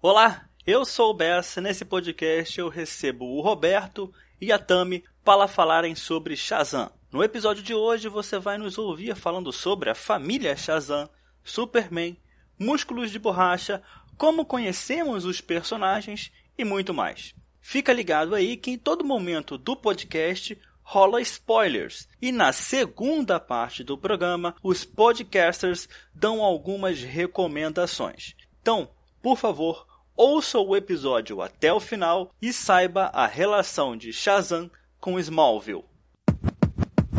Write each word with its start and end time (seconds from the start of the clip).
Olá, 0.00 0.48
eu 0.64 0.84
sou 0.84 1.10
o 1.10 1.14
Bessa. 1.14 1.60
Nesse 1.60 1.84
podcast 1.84 2.56
eu 2.56 2.68
recebo 2.68 3.24
o 3.24 3.40
Roberto 3.40 4.14
e 4.40 4.52
a 4.52 4.58
Tami 4.58 5.02
para 5.24 5.48
falarem 5.48 5.96
sobre 5.96 6.36
Shazam. 6.36 6.88
No 7.10 7.20
episódio 7.20 7.64
de 7.64 7.74
hoje 7.74 8.08
você 8.08 8.38
vai 8.38 8.56
nos 8.58 8.78
ouvir 8.78 9.16
falando 9.16 9.52
sobre 9.52 9.90
a 9.90 9.96
família 9.96 10.56
Shazam, 10.56 11.10
Superman, 11.42 12.16
músculos 12.56 13.10
de 13.10 13.18
borracha, 13.18 13.82
como 14.16 14.44
conhecemos 14.44 15.24
os 15.24 15.40
personagens 15.40 16.30
e 16.56 16.64
muito 16.64 16.94
mais. 16.94 17.34
Fica 17.60 17.92
ligado 17.92 18.36
aí 18.36 18.56
que 18.56 18.70
em 18.70 18.78
todo 18.78 19.04
momento 19.04 19.58
do 19.58 19.74
podcast 19.74 20.56
rola 20.80 21.20
spoilers. 21.22 22.08
E 22.22 22.30
na 22.30 22.52
segunda 22.52 23.40
parte 23.40 23.82
do 23.82 23.98
programa, 23.98 24.54
os 24.62 24.84
podcasters 24.84 25.88
dão 26.14 26.40
algumas 26.40 27.02
recomendações. 27.02 28.36
Então, 28.62 28.88
por 29.20 29.36
favor, 29.36 29.87
ouça 30.18 30.58
o 30.58 30.74
episódio 30.74 31.40
até 31.40 31.72
o 31.72 31.78
final 31.78 32.34
e 32.42 32.52
saiba 32.52 33.08
a 33.14 33.24
relação 33.24 33.96
de 33.96 34.12
Shazam 34.12 34.68
com 35.00 35.16
Smallville. 35.20 35.84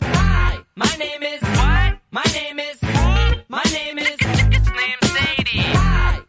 Hi, 0.03 0.61
my 0.75 0.97
name 0.97 1.25
is 1.25 1.41
what? 1.41 1.97
My 2.11 2.29
name 2.33 2.61
is 2.61 2.77
My 3.47 3.63
name 3.71 4.01
is 4.01 4.17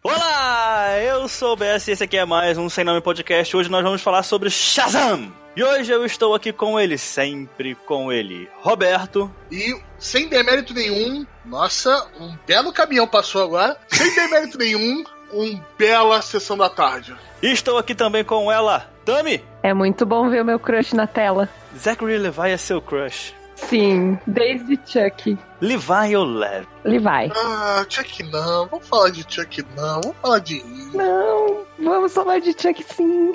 Olá, 0.03 0.99
eu 1.01 1.29
sou 1.29 1.53
o 1.55 1.57
BS 1.57 1.89
e 1.89 1.91
esse 1.91 2.05
aqui 2.05 2.17
é 2.17 2.25
mais 2.25 2.57
um 2.57 2.71
Sem 2.71 2.85
Nome 2.85 3.01
Podcast. 3.01 3.57
Hoje 3.57 3.69
nós 3.69 3.83
vamos 3.83 4.01
falar 4.01 4.23
sobre 4.23 4.49
Shazam. 4.49 5.33
E 5.57 5.65
hoje 5.65 5.91
eu 5.91 6.07
estou 6.07 6.35
aqui 6.35 6.53
com 6.53 6.79
ele, 6.79 6.97
sempre 6.97 7.75
com 7.75 8.13
ele, 8.13 8.49
Roberto. 8.61 9.29
E 9.51 9.77
sem 9.99 10.29
demérito 10.29 10.73
nenhum, 10.73 11.27
nossa, 11.45 12.09
um 12.21 12.37
belo 12.47 12.73
caminhão 12.73 13.09
passou 13.09 13.43
agora. 13.43 13.77
Sem 13.89 14.15
demérito 14.15 14.57
nenhum, 14.57 15.05
um 15.33 15.61
bela 15.79 16.21
sessão 16.23 16.57
da 16.57 16.69
tarde. 16.69 17.15
E 17.43 17.53
estou 17.53 17.79
aqui 17.79 17.95
também 17.95 18.25
com 18.25 18.51
ela, 18.51 18.87
Tami. 19.05 19.45
É 19.63 19.73
muito 19.73 20.05
bom 20.05 20.29
ver 20.29 20.43
o 20.43 20.45
meu 20.45 20.59
crush 20.59 20.93
na 20.95 21.07
tela. 21.07 21.49
Zachary 21.77 22.19
Levi 22.19 22.51
é 22.51 22.57
seu 22.57 22.81
crush. 22.81 23.35
Sim, 23.55 24.19
desde 24.27 24.79
Chuck. 24.87 25.39
Levi 25.61 26.17
ou 26.17 26.25
Lev? 26.25 26.67
Levi. 26.83 27.31
Ah, 27.37 27.85
Chuck 27.89 28.23
não. 28.25 28.67
Vamos 28.67 28.89
falar 28.89 29.11
de 29.11 29.25
Chuck 29.29 29.65
não. 29.77 30.01
Vamos 30.01 30.17
falar 30.23 30.39
de. 30.39 30.65
Não, 30.95 31.67
vamos 31.79 32.13
falar 32.13 32.41
de 32.41 32.53
Chuck 32.53 32.83
sim. 32.83 33.33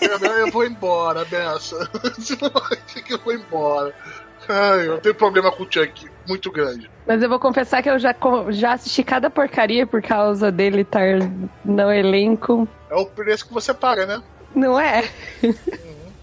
eu, 0.00 0.18
eu 0.18 0.50
vou 0.52 0.64
embora, 0.64 1.24
Bessa. 1.24 1.90
Chuck, 2.22 3.10
eu 3.10 3.18
vou 3.18 3.34
embora. 3.34 3.92
Ai, 4.48 4.88
eu 4.88 4.98
tenho 4.98 5.14
problema 5.14 5.50
com 5.50 5.64
o 5.64 5.66
Chuck 5.70 6.08
muito 6.28 6.52
grande. 6.52 6.90
Mas 7.06 7.22
eu 7.22 7.28
vou 7.28 7.40
confessar 7.40 7.82
que 7.82 7.88
eu 7.88 7.98
já, 7.98 8.14
já 8.50 8.74
assisti 8.74 9.02
cada 9.02 9.30
porcaria 9.30 9.86
por 9.86 10.02
causa 10.02 10.52
dele 10.52 10.82
estar 10.82 11.18
no 11.64 11.90
elenco. 11.90 12.68
É 12.90 12.94
o 12.94 13.06
preço 13.06 13.48
que 13.48 13.54
você 13.54 13.72
paga, 13.72 14.06
né? 14.06 14.22
Não 14.54 14.78
é? 14.78 15.04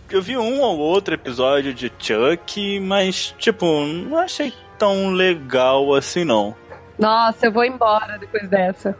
Eu 0.10 0.22
vi 0.22 0.38
um 0.38 0.62
ou 0.62 0.78
outro 0.78 1.16
episódio 1.16 1.74
de 1.74 1.92
Chuck, 2.00 2.80
mas, 2.80 3.34
tipo, 3.40 3.66
não 3.86 4.20
achei 4.20 4.54
tão 4.78 5.12
legal 5.12 5.94
assim, 5.96 6.24
não. 6.24 6.56
Nossa, 6.98 7.48
eu 7.48 7.52
vou 7.52 7.66
embora 7.66 8.18
depois 8.18 8.48
dessa. 8.50 8.98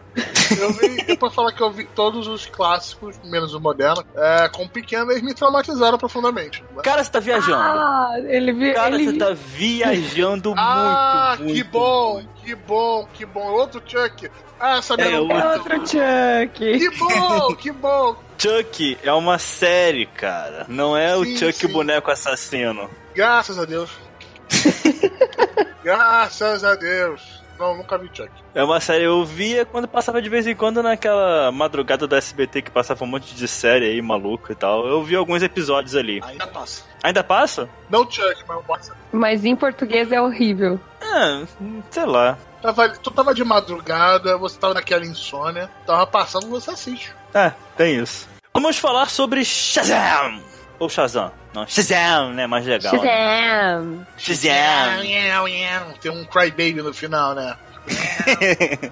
Eu 0.60 0.74
vi, 0.74 1.18
posso 1.18 1.36
falar 1.36 1.52
que 1.54 1.62
eu 1.62 1.72
vi 1.72 1.86
todos 1.86 2.28
os 2.28 2.46
clássicos, 2.46 3.18
menos 3.24 3.54
o 3.54 3.60
moderno, 3.60 4.04
é, 4.16 4.50
com 4.50 4.68
pequeno, 4.68 5.12
eles 5.12 5.24
me 5.24 5.34
traumatizaram 5.34 5.98
profundamente. 5.98 6.64
Né? 6.76 6.84
Cara, 6.84 7.04
você 7.04 7.12
tá 7.12 7.20
viajando. 7.20 7.56
Ah, 7.56 8.14
ele 8.26 8.52
vi, 8.52 8.74
Cara, 8.74 8.96
ele... 8.96 9.12
você 9.12 9.18
tá 9.18 9.32
viajando 9.34 10.54
ah, 10.58 11.36
muito, 11.40 11.44
muito. 11.44 11.56
que 11.56 11.64
bom, 11.64 12.24
que 12.44 12.56
bom, 12.56 13.08
que 13.14 13.26
bom. 13.26 13.48
Outro 13.52 13.82
Chuck. 13.86 14.30
Ah, 14.60 14.78
essa 14.78 14.94
é, 14.96 15.20
outro... 15.20 15.38
é 15.38 15.54
outro 15.54 15.78
Chuck. 15.80 16.78
Que 16.78 16.90
bom, 16.98 17.56
que 17.56 17.72
bom. 17.72 18.16
Chuck 18.38 18.98
é 19.04 19.14
uma 19.14 19.40
série, 19.40 20.06
cara. 20.06 20.66
Não 20.68 20.96
é 20.96 21.14
sim, 21.14 21.22
o 21.22 21.38
Chuck 21.38 21.54
sim. 21.54 21.68
boneco 21.68 22.12
assassino. 22.12 22.90
Graças 23.16 23.58
a 23.58 23.66
Deus. 23.66 23.90
Graças 25.84 26.64
a 26.64 26.76
Deus. 26.76 27.45
Não, 27.58 27.78
nunca 27.78 27.98
vi 27.98 28.10
Chuck. 28.14 28.30
É 28.54 28.64
uma 28.64 28.80
série 28.80 29.06
eu 29.06 29.24
via 29.24 29.66
quando 29.66 29.88
passava 29.88 30.22
de 30.22 30.30
vez 30.30 30.46
em 30.46 30.56
quando 30.56 30.84
naquela 30.84 31.52
madrugada 31.52 32.06
do 32.06 32.16
SBT 32.16 32.62
que 32.62 32.72
passava 32.72 33.04
um 33.04 33.08
monte 33.08 33.34
de 33.34 33.48
série 33.48 33.86
aí 33.86 34.02
maluco 34.02 34.52
e 34.52 34.56
tal. 34.56 34.86
Eu 34.86 35.04
vi 35.04 35.16
alguns 35.16 35.42
episódios 35.42 35.96
ali. 35.96 36.22
Ainda 36.24 36.48
passa. 36.48 36.84
Ainda 37.04 37.24
passa? 37.24 37.70
Não 37.90 38.10
Chuck, 38.10 38.44
mas 38.48 38.66
passa. 38.66 38.96
Mas 39.12 39.46
em 39.46 39.56
português 39.56 40.12
é 40.12 40.22
horrível. 40.22 40.80
É, 41.02 41.46
sei 41.90 42.06
lá. 42.06 42.38
Tava, 42.62 42.90
tu 42.90 43.12
tava 43.12 43.34
de 43.34 43.44
madrugada, 43.44 44.38
você 44.38 44.58
tava 44.58 44.74
naquela 44.74 45.06
insônia, 45.06 45.70
tava 45.86 46.08
passando, 46.08 46.48
você 46.48 46.72
assiste. 46.72 47.14
É, 47.34 47.52
tem 47.78 47.98
isso. 47.98 48.28
Vamos 48.54 48.78
falar 48.78 49.10
sobre 49.10 49.44
Shazam! 49.44 50.42
Ou 50.80 50.90
Shazam. 50.90 51.32
Não, 51.54 51.66
Shazam, 51.66 52.34
né? 52.34 52.48
Mais 52.48 52.66
legal. 52.66 52.94
Shazam! 52.94 54.06
Shazam! 54.18 55.94
Tem 56.02 56.12
um 56.12 56.26
Crybaby 56.26 56.82
no 56.82 56.94
final, 56.94 57.34
né? 57.34 57.56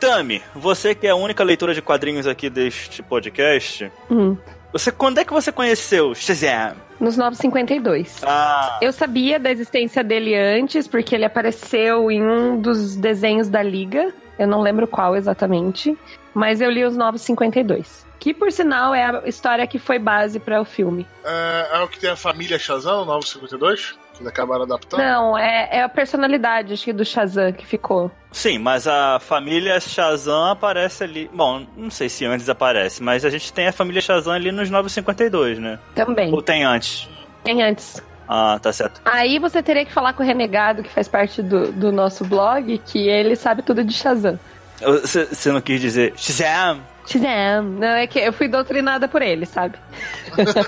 Tami, 0.00 0.42
você 0.54 0.94
que 0.94 1.06
é 1.06 1.10
a 1.10 1.16
única 1.16 1.42
leitora 1.42 1.72
de 1.72 1.80
quadrinhos 1.80 2.26
aqui 2.26 2.50
deste 2.50 3.02
podcast, 3.02 3.90
hum. 4.10 4.36
você, 4.72 4.92
quando 4.92 5.18
é 5.18 5.24
que 5.24 5.32
você 5.32 5.50
conheceu 5.50 6.14
Shazam? 6.14 6.76
Nos 7.00 7.16
952. 7.16 8.22
Ah. 8.22 8.78
Eu 8.80 8.92
sabia 8.92 9.38
da 9.38 9.50
existência 9.50 10.04
dele 10.04 10.34
antes, 10.34 10.86
porque 10.86 11.14
ele 11.14 11.24
apareceu 11.24 12.10
em 12.10 12.22
um 12.22 12.60
dos 12.60 12.96
desenhos 12.96 13.48
da 13.48 13.62
Liga. 13.62 14.12
Eu 14.38 14.46
não 14.46 14.60
lembro 14.60 14.86
qual 14.86 15.16
exatamente. 15.16 15.96
Mas 16.32 16.60
eu 16.60 16.70
li 16.70 16.84
os 16.84 16.96
952. 16.96 18.03
Que, 18.24 18.32
por 18.32 18.50
sinal, 18.50 18.94
é 18.94 19.04
a 19.04 19.28
história 19.28 19.66
que 19.66 19.78
foi 19.78 19.98
base 19.98 20.40
para 20.40 20.58
o 20.58 20.64
filme. 20.64 21.06
É, 21.22 21.68
é, 21.74 21.82
o 21.82 21.86
que 21.86 22.00
tem 22.00 22.08
a 22.08 22.16
família 22.16 22.58
Shazam, 22.58 23.02
o 23.02 23.04
952? 23.04 23.92
Que 24.14 24.22
eles 24.22 24.26
acabaram 24.26 24.62
adaptando? 24.62 25.00
Não, 25.00 25.36
é, 25.36 25.68
é 25.70 25.82
a 25.82 25.90
personalidade, 25.90 26.72
acho 26.72 26.84
que, 26.86 26.92
do 26.94 27.04
Shazam 27.04 27.52
que 27.52 27.66
ficou. 27.66 28.10
Sim, 28.32 28.56
mas 28.56 28.88
a 28.88 29.20
família 29.20 29.78
Shazam 29.78 30.52
aparece 30.52 31.04
ali. 31.04 31.30
Bom, 31.34 31.66
não 31.76 31.90
sei 31.90 32.08
se 32.08 32.24
antes 32.24 32.48
aparece, 32.48 33.02
mas 33.02 33.26
a 33.26 33.28
gente 33.28 33.52
tem 33.52 33.66
a 33.66 33.72
família 33.72 34.00
Shazam 34.00 34.32
ali 34.32 34.50
nos 34.50 34.70
952, 34.70 35.58
né? 35.58 35.78
Também. 35.94 36.32
Ou 36.32 36.40
tem 36.40 36.64
antes? 36.64 37.06
Tem 37.44 37.62
antes. 37.62 38.02
Ah, 38.26 38.58
tá 38.58 38.72
certo. 38.72 39.02
Aí 39.04 39.38
você 39.38 39.62
teria 39.62 39.84
que 39.84 39.92
falar 39.92 40.14
com 40.14 40.22
o 40.22 40.26
Renegado, 40.26 40.82
que 40.82 40.90
faz 40.90 41.06
parte 41.06 41.42
do, 41.42 41.70
do 41.70 41.92
nosso 41.92 42.24
blog, 42.24 42.78
que 42.86 43.06
ele 43.06 43.36
sabe 43.36 43.60
tudo 43.60 43.84
de 43.84 43.92
Shazam. 43.92 44.40
Você 44.80 45.52
não 45.52 45.60
quis 45.60 45.78
dizer 45.78 46.14
Shazam? 46.16 46.93
Shazam. 47.06 47.62
Não, 47.62 47.88
é 47.88 48.06
que 48.06 48.18
eu 48.18 48.32
fui 48.32 48.48
doutrinada 48.48 49.06
por 49.08 49.22
ele, 49.22 49.46
sabe? 49.46 49.76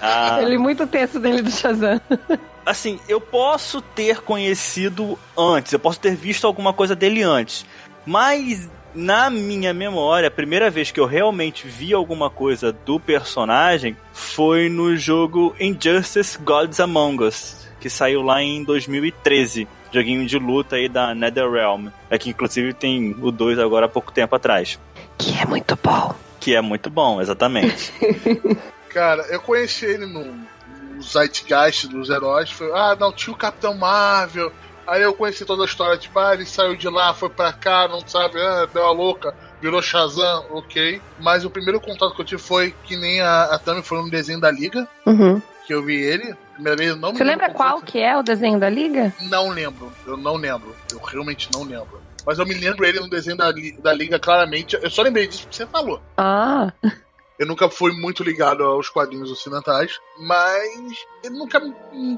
Ah. 0.00 0.38
ele 0.42 0.58
muito 0.58 0.86
tenso 0.86 1.18
dele 1.18 1.42
do 1.42 1.50
Shazam. 1.50 2.00
assim, 2.64 3.00
eu 3.08 3.20
posso 3.20 3.80
ter 3.80 4.20
conhecido 4.20 5.18
antes, 5.36 5.72
eu 5.72 5.78
posso 5.78 6.00
ter 6.00 6.14
visto 6.14 6.46
alguma 6.46 6.72
coisa 6.72 6.94
dele 6.94 7.22
antes, 7.22 7.64
mas 8.04 8.68
na 8.96 9.28
minha 9.28 9.74
memória, 9.74 10.28
a 10.28 10.30
primeira 10.30 10.70
vez 10.70 10.90
que 10.90 10.98
eu 10.98 11.04
realmente 11.04 11.68
vi 11.68 11.92
alguma 11.92 12.30
coisa 12.30 12.72
do 12.72 12.98
personagem 12.98 13.94
foi 14.12 14.70
no 14.70 14.96
jogo 14.96 15.54
Injustice 15.60 16.38
Gods 16.38 16.80
Among 16.80 17.24
Us, 17.24 17.68
que 17.78 17.90
saiu 17.90 18.22
lá 18.22 18.42
em 18.42 18.64
2013. 18.64 19.68
Joguinho 19.92 20.26
de 20.26 20.38
luta 20.38 20.76
aí 20.76 20.88
da 20.88 21.14
NetherRealm. 21.14 21.88
É 22.10 22.18
que 22.18 22.30
inclusive 22.30 22.72
tem 22.72 23.14
o 23.20 23.30
2 23.30 23.58
agora 23.58 23.86
há 23.86 23.88
pouco 23.88 24.10
tempo 24.10 24.34
atrás. 24.34 24.78
Que 25.18 25.38
é 25.38 25.46
muito 25.46 25.78
bom 25.82 26.14
que 26.46 26.54
é 26.54 26.60
muito 26.60 26.88
bom, 26.88 27.20
exatamente. 27.20 27.92
Cara, 28.90 29.22
eu 29.30 29.40
conheci 29.40 29.84
ele 29.84 30.06
no, 30.06 30.24
no 30.94 31.02
Zeitgeist 31.02 31.88
dos 31.88 32.08
heróis. 32.08 32.48
Foi, 32.52 32.70
ah, 32.72 32.96
não, 32.98 33.12
tinha 33.12 33.34
o 33.34 33.36
Capitão 33.36 33.74
Marvel. 33.74 34.52
Aí 34.86 35.02
eu 35.02 35.12
conheci 35.12 35.44
toda 35.44 35.64
a 35.64 35.66
história, 35.66 35.98
tipo, 35.98 36.16
ah, 36.20 36.34
ele 36.34 36.46
saiu 36.46 36.76
de 36.76 36.88
lá, 36.88 37.12
foi 37.12 37.28
pra 37.30 37.52
cá, 37.52 37.88
não 37.88 38.06
sabe, 38.06 38.40
ah, 38.40 38.68
deu 38.72 38.86
a 38.86 38.92
louca, 38.92 39.34
virou 39.60 39.82
Shazam, 39.82 40.46
ok. 40.50 41.02
Mas 41.18 41.44
o 41.44 41.50
primeiro 41.50 41.80
contato 41.80 42.14
que 42.14 42.20
eu 42.20 42.24
tive 42.24 42.40
foi 42.40 42.72
que 42.84 42.96
nem 42.96 43.20
a, 43.20 43.46
a 43.46 43.58
Tami 43.58 43.82
foi 43.82 44.00
no 44.00 44.08
desenho 44.08 44.40
da 44.40 44.52
Liga. 44.52 44.88
Uhum. 45.04 45.42
Que 45.66 45.74
eu 45.74 45.82
vi 45.82 45.96
ele. 45.96 46.32
Primeira 46.54 46.76
vez, 46.76 46.96
não 46.96 47.12
Você 47.12 47.24
lembra 47.24 47.50
qual 47.50 47.82
que 47.82 47.98
é 47.98 48.16
o 48.16 48.22
desenho 48.22 48.60
da 48.60 48.70
Liga? 48.70 49.12
Não 49.22 49.48
lembro, 49.48 49.92
eu 50.06 50.16
não 50.16 50.36
lembro. 50.36 50.76
Eu 50.92 51.00
realmente 51.00 51.48
não 51.52 51.64
lembro 51.64 52.05
mas 52.26 52.38
eu 52.38 52.44
me 52.44 52.54
lembro 52.54 52.84
ele 52.84 52.98
no 52.98 53.08
desenho 53.08 53.36
da, 53.36 53.52
da 53.78 53.92
Liga 53.92 54.18
claramente. 54.18 54.76
Eu 54.82 54.90
só 54.90 55.02
lembrei 55.02 55.28
disso 55.28 55.42
porque 55.42 55.56
você 55.56 55.66
falou. 55.66 56.02
Ah. 56.16 56.72
Eu 57.38 57.46
nunca 57.46 57.68
fui 57.68 57.92
muito 57.92 58.24
ligado 58.24 58.64
aos 58.64 58.88
quadrinhos 58.88 59.30
ocidentais, 59.30 60.00
mas 60.18 60.96
ele 61.22 61.36
nunca 61.36 61.60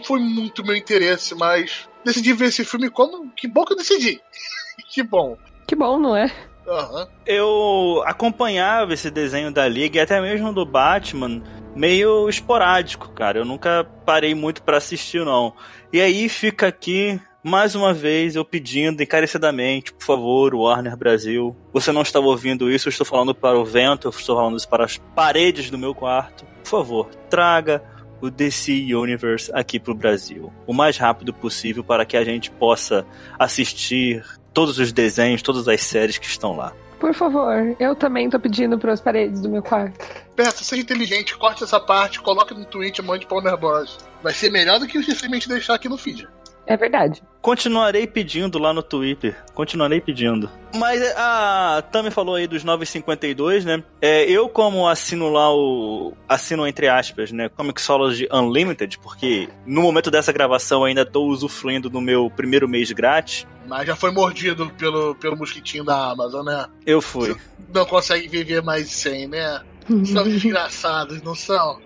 foi 0.05 0.21
muito 0.21 0.65
meu 0.65 0.77
interesse, 0.77 1.35
mas 1.35 1.89
decidi 2.05 2.33
ver 2.33 2.47
esse 2.47 2.65
filme 2.65 2.89
como. 2.89 3.29
Que 3.33 3.49
bom 3.49 3.65
que 3.65 3.73
eu 3.73 3.77
decidi. 3.77 4.21
que 4.89 5.03
bom. 5.03 5.37
Que 5.67 5.75
bom, 5.75 5.99
não 5.99 6.17
é? 6.17 6.33
Uhum. 6.65 7.07
Eu 7.27 8.03
acompanhava 8.07 8.95
esse 8.95 9.11
desenho 9.11 9.51
da 9.51 9.67
Liga 9.67 9.99
e 9.99 10.01
até 10.01 10.21
mesmo 10.21 10.53
do 10.53 10.65
Batman 10.65 11.43
meio 11.75 12.29
esporádico, 12.29 13.11
cara. 13.11 13.39
Eu 13.39 13.45
nunca 13.45 13.85
parei 14.05 14.35
muito 14.35 14.63
para 14.63 14.77
assistir, 14.77 15.25
não. 15.25 15.53
E 15.93 16.01
aí 16.01 16.29
fica 16.29 16.69
aqui 16.69 17.21
mais 17.43 17.75
uma 17.75 17.95
vez 17.95 18.37
eu 18.37 18.45
pedindo 18.45 19.03
encarecidamente, 19.03 19.93
por 19.93 20.05
favor, 20.05 20.55
Warner 20.55 20.97
Brasil, 20.97 21.57
você 21.73 21.93
não 21.93 22.03
estava 22.03 22.27
ouvindo 22.27 22.71
isso, 22.71 22.89
eu 22.89 22.91
estou 22.91 23.07
falando 23.07 23.35
para 23.35 23.59
o 23.59 23.65
vento, 23.65 24.09
eu 24.09 24.11
estou 24.11 24.37
falando 24.37 24.57
isso 24.57 24.69
para 24.69 24.85
as 24.85 24.99
paredes 25.15 25.71
do 25.71 25.79
meu 25.79 25.95
quarto. 25.95 26.45
Por 26.63 26.69
favor, 26.69 27.11
traga 27.31 27.83
o 28.21 28.31
DC 28.31 28.95
Universe 28.95 29.51
aqui 29.55 29.79
para 29.79 29.93
o 29.93 29.95
Brasil 29.95 30.53
o 30.67 30.75
mais 30.75 30.97
rápido 30.97 31.33
possível 31.33 31.85
para 31.85 32.05
que 32.05 32.17
a 32.17 32.25
gente 32.25 32.51
possa 32.51 33.07
assistir 33.39 34.25
todos 34.53 34.79
os 34.79 34.93
desenhos, 34.93 35.41
todas 35.41 35.69
as 35.69 35.81
séries 35.81 36.19
que 36.19 36.27
estão 36.27 36.57
lá. 36.57 36.73
Por 36.99 37.15
favor, 37.15 37.77
eu 37.79 37.95
também 37.95 38.29
tô 38.29 38.41
pedindo 38.41 38.77
para 38.77 38.93
as 38.93 39.01
paredes 39.01 39.41
do 39.41 39.49
meu 39.49 39.63
quarto. 39.63 40.05
Peça, 40.35 40.65
seja 40.65 40.83
inteligente, 40.83 41.37
corte 41.37 41.63
essa 41.63 41.79
parte, 41.79 42.21
coloque 42.21 42.53
no 42.53 42.65
tweet 42.65 43.01
mande 43.03 43.25
para 43.25 43.35
o 43.35 43.41
Warner 43.41 43.57
Bros. 43.57 43.99
Vai 44.21 44.35
ser 44.35 44.51
melhor 44.51 44.81
do 44.81 44.87
que 44.89 45.01
simplesmente 45.01 45.49
deixar 45.49 45.75
aqui 45.75 45.89
no 45.89 45.97
feed. 45.97 46.29
É 46.69 46.77
verdade. 46.77 47.23
Continuarei 47.41 48.07
pedindo 48.07 48.59
lá 48.59 48.75
no 48.75 48.83
Twitter. 48.83 49.35
Continuarei 49.55 50.03
pedindo. 50.03 50.51
Mas 50.77 51.01
a 51.17 51.83
Tami 51.91 52.11
falou 52.11 52.35
aí 52.35 52.47
dos 52.47 52.63
9,52, 52.63 53.65
né? 53.65 53.83
É, 54.03 54.31
eu, 54.31 54.51
como 54.51 54.87
assino 54.87 55.31
lá 55.31 55.51
o. 55.51 56.13
Assino 56.29 56.67
entre 56.67 56.87
aspas, 56.87 57.33
né? 57.33 57.49
Comixology 57.49 58.29
Unlimited, 58.31 58.99
porque 58.99 59.49
no 59.65 59.81
momento 59.81 60.11
dessa 60.11 60.31
gravação 60.31 60.85
ainda 60.85 61.07
tô 61.07 61.25
usufruindo 61.25 61.89
do 61.89 62.03
meu 62.03 62.29
primeiro 62.29 62.69
mês 62.69 62.93
grátis. 62.93 63.47
Mas 63.67 63.87
já 63.87 63.97
foi 63.97 64.11
mordido 64.11 64.69
pelo, 64.77 65.15
pelo 65.15 65.39
mosquitinho 65.39 65.85
da 65.85 66.11
Amazon, 66.11 66.45
né? 66.45 66.67
Eu 66.85 67.01
fui. 67.01 67.33
Você 67.33 67.41
não 67.73 67.87
consegue 67.87 68.29
viver 68.29 68.63
mais 68.63 68.91
sem, 68.91 69.27
né? 69.27 69.63
São 70.05 70.25
desgraçados, 70.25 71.23
não 71.23 71.35
são? 71.35 71.79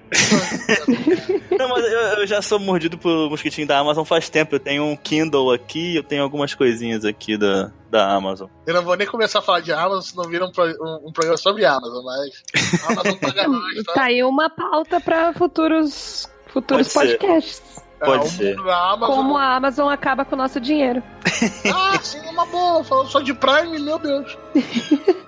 Não, 1.59 1.69
mas 1.69 1.85
eu, 1.85 2.01
eu 2.21 2.27
já 2.27 2.43
sou 2.43 2.59
mordido 2.59 2.99
pelo 2.99 3.31
mosquitinho 3.31 3.67
da 3.67 3.79
Amazon 3.79 4.05
faz 4.05 4.29
tempo. 4.29 4.55
Eu 4.55 4.61
tenho 4.61 4.85
um 4.85 4.97
Kindle 4.97 5.53
aqui, 5.53 5.97
eu 5.97 6.03
tenho 6.03 6.23
algumas 6.23 6.55
coisinhas 6.55 7.05
aqui 7.05 7.37
da, 7.37 7.71
da 7.91 8.13
Amazon. 8.13 8.49
Eu 8.67 8.75
não 8.75 8.83
vou 8.83 8.97
nem 8.97 9.07
começar 9.07 9.39
a 9.39 9.43
falar 9.43 9.61
de 9.61 9.73
Amazon 9.73 10.01
se 10.01 10.17
não 10.17 10.25
vira 10.25 10.45
um, 10.45 10.51
pro- 10.53 10.65
um- 10.67 11.09
um 11.09 11.13
programa 11.13 11.37
sobre 11.37 11.65
Amazon, 11.65 12.05
mas 12.05 12.43
a 12.89 12.93
Amazon 12.93 13.19
paga 13.19 13.49
nós, 13.49 13.83
tá? 13.87 13.93
Tá 13.95 14.03
aí 14.05 14.23
uma 14.23 14.51
pauta 14.51 15.01
para 15.01 15.33
futuros, 15.33 16.29
futuros 16.49 16.93
Pode 16.93 17.11
ser. 17.11 17.19
podcasts. 17.19 17.83
Pode 18.05 18.27
É, 18.27 18.29
ser. 18.31 18.57
mundo 18.57 18.65
da 18.67 18.91
Amazon. 18.95 19.15
Como 19.17 19.37
a 19.37 19.55
Amazon 19.55 19.89
acaba 19.89 20.25
com 20.25 20.35
o 20.35 20.39
nosso 20.39 20.59
dinheiro. 20.61 21.01
Ah, 21.73 21.97
sim, 22.03 22.19
é 22.19 22.31
uma 22.31 22.45
boa. 22.47 22.83
Falando 22.83 23.09
só 23.09 23.21
de 23.21 23.33
Prime, 23.33 23.79
meu 23.79 23.97
Deus. 23.97 24.37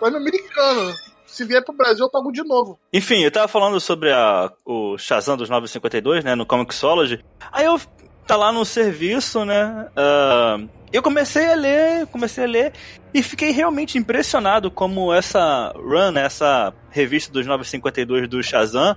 Prime 0.01 0.17
americano. 0.17 0.93
Se 1.35 1.45
vier 1.45 1.65
pro 1.65 1.75
Brasil, 1.75 2.05
eu 2.05 2.11
pago 2.11 2.31
de 2.31 2.45
novo. 2.45 2.79
Enfim, 2.93 3.23
eu 3.25 3.31
tava 3.31 3.49
falando 3.49 3.81
sobre 3.81 4.13
a, 4.13 4.51
o 4.65 4.97
Shazam 4.97 5.37
dos 5.37 5.49
952, 5.51 6.23
né, 6.25 6.35
no 6.37 6.47
Comixology. 6.47 7.25
Aí 7.53 7.65
eu 7.65 7.81
tá 8.27 8.37
lá 8.37 8.53
no 8.53 8.65
serviço, 8.65 9.45
né? 9.45 9.89
ah, 9.97 10.59
eu 10.93 11.03
comecei 11.03 11.45
a 11.47 11.55
ler, 11.57 12.07
comecei 12.07 12.45
a 12.45 12.47
ler 12.47 12.73
e 13.13 13.23
fiquei 13.23 13.51
realmente 13.51 13.99
impressionado 13.99 14.71
como 14.71 15.13
essa 15.13 15.73
run, 15.77 16.13
né, 16.13 16.25
essa 16.25 16.73
revista 16.91 17.33
dos 17.33 17.45
952 17.47 18.29
do 18.29 18.43
Shazam, 18.43 18.97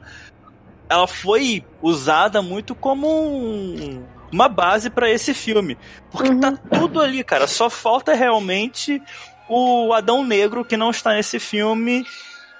ela 0.88 1.08
foi 1.08 1.66
usada 1.82 2.42
muito 2.42 2.74
como 2.76 3.08
um- 3.10 4.06
uma 4.32 4.48
base 4.48 4.90
pra 4.92 5.10
esse 5.10 5.34
filme, 5.34 5.78
porque 6.12 6.30
Uhum. 6.30 6.40
tá 6.40 6.52
tudo 6.78 7.02
ali, 7.02 7.24
cara. 7.24 7.48
Só 7.48 7.70
falta 7.70 8.14
realmente 8.14 9.02
o 9.50 9.92
Adão 9.94 10.24
Negro 10.26 10.64
que 10.64 10.78
não 10.78 10.90
está 10.92 11.14
nesse 11.14 11.40
filme 11.40 12.06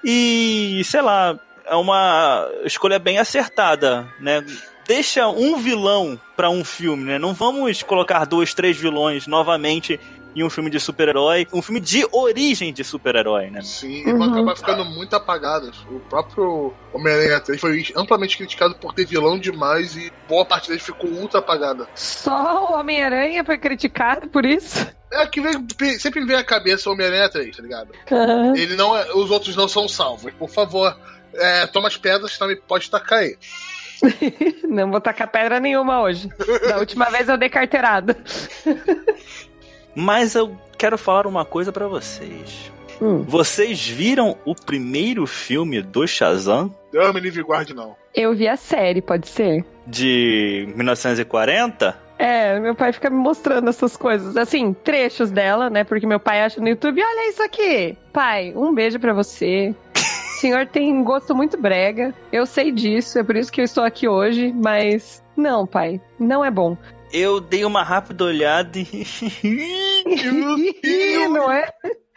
e, 0.04 0.82
sei 0.84 1.02
lá, 1.02 1.38
é 1.66 1.74
uma 1.74 2.48
escolha 2.64 2.98
bem 2.98 3.18
acertada, 3.18 4.06
né? 4.20 4.44
Deixa 4.86 5.28
um 5.28 5.56
vilão 5.58 6.18
pra 6.36 6.48
um 6.48 6.64
filme, 6.64 7.04
né? 7.04 7.18
Não 7.18 7.34
vamos 7.34 7.82
colocar 7.82 8.24
dois, 8.24 8.54
três 8.54 8.76
vilões 8.76 9.26
novamente 9.26 10.00
em 10.36 10.42
um 10.44 10.48
filme 10.50 10.70
de 10.70 10.78
super-herói, 10.78 11.46
um 11.52 11.60
filme 11.60 11.80
de 11.80 12.06
origem 12.12 12.72
de 12.72 12.84
super-herói, 12.84 13.50
né? 13.50 13.60
Sim, 13.62 14.02
e 14.06 14.12
vão 14.12 14.28
Uhum. 14.28 14.32
acabar 14.32 14.56
ficando 14.56 14.84
muito 14.84 15.14
apagadas. 15.16 15.76
O 15.90 15.98
próprio 16.00 16.72
Homem-Aranha 16.92 17.40
3 17.40 17.60
foi 17.60 17.84
amplamente 17.96 18.36
criticado 18.36 18.74
por 18.76 18.94
ter 18.94 19.04
vilão 19.04 19.38
demais 19.38 19.96
e 19.96 20.12
boa 20.28 20.44
parte 20.44 20.68
dele 20.68 20.80
ficou 20.80 21.10
ultra 21.10 21.40
apagada. 21.40 21.88
Só 21.94 22.70
o 22.70 22.78
Homem-Aranha 22.78 23.44
foi 23.44 23.58
criticado 23.58 24.28
por 24.28 24.46
isso. 24.46 24.86
É 25.10 25.26
que 25.26 25.40
vem, 25.40 25.98
sempre 25.98 26.20
me 26.20 26.26
vem 26.26 26.36
à 26.36 26.44
cabeça 26.44 26.88
o 26.88 26.92
Homem-Aranha 26.92 27.28
3, 27.28 27.56
tá 27.56 27.62
ligado? 27.62 27.90
Aham. 28.12 28.54
Ele 28.56 28.76
não 28.76 28.96
é- 28.96 29.10
os 29.14 29.30
outros 29.30 29.56
não 29.56 29.66
são 29.68 29.88
salvos. 29.88 30.32
Por 30.34 30.50
favor, 30.50 30.94
é, 31.34 31.66
toma 31.66 31.88
as 31.88 31.96
pedras, 31.96 32.32
senão 32.32 32.48
me 32.48 32.56
pode 32.56 32.90
tacar 32.90 33.20
aí. 33.20 33.36
Não 34.62 34.92
vou 34.92 35.00
tacar 35.00 35.26
pedra 35.26 35.58
nenhuma 35.58 36.00
hoje. 36.02 36.28
Da 36.68 36.78
última 36.78 37.06
vez 37.06 37.28
eu 37.28 37.36
dei 37.36 37.48
carteirada. 37.48 38.16
Mas 39.94 40.34
eu 40.36 40.56
quero 40.76 40.96
falar 40.96 41.26
uma 41.26 41.44
coisa 41.44 41.72
pra 41.72 41.88
vocês. 41.88 42.70
Hum. 43.00 43.22
Vocês 43.22 43.86
viram 43.88 44.36
o 44.44 44.54
primeiro 44.54 45.26
filme 45.26 45.80
do 45.82 46.06
Shazam 46.06 46.72
Eu 46.92 47.12
me 47.12 47.20
livre 47.20 47.42
guarde, 47.42 47.74
não. 47.74 47.96
Eu 48.14 48.34
vi 48.34 48.46
a 48.48 48.56
série, 48.56 49.00
pode 49.02 49.28
ser? 49.28 49.64
de 49.86 50.68
1940? 50.76 51.96
É, 52.18 52.58
meu 52.58 52.74
pai 52.74 52.92
fica 52.92 53.08
me 53.08 53.16
mostrando 53.16 53.68
essas 53.68 53.96
coisas. 53.96 54.36
Assim, 54.36 54.72
trechos 54.72 55.30
dela, 55.30 55.70
né? 55.70 55.84
Porque 55.84 56.06
meu 56.06 56.18
pai 56.18 56.42
acha 56.42 56.60
no 56.60 56.68
YouTube, 56.68 57.00
olha 57.02 57.30
isso 57.30 57.42
aqui. 57.42 57.96
Pai, 58.12 58.52
um 58.56 58.74
beijo 58.74 58.98
pra 58.98 59.14
você. 59.14 59.74
O 59.94 59.94
senhor 60.40 60.66
tem 60.66 60.92
um 60.92 61.04
gosto 61.04 61.34
muito 61.34 61.56
brega. 61.56 62.12
Eu 62.32 62.44
sei 62.44 62.72
disso, 62.72 63.18
é 63.18 63.22
por 63.22 63.36
isso 63.36 63.52
que 63.52 63.60
eu 63.60 63.64
estou 63.64 63.84
aqui 63.84 64.08
hoje, 64.08 64.52
mas. 64.52 65.22
Não, 65.36 65.64
pai, 65.66 66.00
não 66.18 66.44
é 66.44 66.50
bom. 66.50 66.76
Eu 67.12 67.40
dei 67.40 67.64
uma 67.64 67.82
rápida 67.84 68.24
olhada 68.24 68.78
e. 68.78 69.06
não 71.30 71.50
é? 71.52 71.68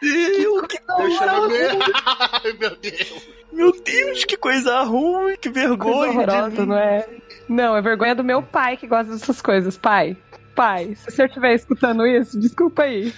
Eu, 0.02 0.66
que 0.66 0.78
eu 0.78 1.48
ver. 1.48 1.70
Ai, 2.04 2.52
meu 2.58 2.76
Deus. 2.76 3.28
Meu 3.52 3.72
Deus, 3.82 4.24
que 4.24 4.36
coisa 4.36 4.82
ruim, 4.82 5.36
que 5.36 5.50
Coisa 5.50 5.68
vergonha. 5.68 6.10
de 6.10 6.16
horrorosa, 6.18 6.62
mim. 6.62 6.66
não 6.68 6.78
é? 6.78 7.06
Não, 7.52 7.76
é 7.76 7.82
vergonha 7.82 8.14
do 8.14 8.24
meu 8.24 8.42
pai 8.42 8.78
que 8.78 8.86
gosta 8.86 9.12
dessas 9.12 9.42
coisas. 9.42 9.76
Pai, 9.76 10.16
pai, 10.56 10.94
se 10.94 11.08
o 11.08 11.12
senhor 11.12 11.28
estiver 11.28 11.54
escutando 11.54 12.06
isso, 12.06 12.40
desculpa 12.40 12.84
aí. 12.84 13.12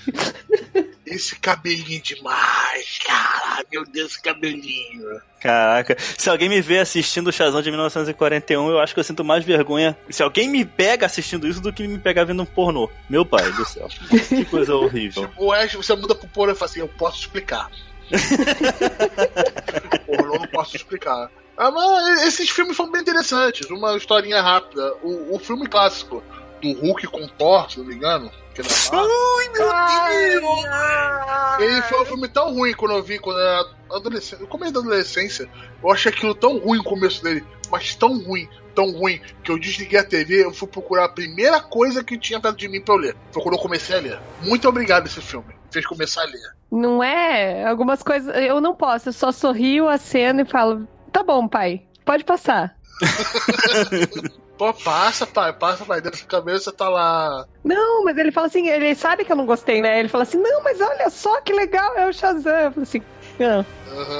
Esse 1.06 1.38
cabelinho 1.38 2.02
demais, 2.02 2.98
cara. 3.06 3.64
Meu 3.70 3.84
Deus, 3.84 4.10
esse 4.10 4.22
cabelinho. 4.22 5.20
Caraca, 5.40 5.96
se 5.98 6.28
alguém 6.28 6.48
me 6.48 6.60
vê 6.60 6.80
assistindo 6.80 7.28
o 7.28 7.32
Shazam 7.32 7.62
de 7.62 7.70
1941, 7.70 8.70
eu 8.70 8.80
acho 8.80 8.92
que 8.92 8.98
eu 8.98 9.04
sinto 9.04 9.22
mais 9.22 9.44
vergonha. 9.44 9.96
Se 10.10 10.20
alguém 10.20 10.48
me 10.48 10.64
pega 10.64 11.06
assistindo 11.06 11.46
isso 11.46 11.60
do 11.60 11.72
que 11.72 11.86
me 11.86 11.98
pegar 11.98 12.24
vendo 12.24 12.42
um 12.42 12.46
pornô. 12.46 12.90
Meu 13.08 13.24
pai 13.24 13.52
do 13.52 13.64
céu. 13.64 13.88
Que 14.28 14.44
coisa 14.46 14.74
horrível. 14.74 15.30
O 15.36 15.52
Ash, 15.52 15.74
você 15.74 15.94
muda 15.94 16.16
pro 16.16 16.26
porno 16.26 16.54
e 16.54 16.56
fala 16.56 16.68
assim, 16.68 16.80
eu 16.80 16.88
posso 16.88 17.20
explicar. 17.20 17.70
pornô 20.06 20.34
eu 20.34 20.40
não 20.40 20.48
posso 20.48 20.74
explicar. 20.74 21.30
Ah, 21.56 21.70
mas 21.70 22.22
esses 22.24 22.50
filmes 22.50 22.76
foram 22.76 22.90
bem 22.90 23.02
interessantes. 23.02 23.70
Uma 23.70 23.96
historinha 23.96 24.40
rápida. 24.40 24.94
O, 25.02 25.36
o 25.36 25.38
filme 25.38 25.66
clássico 25.66 26.22
do 26.60 26.72
Hulk 26.72 27.06
com 27.08 27.28
Thor, 27.28 27.70
se 27.70 27.78
não 27.78 27.86
me 27.86 27.94
engano. 27.94 28.30
Que 28.54 28.60
é 28.60 28.64
Ai, 28.92 30.40
meu 30.40 30.40
Deus! 30.40 31.60
Ele 31.60 31.82
foi 31.82 32.02
um 32.02 32.04
filme 32.04 32.28
tão 32.28 32.54
ruim 32.54 32.72
quando 32.72 32.92
eu 32.92 33.02
vi, 33.02 33.18
quando 33.18 33.38
eu 33.38 33.46
era 33.46 33.68
adolescente. 33.90 34.40
No 34.40 34.46
começo 34.46 34.72
da 34.72 34.80
adolescência, 34.80 35.48
eu 35.82 35.90
achei 35.90 36.12
aquilo 36.12 36.34
tão 36.34 36.58
ruim 36.58 36.78
o 36.78 36.84
começo 36.84 37.22
dele, 37.22 37.44
mas 37.70 37.94
tão 37.96 38.16
ruim, 38.22 38.48
tão 38.74 38.92
ruim, 38.92 39.20
que 39.42 39.50
eu 39.50 39.58
desliguei 39.58 39.98
a 39.98 40.04
TV, 40.04 40.44
eu 40.44 40.52
fui 40.52 40.68
procurar 40.68 41.06
a 41.06 41.08
primeira 41.08 41.60
coisa 41.60 42.04
que 42.04 42.16
tinha 42.16 42.40
perto 42.40 42.58
de 42.58 42.68
mim 42.68 42.80
pra 42.80 42.94
eu 42.94 42.98
ler. 42.98 43.16
Foi 43.32 43.42
quando 43.42 43.56
eu 43.56 43.60
comecei 43.60 43.96
a 43.96 44.00
ler. 44.00 44.20
Muito 44.42 44.68
obrigado 44.68 45.06
esse 45.06 45.20
filme. 45.20 45.54
Fez 45.70 45.84
começar 45.84 46.22
a 46.22 46.26
ler. 46.26 46.54
Não 46.70 47.02
é? 47.02 47.66
Algumas 47.66 48.02
coisas. 48.02 48.34
Eu 48.36 48.60
não 48.60 48.74
posso, 48.74 49.08
eu 49.08 49.12
só 49.12 49.32
sorrio, 49.32 49.88
aceno 49.88 50.42
e 50.42 50.44
falo: 50.44 50.86
tá 51.14 51.22
bom, 51.22 51.46
pai, 51.46 51.80
pode 52.04 52.24
passar. 52.24 52.76
Pô, 54.58 54.72
passa, 54.72 55.26
pai, 55.26 55.52
passa, 55.52 55.84
pai. 55.84 56.00
Dentro 56.00 56.20
da 56.20 56.26
cabeça 56.26 56.70
tá 56.70 56.88
lá. 56.88 57.44
Não, 57.64 58.04
mas 58.04 58.16
ele 58.16 58.30
fala 58.30 58.46
assim, 58.46 58.68
ele 58.68 58.94
sabe 58.94 59.24
que 59.24 59.32
eu 59.32 59.36
não 59.36 59.46
gostei, 59.46 59.80
né? 59.80 59.98
Ele 59.98 60.08
fala 60.08 60.22
assim, 60.22 60.38
não, 60.38 60.62
mas 60.62 60.80
olha 60.80 61.10
só 61.10 61.40
que 61.40 61.52
legal, 61.52 61.96
é 61.96 62.08
o 62.08 62.12
Shazam. 62.12 62.52
Eu 62.52 62.70
falo 62.70 62.82
assim, 62.82 63.02
não. 63.38 63.66
Aham. 63.88 64.18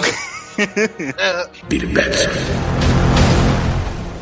é, 1.19 1.49
Billy 1.69 1.87
Batson. 1.87 2.31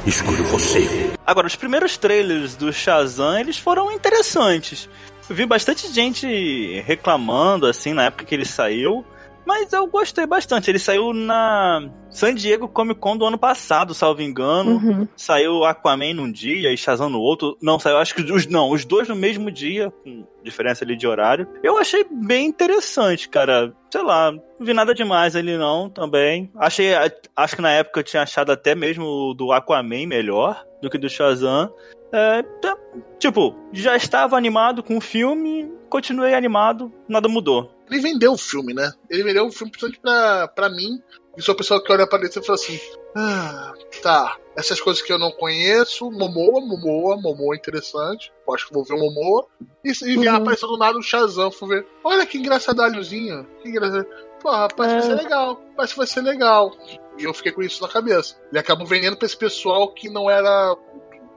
Escolho 0.07 0.45
você. 0.45 1.15
Agora, 1.27 1.47
os 1.47 1.57
primeiros 1.57 1.97
trailers 1.97 2.57
do 2.57 2.73
Shazam, 2.73 3.39
eles 3.39 3.57
foram 3.57 3.91
interessantes. 3.91 4.89
Eu 5.31 5.37
vi 5.37 5.47
bastante 5.47 5.91
gente 5.91 6.83
reclamando, 6.85 7.67
assim, 7.67 7.95
na 7.95 8.05
época 8.05 8.25
que 8.25 8.35
ele 8.35 8.45
saiu. 8.45 9.03
Mas 9.47 9.73
eu 9.73 9.87
gostei 9.87 10.27
bastante. 10.27 10.71
Ele 10.71 10.79
saiu 10.79 11.13
na 11.13 11.89
San 12.11 12.35
Diego 12.35 12.69
Comic 12.69 13.01
Con 13.01 13.17
do 13.17 13.27
ano 13.27 13.39
passado, 13.39 13.95
salvo 13.95 14.23
engano. 14.23 14.73
Uhum. 14.73 15.09
Saiu 15.17 15.65
Aquaman 15.65 16.15
num 16.15 16.31
dia 16.31 16.73
e 16.73 16.77
Shazam 16.77 17.09
no 17.09 17.21
outro. 17.21 17.57
Não, 17.61 17.79
saiu 17.79 17.99
acho 17.99 18.15
que 18.15 18.23
os, 18.33 18.47
não, 18.47 18.71
os 18.71 18.85
dois 18.85 19.09
no 19.09 19.17
mesmo 19.17 19.51
dia, 19.51 19.91
com 19.91 20.27
diferença 20.43 20.85
ali 20.85 20.97
de 20.97 21.07
horário. 21.07 21.49
Eu 21.63 21.79
achei 21.79 22.05
bem 22.11 22.47
interessante, 22.47 23.29
cara. 23.29 23.73
Sei 23.91 24.03
lá, 24.03 24.33
não 24.33 24.41
vi 24.61 24.73
nada 24.73 24.95
demais 24.95 25.35
ali 25.37 25.57
não, 25.57 25.91
também. 25.91 26.51
Achei, 26.57 26.93
acho 27.37 27.57
que 27.57 27.63
na 27.63 27.71
época 27.71 28.01
eu 28.01 28.05
tinha 28.05 28.23
achado 28.23 28.53
até 28.53 28.75
mesmo 28.75 29.05
o 29.05 29.35
do 29.35 29.53
Aquaman 29.53 30.07
melhor 30.07 30.65
do 30.81 30.91
que 30.91 30.99
do 30.99 31.09
Shazam. 31.09 31.73
É, 32.13 32.43
tá, 32.61 32.77
tipo, 33.19 33.55
já 33.73 33.97
estava 33.97 34.37
animado 34.37 34.83
com 34.83 34.99
o 34.99 35.01
filme, 35.01 35.73
continuei 35.89 36.35
animado, 36.35 36.93
nada 37.09 37.27
mudou. 37.27 37.71
Ele 37.93 38.01
vendeu 38.01 38.33
o 38.33 38.39
filme, 38.39 38.73
né? 38.73 38.91
Ele 39.11 39.23
vendeu 39.23 39.47
o 39.47 39.53
filme 39.53 39.71
principalmente 39.71 40.01
pra, 40.01 40.49
pra 40.49 40.71
mim. 40.71 40.99
E 41.37 41.43
sou 41.43 41.53
a 41.53 41.57
pessoa 41.57 41.83
que 41.83 41.93
olha 41.93 42.07
pra 42.07 42.19
ele 42.19 42.29
e 42.29 42.33
fala 42.33 42.55
assim: 42.55 42.81
Ah, 43.15 43.75
tá. 44.03 44.37
Essas 44.57 44.81
coisas 44.81 45.03
que 45.03 45.13
eu 45.13 45.19
não 45.19 45.31
conheço, 45.31 46.11
Momoa, 46.11 46.61
Momoa, 46.61 47.17
Momoa 47.21 47.55
é 47.55 47.59
interessante. 47.59 48.33
Acho 48.51 48.69
que 48.69 48.75
vou 48.75 48.85
ver 48.85 48.95
o 48.95 48.99
Momoa. 48.99 49.47
E, 49.85 49.93
e 50.05 50.17
uhum. 50.19 50.35
apareceu 50.35 50.69
do 50.69 50.77
nada 50.77 50.99
o 50.99 51.03
Shazam, 51.03 51.51
fui 51.51 51.69
ver. 51.69 51.87
Olha 52.03 52.27
que 52.27 52.39
engraçadalhozinho. 52.39 53.47
Que 53.63 53.69
engraçado. 53.69 54.07
Porra, 54.41 54.69
parece 54.69 54.97
é. 54.97 55.01
que 55.01 55.07
vai 55.07 55.17
ser 55.17 55.23
legal. 55.23 55.63
Parece 55.77 55.93
que 55.95 55.99
vai 55.99 56.07
ser 56.07 56.21
legal. 56.23 56.73
E 57.19 57.25
eu 57.25 57.35
fiquei 57.35 57.53
com 57.53 57.63
isso 57.63 57.83
na 57.83 57.89
cabeça. 57.89 58.37
Ele 58.51 58.59
acabou 58.59 58.87
vendendo 58.87 59.17
pra 59.17 59.27
esse 59.27 59.37
pessoal 59.37 59.93
que 59.93 60.09
não 60.11 60.29
era 60.29 60.77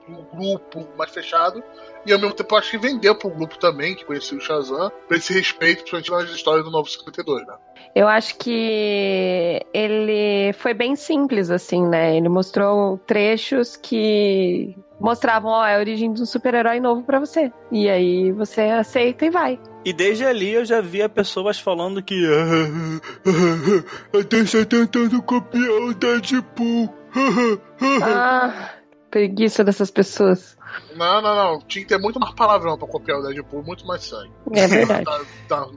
um 0.10 0.24
grupo 0.36 0.88
mais 0.98 1.12
fechado. 1.12 1.64
E 2.06 2.14
ao 2.14 2.20
mesmo 2.20 2.36
tempo 2.36 2.56
acho 2.56 2.72
que 2.72 2.78
vendeu 2.78 3.16
pro 3.16 3.30
grupo 3.30 3.58
também, 3.58 3.96
que 3.96 4.06
conhecia 4.06 4.38
o 4.38 4.42
Shazam, 4.42 4.92
pra 5.08 5.18
esse 5.18 5.34
respeito, 5.34 5.84
principalmente 5.84 6.12
nas 6.12 6.36
histórias 6.36 6.64
do 6.64 6.72
Novo 6.72 6.90
52, 6.90 7.48
né? 7.48 7.56
Eu 7.96 8.08
acho 8.10 8.38
que 8.38 9.66
ele 9.74 10.52
foi 10.54 10.74
bem 10.74 10.96
simples, 10.96 11.50
assim, 11.50 11.88
né? 11.88 12.18
Ele 12.18 12.28
mostrou 12.28 12.98
trechos 12.98 13.78
que 13.78 14.76
mostravam, 15.00 15.52
ó, 15.52 15.66
é 15.66 15.76
a 15.76 15.80
origem 15.80 16.12
de 16.14 16.22
um 16.22 16.26
super-herói 16.26 16.80
novo 16.80 17.04
para 17.04 17.20
você. 17.20 17.52
E 17.72 17.90
aí 17.90 18.32
você 18.34 18.62
aceita 18.62 19.26
e 19.26 19.30
vai. 19.30 19.60
E 19.86 19.94
desde 19.94 20.26
ali 20.26 20.52
eu 20.52 20.66
já 20.66 20.82
via 20.82 21.08
pessoas 21.08 21.60
falando 21.60 22.02
que. 22.04 22.26
Ah, 22.26 23.00
ah, 23.28 24.20
ah, 24.20 24.66
tentando 24.66 25.22
copiar 25.22 25.70
o 25.70 25.94
Deadpool. 25.94 26.94
ah, 28.04 28.72
preguiça 29.16 29.64
dessas 29.64 29.90
pessoas. 29.90 30.58
Não, 30.94 31.22
não, 31.22 31.36
não. 31.36 31.60
Tinha 31.62 31.86
que 31.86 31.88
ter 31.88 31.98
muito 31.98 32.20
mais 32.20 32.36
palavrão 32.36 32.78
pra 32.78 32.86
copiar 32.86 33.20
o 33.20 33.24
Deadpool, 33.24 33.64
muito 33.64 33.88
mais 33.88 34.04
sangue. 34.04 34.30
É 34.52 34.68
verdade. 34.68 35.06
tá, 35.08 35.20
tá, 35.48 35.68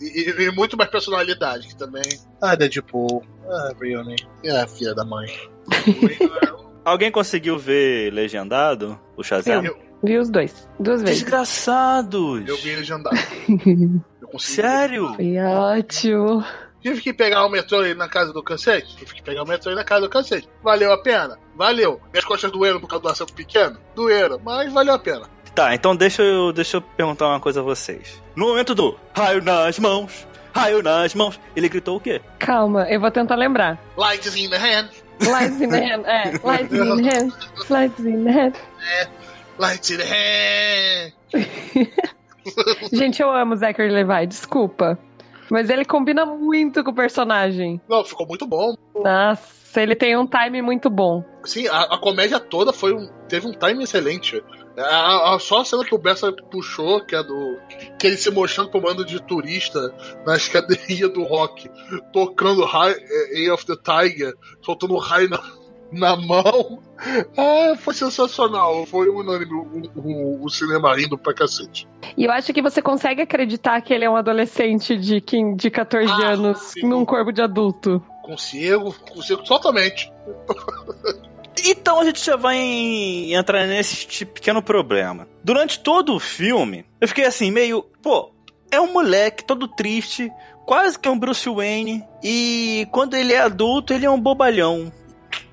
e, 0.00 0.30
e, 0.30 0.50
muito 0.50 0.76
mais 0.76 0.90
personalidade 0.90 1.68
que 1.68 1.76
também. 1.76 2.02
Ah, 2.40 2.56
Deadpool. 2.56 3.22
Ah, 3.48 3.72
Brione. 3.78 4.16
É, 4.44 4.66
filha 4.66 4.96
da 4.96 5.04
mãe. 5.04 5.28
Alguém 6.84 7.12
conseguiu 7.12 7.56
ver 7.56 8.12
legendado 8.12 8.98
o 9.16 9.22
Shazam? 9.22 9.64
Eu. 9.64 9.78
Vi 10.02 10.18
os 10.18 10.28
dois. 10.28 10.68
Duas 10.80 11.00
vezes. 11.00 11.20
Desgraçados! 11.20 12.48
Eu 12.48 12.56
vi 12.56 12.74
legendado. 12.74 13.16
Eu 14.20 14.38
Sério? 14.40 15.14
Foi 15.14 15.38
ótimo. 15.38 16.44
Tive 16.82 17.00
que 17.00 17.12
pegar 17.12 17.46
o 17.46 17.48
metrô 17.48 17.80
aí 17.80 17.94
na 17.94 18.08
casa 18.08 18.32
do 18.32 18.42
cacete? 18.42 18.96
Tive 18.96 19.14
que 19.14 19.22
pegar 19.22 19.44
o 19.44 19.46
metrô 19.46 19.70
aí 19.70 19.76
na 19.76 19.84
casa 19.84 20.02
do 20.02 20.08
cacete. 20.08 20.48
Valeu 20.62 20.92
a 20.92 20.98
pena? 20.98 21.38
Valeu. 21.54 22.00
Minhas 22.12 22.24
costas 22.24 22.50
doeram 22.50 22.80
por 22.80 22.88
causa 22.88 23.02
do 23.02 23.08
assento 23.08 23.32
pequeno? 23.32 23.78
Doeram, 23.94 24.40
mas 24.44 24.72
valeu 24.72 24.94
a 24.94 24.98
pena. 24.98 25.22
Tá, 25.54 25.74
então 25.74 25.94
deixa 25.94 26.22
eu, 26.22 26.52
deixa 26.52 26.78
eu 26.78 26.82
perguntar 26.82 27.28
uma 27.28 27.38
coisa 27.38 27.60
a 27.60 27.62
vocês. 27.62 28.20
No 28.34 28.48
momento 28.48 28.74
do 28.74 28.98
raio 29.14 29.42
nas 29.42 29.78
mãos, 29.78 30.26
raio 30.52 30.82
nas 30.82 31.14
mãos, 31.14 31.38
ele 31.54 31.68
gritou 31.68 31.98
o 31.98 32.00
quê? 32.00 32.20
Calma, 32.38 32.90
eu 32.90 32.98
vou 32.98 33.10
tentar 33.10 33.36
lembrar. 33.36 33.78
Lights 33.96 34.34
in 34.34 34.48
the 34.48 34.56
hand. 34.56 34.88
Lights 35.20 35.60
in 35.60 35.68
the 35.68 35.78
hand, 35.78 36.04
é. 36.06 36.32
Lights 36.42 36.72
in 36.72 36.96
the 36.96 37.10
hand. 37.10 37.32
Lights 37.68 38.00
in 38.00 38.24
the 38.24 38.32
hand. 38.32 38.54
É. 38.80 39.08
Lights 39.58 39.90
in 39.90 39.98
the 39.98 40.04
hand. 40.04 41.12
Gente, 42.92 43.22
eu 43.22 43.30
amo 43.30 43.54
Zachary 43.56 43.90
Levi, 43.90 44.26
desculpa. 44.26 44.98
Mas 45.52 45.68
ele 45.68 45.84
combina 45.84 46.24
muito 46.24 46.82
com 46.82 46.92
o 46.92 46.94
personagem. 46.94 47.78
Não, 47.86 48.02
ficou 48.02 48.26
muito 48.26 48.46
bom. 48.46 48.74
Nossa, 48.94 49.82
ele 49.82 49.94
tem 49.94 50.16
um 50.16 50.26
time 50.26 50.62
muito 50.62 50.88
bom. 50.88 51.22
Sim, 51.44 51.68
a, 51.68 51.82
a 51.82 51.98
comédia 51.98 52.40
toda 52.40 52.72
foi 52.72 52.94
um, 52.94 53.06
teve 53.28 53.46
um 53.46 53.52
time 53.52 53.84
excelente. 53.84 54.42
A, 54.78 55.34
a, 55.34 55.38
só 55.38 55.60
a 55.60 55.64
cena 55.66 55.84
que 55.84 55.94
o 55.94 55.98
Bessa 55.98 56.32
puxou, 56.50 57.04
que 57.04 57.14
é 57.14 57.22
do. 57.22 57.58
Que 57.98 58.06
ele 58.06 58.16
se 58.16 58.30
mostrando 58.30 58.70
pro 58.70 58.80
bando 58.80 59.04
de 59.04 59.20
turista 59.20 59.94
na 60.24 60.36
escadaria 60.36 61.06
do 61.06 61.22
rock, 61.22 61.68
tocando 62.14 62.64
High, 62.64 62.96
Eye 63.34 63.50
of 63.50 63.66
the 63.66 63.76
Tiger, 63.76 64.32
soltando 64.62 64.96
raio 64.96 65.28
na, 65.28 65.38
na 65.92 66.16
mão. 66.16 66.82
Ah, 67.36 67.74
foi 67.76 67.94
sensacional. 67.94 68.86
Foi 68.86 69.08
unânime 69.08 69.52
o, 69.52 70.00
o, 70.00 70.44
o, 70.44 70.48
cinema 70.48 70.94
rindo 70.96 71.18
pra 71.18 71.34
cacete. 71.34 71.88
E 72.16 72.24
eu 72.24 72.32
acho 72.32 72.52
que 72.52 72.62
você 72.62 72.80
consegue 72.80 73.22
acreditar 73.22 73.80
que 73.80 73.92
ele 73.92 74.04
é 74.04 74.10
um 74.10 74.16
adolescente 74.16 74.96
de, 74.96 75.20
de 75.56 75.70
14 75.70 76.10
ah, 76.10 76.28
anos 76.30 76.58
sim. 76.58 76.86
num 76.86 77.04
corpo 77.04 77.32
de 77.32 77.42
adulto. 77.42 78.02
Consigo, 78.22 78.94
consigo 79.10 79.42
totalmente. 79.42 80.12
Então 81.64 82.00
a 82.00 82.04
gente 82.04 82.24
já 82.24 82.36
vai 82.36 82.56
entrar 82.56 83.66
nesse 83.66 84.24
pequeno 84.24 84.62
problema. 84.62 85.28
Durante 85.44 85.80
todo 85.80 86.14
o 86.14 86.20
filme, 86.20 86.84
eu 87.00 87.06
fiquei 87.06 87.24
assim, 87.24 87.50
meio. 87.50 87.82
Pô, 88.02 88.32
é 88.70 88.80
um 88.80 88.92
moleque 88.92 89.44
todo 89.44 89.68
triste, 89.68 90.32
quase 90.64 90.98
que 90.98 91.06
é 91.06 91.10
um 91.10 91.18
Bruce 91.18 91.48
Wayne, 91.48 92.02
e 92.22 92.88
quando 92.90 93.14
ele 93.14 93.32
é 93.32 93.40
adulto, 93.40 93.92
ele 93.92 94.06
é 94.06 94.10
um 94.10 94.20
bobalhão. 94.20 94.90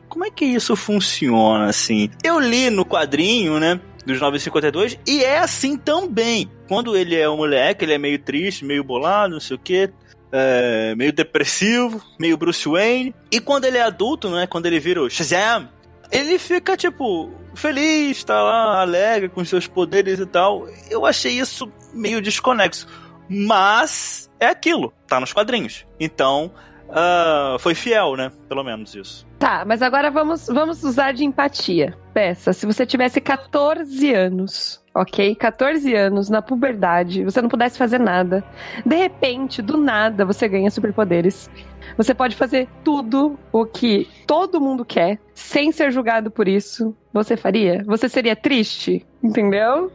Como 0.09 0.25
é 0.25 0.31
que 0.31 0.43
isso 0.43 0.75
funciona, 0.75 1.67
assim? 1.67 2.09
Eu 2.23 2.39
li 2.39 2.69
no 2.69 2.83
quadrinho, 2.83 3.59
né? 3.59 3.79
Dos 4.05 4.19
952, 4.19 4.97
e 5.07 5.23
é 5.23 5.37
assim 5.37 5.77
também. 5.77 6.49
Quando 6.67 6.97
ele 6.97 7.15
é 7.15 7.29
um 7.29 7.37
moleque, 7.37 7.85
ele 7.85 7.93
é 7.93 7.97
meio 7.97 8.17
triste, 8.17 8.65
meio 8.65 8.83
bolado, 8.83 9.33
não 9.33 9.39
sei 9.39 9.55
o 9.55 9.59
quê. 9.59 9.91
É, 10.31 10.95
meio 10.95 11.13
depressivo, 11.13 12.01
meio 12.19 12.37
Bruce 12.37 12.67
Wayne. 12.67 13.13
E 13.31 13.39
quando 13.39 13.65
ele 13.65 13.77
é 13.77 13.83
adulto, 13.83 14.29
né? 14.29 14.47
Quando 14.47 14.65
ele 14.65 14.79
vira 14.79 15.01
o 15.01 15.09
Shazam, 15.09 15.69
ele 16.11 16.39
fica, 16.39 16.75
tipo, 16.75 17.31
feliz, 17.53 18.23
tá 18.23 18.41
lá, 18.41 18.81
alegre 18.81 19.29
com 19.29 19.45
seus 19.45 19.67
poderes 19.67 20.19
e 20.19 20.25
tal. 20.25 20.67
Eu 20.89 21.05
achei 21.05 21.39
isso 21.39 21.71
meio 21.93 22.21
desconexo. 22.21 22.87
Mas 23.27 24.29
é 24.39 24.47
aquilo, 24.47 24.91
tá 25.07 25.19
nos 25.19 25.33
quadrinhos. 25.33 25.85
Então, 25.99 26.51
uh, 26.89 27.59
foi 27.59 27.73
fiel, 27.75 28.15
né? 28.15 28.31
Pelo 28.47 28.63
menos 28.63 28.95
isso. 28.95 29.27
Tá, 29.37 29.63
mas 29.65 29.81
agora 29.81 30.11
vamos, 30.11 30.47
vamos 30.47 30.83
usar 30.83 31.13
de 31.13 31.23
empatia. 31.23 31.97
Peça, 32.13 32.51
se 32.51 32.65
você 32.65 32.85
tivesse 32.85 33.21
14 33.21 34.13
anos, 34.13 34.83
ok? 34.93 35.35
14 35.35 35.95
anos, 35.95 36.29
na 36.29 36.41
puberdade, 36.41 37.23
você 37.23 37.41
não 37.41 37.49
pudesse 37.49 37.77
fazer 37.77 37.99
nada. 37.99 38.43
De 38.85 38.95
repente, 38.95 39.61
do 39.61 39.77
nada, 39.77 40.25
você 40.25 40.47
ganha 40.47 40.69
superpoderes. 40.69 41.49
Você 41.97 42.13
pode 42.13 42.35
fazer 42.35 42.67
tudo 42.83 43.37
o 43.51 43.65
que 43.65 44.07
todo 44.27 44.61
mundo 44.61 44.85
quer, 44.85 45.19
sem 45.33 45.71
ser 45.71 45.91
julgado 45.91 46.29
por 46.29 46.47
isso. 46.47 46.95
Você 47.13 47.35
faria? 47.35 47.83
Você 47.85 48.07
seria 48.07 48.35
triste? 48.35 49.05
Entendeu? 49.23 49.91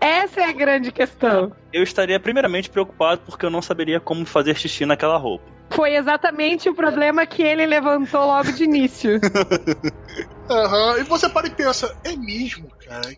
Essa 0.00 0.42
é 0.42 0.44
a 0.44 0.52
grande 0.52 0.92
questão. 0.92 1.52
Eu 1.72 1.82
estaria 1.82 2.20
primeiramente 2.20 2.68
preocupado 2.68 3.22
porque 3.24 3.46
eu 3.46 3.50
não 3.50 3.62
saberia 3.62 3.98
como 3.98 4.24
fazer 4.26 4.56
xixi 4.56 4.84
naquela 4.84 5.16
roupa. 5.16 5.53
Foi 5.70 5.96
exatamente 5.96 6.68
o 6.68 6.74
problema 6.74 7.26
que 7.26 7.42
ele 7.42 7.66
levantou 7.66 8.26
logo 8.26 8.52
de 8.52 8.64
início. 8.64 9.20
Aham, 10.48 10.92
uhum. 10.92 10.98
e 10.98 11.02
você 11.04 11.28
para 11.28 11.46
e 11.46 11.50
pensa, 11.50 11.96
é 12.04 12.14
mesmo, 12.16 12.68
cara? 12.84 13.16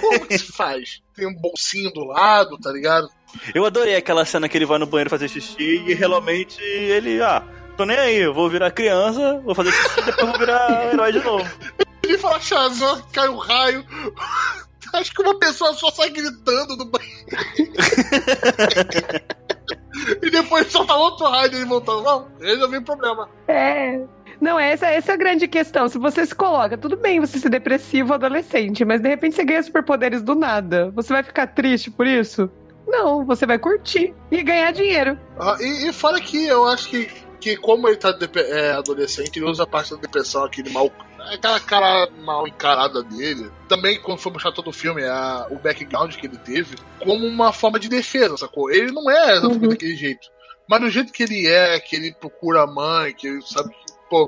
Como 0.00 0.26
que 0.26 0.38
se 0.38 0.52
faz? 0.52 1.02
Tem 1.14 1.26
um 1.26 1.34
bolsinho 1.34 1.90
do 1.90 2.04
lado, 2.04 2.58
tá 2.58 2.70
ligado? 2.70 3.08
Eu 3.54 3.64
adorei 3.64 3.96
aquela 3.96 4.24
cena 4.24 4.48
que 4.48 4.58
ele 4.58 4.66
vai 4.66 4.78
no 4.78 4.86
banheiro 4.86 5.10
fazer 5.10 5.28
xixi 5.28 5.82
e 5.86 5.94
realmente 5.94 6.60
ele, 6.62 7.22
ah, 7.22 7.42
tô 7.76 7.84
nem 7.84 7.96
aí, 7.96 8.18
eu 8.18 8.34
vou 8.34 8.48
virar 8.48 8.70
criança, 8.70 9.40
vou 9.44 9.54
fazer 9.54 9.72
xixi 9.72 10.00
e 10.00 10.04
depois 10.04 10.28
vou 10.28 10.38
virar 10.38 10.92
herói 10.92 11.12
de 11.12 11.20
novo. 11.20 11.50
Ele 12.04 12.18
fala 12.18 12.40
Shazam, 12.40 13.02
cai 13.12 13.28
um 13.28 13.36
raio. 13.36 13.84
Acho 14.92 15.12
que 15.12 15.22
uma 15.22 15.38
pessoa 15.38 15.72
só 15.74 15.90
sai 15.90 16.10
gritando 16.10 16.76
do 16.76 16.84
banheiro. 16.84 17.26
e 20.22 20.30
depois 20.30 20.70
solta 20.70 20.94
outro 20.94 21.26
raio 21.26 21.54
e 21.54 21.64
voltando. 21.64 22.02
Não, 22.02 22.28
resolvi 22.40 22.78
o 22.78 22.84
problema. 22.84 23.28
É. 23.48 24.00
Não, 24.40 24.58
essa, 24.58 24.86
essa 24.86 25.12
é 25.12 25.14
a 25.14 25.18
grande 25.18 25.46
questão. 25.46 25.88
Se 25.88 25.98
você 25.98 26.24
se 26.24 26.34
coloca, 26.34 26.78
tudo 26.78 26.96
bem 26.96 27.20
você 27.20 27.38
ser 27.38 27.50
depressivo 27.50 28.14
adolescente, 28.14 28.84
mas 28.84 29.00
de 29.00 29.08
repente 29.08 29.36
você 29.36 29.44
ganha 29.44 29.62
superpoderes 29.62 30.22
do 30.22 30.34
nada. 30.34 30.90
Você 30.92 31.12
vai 31.12 31.22
ficar 31.22 31.48
triste 31.48 31.90
por 31.90 32.06
isso? 32.06 32.50
Não, 32.86 33.24
você 33.24 33.46
vai 33.46 33.58
curtir 33.58 34.14
e 34.30 34.42
ganhar 34.42 34.72
dinheiro. 34.72 35.18
Ah, 35.38 35.56
e, 35.60 35.88
e 35.88 35.92
fora 35.92 36.20
que 36.20 36.46
eu 36.46 36.66
acho 36.66 36.88
que, 36.88 37.08
que 37.38 37.56
como 37.56 37.86
ele 37.86 37.98
tá 37.98 38.16
é, 38.36 38.72
adolescente, 38.72 39.36
ele 39.36 39.44
usa 39.44 39.64
a 39.64 39.66
parte 39.66 39.94
da 39.94 40.00
depressão, 40.00 40.44
aquele 40.44 40.70
mal 40.70 40.90
aquela 41.32 41.60
cara 41.60 42.08
mal 42.22 42.46
encarada 42.46 43.02
dele. 43.02 43.50
Também, 43.68 44.00
quando 44.00 44.18
foi 44.18 44.32
mostrar 44.32 44.52
todo 44.52 44.68
o 44.68 44.72
filme, 44.72 45.04
a, 45.04 45.46
o 45.50 45.58
background 45.58 46.14
que 46.14 46.26
ele 46.26 46.38
teve, 46.38 46.76
como 46.98 47.26
uma 47.26 47.52
forma 47.52 47.78
de 47.78 47.88
defesa, 47.88 48.36
sacou? 48.36 48.70
Ele 48.70 48.92
não 48.92 49.10
é 49.10 49.32
exatamente 49.36 49.62
uhum. 49.64 49.68
daquele 49.70 49.96
jeito. 49.96 50.28
Mas 50.68 50.80
do 50.80 50.90
jeito 50.90 51.12
que 51.12 51.22
ele 51.22 51.48
é, 51.48 51.80
que 51.80 51.96
ele 51.96 52.14
procura 52.14 52.62
a 52.62 52.66
mãe, 52.66 53.12
que 53.12 53.26
ele 53.26 53.42
sabe 53.42 53.74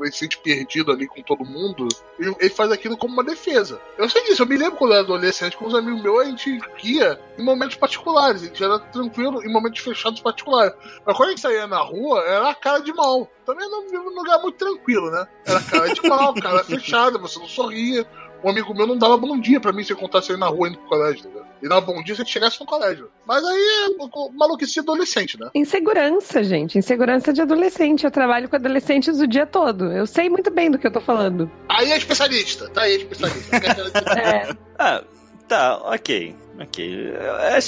ele 0.02 0.12
se 0.12 0.18
sente 0.18 0.38
perdido 0.38 0.92
ali 0.92 1.06
com 1.06 1.22
todo 1.22 1.44
mundo, 1.44 1.88
ele, 2.18 2.34
ele, 2.38 2.50
faz 2.50 2.70
aquilo 2.70 2.96
como 2.96 3.14
uma 3.14 3.24
defesa. 3.24 3.80
Eu 3.98 4.08
sei 4.08 4.22
disso, 4.24 4.42
eu 4.42 4.46
me 4.46 4.56
lembro 4.56 4.76
quando 4.76 4.92
eu 4.92 4.98
era 4.98 5.04
adolescente, 5.04 5.56
com 5.56 5.66
os 5.66 5.74
amigos 5.74 6.02
meus, 6.02 6.20
a 6.20 6.24
gente 6.24 6.60
ia 6.82 7.20
em 7.38 7.44
momentos 7.44 7.76
particulares, 7.76 8.42
a 8.42 8.46
gente 8.46 8.62
era 8.62 8.78
tranquilo 8.78 9.42
em 9.42 9.52
momentos 9.52 9.80
fechados 9.80 10.20
particulares. 10.20 10.74
Mas 11.04 11.16
quando 11.16 11.28
a 11.28 11.32
gente 11.32 11.40
saía 11.40 11.66
na 11.66 11.78
rua, 11.78 12.20
era 12.22 12.50
a 12.50 12.54
cara 12.54 12.80
de 12.80 12.92
mal. 12.92 13.28
Também 13.44 13.68
não 13.68 13.82
vivia 13.82 13.98
num 13.98 14.14
lugar 14.14 14.40
muito 14.40 14.56
tranquilo, 14.56 15.10
né? 15.10 15.26
Era 15.44 15.60
cara 15.60 15.92
de 15.92 16.08
mal, 16.08 16.34
cara 16.34 16.62
fechada, 16.64 17.18
você 17.18 17.38
não 17.38 17.48
sorria 17.48 18.06
um 18.44 18.50
amigo 18.50 18.74
meu 18.74 18.86
não 18.86 18.98
dava 18.98 19.16
bom 19.16 19.38
dia 19.38 19.60
pra 19.60 19.72
mim 19.72 19.84
se 19.84 19.92
eu 19.92 19.96
contasse 19.96 20.32
ele 20.32 20.40
na 20.40 20.48
rua 20.48 20.68
indo 20.68 20.78
pro 20.78 20.88
colégio, 20.88 21.20
entendeu? 21.20 21.41
E 21.62 21.68
dava 21.68 21.80
bom 21.82 22.02
dia 22.02 22.14
se 22.14 22.22
ele 22.22 22.28
chegasse 22.28 22.58
no 22.60 22.66
colégio. 22.66 23.08
Mas 23.26 23.44
aí 23.44 23.56
é 23.86 24.28
maluquice 24.36 24.80
adolescente, 24.80 25.38
né? 25.38 25.48
Insegurança, 25.54 26.42
gente. 26.42 26.76
Insegurança 26.76 27.32
de 27.32 27.40
adolescente. 27.40 28.04
Eu 28.04 28.10
trabalho 28.10 28.48
com 28.48 28.56
adolescentes 28.56 29.20
o 29.20 29.26
dia 29.26 29.46
todo. 29.46 29.92
Eu 29.92 30.06
sei 30.06 30.28
muito 30.28 30.50
bem 30.50 30.70
do 30.70 30.78
que 30.78 30.86
eu 30.86 30.92
tô 30.92 31.00
falando. 31.00 31.50
Aí 31.68 31.92
é 31.92 31.96
especialista. 31.96 32.68
Tá 32.70 32.82
aí, 32.82 32.94
é 32.94 32.96
especialista. 32.96 34.02
É. 34.18 34.56
Ah, 34.78 35.04
tá, 35.46 35.76
ok. 35.84 36.34
Ok. 36.60 37.12
É, 37.14 37.58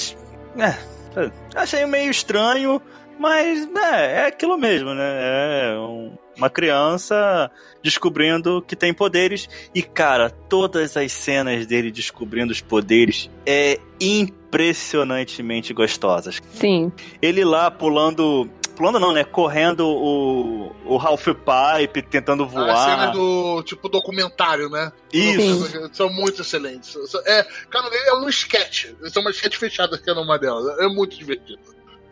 é, 0.61 1.31
achei 1.55 1.85
meio 1.85 2.11
estranho, 2.11 2.81
mas 3.17 3.65
né, 3.67 4.23
é 4.23 4.25
aquilo 4.27 4.57
mesmo, 4.57 4.93
né? 4.93 5.73
É 5.73 5.79
um- 5.79 6.17
uma 6.37 6.49
criança 6.49 7.49
descobrindo 7.81 8.63
que 8.67 8.75
tem 8.75 8.93
poderes. 8.93 9.47
E, 9.73 9.81
cara, 9.81 10.29
todas 10.29 10.97
as 10.97 11.11
cenas 11.11 11.65
dele 11.65 11.91
descobrindo 11.91 12.51
os 12.51 12.61
poderes 12.61 13.29
é 13.45 13.79
impressionantemente 13.99 15.73
gostosas. 15.73 16.41
Sim. 16.53 16.91
Ele 17.21 17.43
lá 17.43 17.69
pulando. 17.69 18.49
Pulando 18.75 18.99
não, 18.99 19.13
né? 19.13 19.23
Correndo 19.23 19.87
o, 19.87 20.75
o 20.85 20.97
Ralph 20.97 21.27
Pipe, 21.27 22.01
tentando 22.01 22.45
voar. 22.45 22.71
A 22.71 22.75
cena 22.75 23.07
do 23.07 23.63
tipo 23.63 23.87
documentário, 23.87 24.69
né? 24.69 24.91
Isso. 25.13 25.89
São 25.93 26.09
muito 26.09 26.41
excelentes. 26.41 26.93
É, 27.25 27.45
cada 27.69 27.89
vez 27.89 28.05
é 28.05 28.13
um 28.15 28.27
sketch. 28.27 28.87
São 29.05 29.21
uma 29.21 29.31
sketch 29.31 29.55
fechada 29.55 29.97
que 29.97 30.09
é 30.09 30.13
uma 30.13 30.37
delas. 30.37 30.77
É 30.79 30.87
muito 30.87 31.17
divertido. 31.17 31.61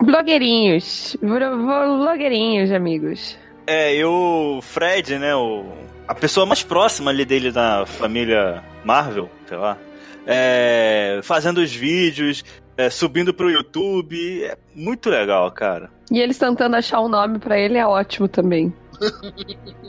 Blogueirinhos. 0.02 1.16
Blogueirinhos, 1.20 2.72
amigos. 2.72 3.36
É, 3.66 3.94
e 3.94 4.04
o 4.04 4.60
Fred, 4.62 5.18
né? 5.18 5.34
O, 5.34 5.64
a 6.06 6.14
pessoa 6.14 6.44
mais 6.44 6.62
próxima 6.62 7.10
ali 7.10 7.24
dele 7.24 7.50
da 7.50 7.86
família 7.86 8.62
Marvel, 8.84 9.30
sei 9.48 9.56
lá. 9.56 9.78
É, 10.26 11.20
fazendo 11.22 11.58
os 11.58 11.74
vídeos, 11.74 12.44
é, 12.76 12.90
subindo 12.90 13.32
pro 13.32 13.50
YouTube. 13.50 14.44
É 14.44 14.56
muito 14.74 15.08
legal, 15.08 15.50
cara. 15.50 15.90
E 16.10 16.18
eles 16.18 16.38
tentando 16.38 16.76
achar 16.76 17.00
um 17.00 17.08
nome 17.08 17.38
pra 17.38 17.58
ele 17.58 17.78
é 17.78 17.86
ótimo 17.86 18.28
também. 18.28 18.72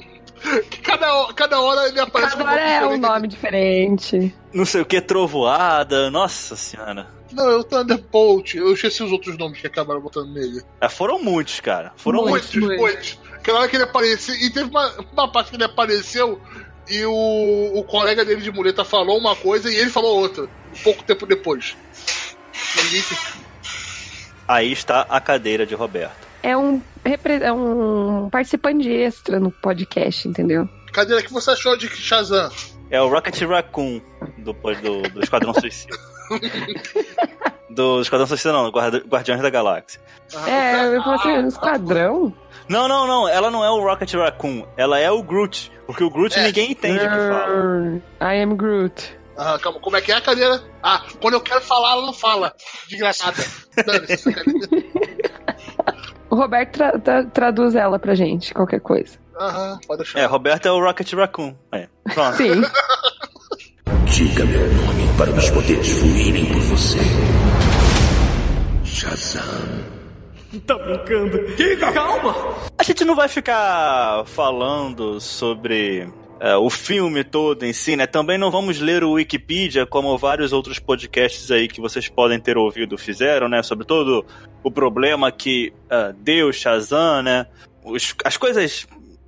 Cada, 0.83 1.33
cada 1.33 1.59
hora 1.59 1.87
ele 1.87 1.99
aparece 1.99 2.37
Cada 2.37 2.51
hora 2.51 2.61
é 2.61 2.85
um 2.85 2.97
nome 2.97 3.27
diferente. 3.27 4.35
Não 4.53 4.63
sei 4.63 4.81
o 4.81 4.85
que, 4.85 5.01
trovoada. 5.01 6.11
Nossa 6.11 6.55
senhora. 6.55 7.07
Não, 7.31 7.49
é 7.49 7.55
o 7.55 7.63
Thunderbolt. 7.63 8.53
Eu 8.53 8.71
esqueci 8.73 9.01
os 9.03 9.11
outros 9.11 9.37
nomes 9.37 9.59
que 9.59 9.67
acabaram 9.67 9.99
botando 9.99 10.31
nele. 10.31 10.61
É, 10.79 10.87
foram 10.87 11.21
muitos, 11.21 11.59
cara. 11.59 11.93
Foram 11.95 12.25
muitos. 12.27 12.55
Muito. 12.55 12.79
Muitos, 12.79 13.17
muitos. 13.17 13.19
Aquela 13.45 13.59
hora 13.59 13.69
que 13.69 13.75
ele 13.75 13.83
apareceu. 13.83 14.33
E 14.33 14.49
teve 14.49 14.67
uma, 14.71 14.91
uma 15.13 15.31
parte 15.31 15.51
que 15.51 15.55
ele 15.55 15.63
apareceu 15.63 16.41
e 16.89 17.05
o, 17.05 17.73
o 17.75 17.83
colega 17.83 18.25
dele 18.25 18.41
de 18.41 18.51
muleta 18.51 18.83
falou 18.83 19.19
uma 19.19 19.35
coisa 19.35 19.71
e 19.71 19.75
ele 19.75 19.91
falou 19.91 20.19
outra. 20.19 20.45
Um 20.45 20.83
pouco 20.83 21.03
tempo 21.03 21.27
depois. 21.27 21.77
Ninguém 22.75 23.03
Aí 24.47 24.71
está 24.71 25.01
a 25.07 25.21
cadeira 25.21 25.63
de 25.63 25.75
Roberto. 25.75 26.25
É 26.41 26.57
um, 26.57 26.81
é 27.03 27.53
um 27.53 28.29
participante 28.31 28.89
extra 28.89 29.39
no 29.39 29.51
podcast, 29.51 30.27
entendeu? 30.27 30.67
Cadeira, 30.91 31.21
o 31.21 31.23
que 31.23 31.31
você 31.31 31.51
achou 31.51 31.77
de 31.77 31.87
Shazam? 31.87 32.51
É 32.89 32.99
o 32.99 33.07
Rocket 33.07 33.39
Raccoon 33.43 34.01
do, 34.39 34.53
do, 34.53 35.01
do 35.09 35.21
Esquadrão 35.21 35.53
Suicida. 35.61 35.95
do 37.69 38.01
Esquadrão 38.01 38.27
Suicida 38.27 38.53
não, 38.53 38.69
Guardiões 38.69 39.41
da 39.41 39.49
Galáxia. 39.49 39.99
Ah, 40.35 40.49
É, 40.49 40.95
eu 40.95 41.01
falei 41.03 41.19
assim, 41.19 41.45
um 41.45 41.47
esquadrão? 41.47 42.33
Não, 42.67 42.87
não, 42.87 43.05
não, 43.07 43.27
ela 43.27 43.51
não 43.51 43.63
é 43.63 43.69
o 43.69 43.79
Rocket 43.83 44.11
Raccoon, 44.13 44.65
ela 44.75 44.99
é 44.99 45.09
o 45.11 45.21
Groot. 45.21 45.71
Porque 45.85 46.03
o 46.03 46.09
Groot 46.09 46.37
É. 46.39 46.43
ninguém 46.43 46.71
entende 46.71 46.97
o 46.97 47.01
que 47.01 47.07
fala. 47.07 48.33
I 48.35 48.41
am 48.41 48.55
Groot. 48.55 49.17
Ah, 49.37 49.59
calma, 49.61 49.79
como 49.79 49.97
é 49.97 50.01
que 50.01 50.11
é 50.11 50.15
a 50.15 50.21
cadeira? 50.21 50.61
Ah, 50.81 51.03
quando 51.21 51.33
eu 51.35 51.41
quero 51.41 51.61
falar, 51.61 51.91
ela 51.91 52.05
não 52.05 52.13
fala. 52.13 52.53
Desgraçada. 52.89 53.35
Dane-se 53.85 54.13
essa 54.13 54.31
cadeira. 54.31 54.67
O 56.27 56.35
Roberto 56.37 56.71
tra- 56.73 56.99
tra- 56.99 57.23
traduz 57.25 57.75
ela 57.75 57.97
pra 57.99 58.13
gente, 58.15 58.53
qualquer 58.53 58.81
coisa. 58.81 59.17
Aham, 59.39 59.79
pode 59.87 59.99
deixar. 60.03 60.19
É, 60.19 60.25
Roberto 60.25 60.65
é 60.65 60.71
o 60.71 60.79
Rocket 60.83 61.13
Raccoon. 61.13 61.55
É, 61.71 61.87
pronto. 62.13 62.35
Sim. 62.35 62.61
Diga 64.05 64.43
meu 64.45 64.59
nome 64.73 65.07
para 65.17 65.31
meus 65.31 65.49
poderes 65.51 65.87
fluírem 65.99 66.45
por 66.47 66.59
você. 66.61 66.97
Shazam. 69.15 69.85
A 72.77 72.83
gente 72.83 73.03
não 73.03 73.15
vai 73.15 73.27
ficar 73.27 74.23
falando 74.25 75.19
sobre 75.19 76.07
é, 76.39 76.55
o 76.55 76.69
filme 76.69 77.23
todo 77.23 77.63
em 77.63 77.73
si, 77.73 77.95
né? 77.95 78.05
Também 78.07 78.37
não 78.37 78.49
vamos 78.51 78.79
ler 78.79 79.03
o 79.03 79.11
Wikipedia, 79.13 79.85
como 79.85 80.17
vários 80.17 80.53
outros 80.53 80.79
podcasts 80.79 81.51
aí 81.51 81.67
que 81.67 81.81
vocês 81.81 82.07
podem 82.07 82.39
ter 82.39 82.57
ouvido 82.57 82.97
fizeram, 82.97 83.49
né? 83.49 83.61
Sobre 83.63 83.85
todo 83.85 84.25
o 84.63 84.71
problema 84.71 85.31
que 85.31 85.73
é, 85.89 86.13
deu 86.17 86.51
Shazam, 86.53 87.21
né? 87.23 87.47
Os- 87.83 88.15
as 88.23 88.37
coisas 88.37 88.87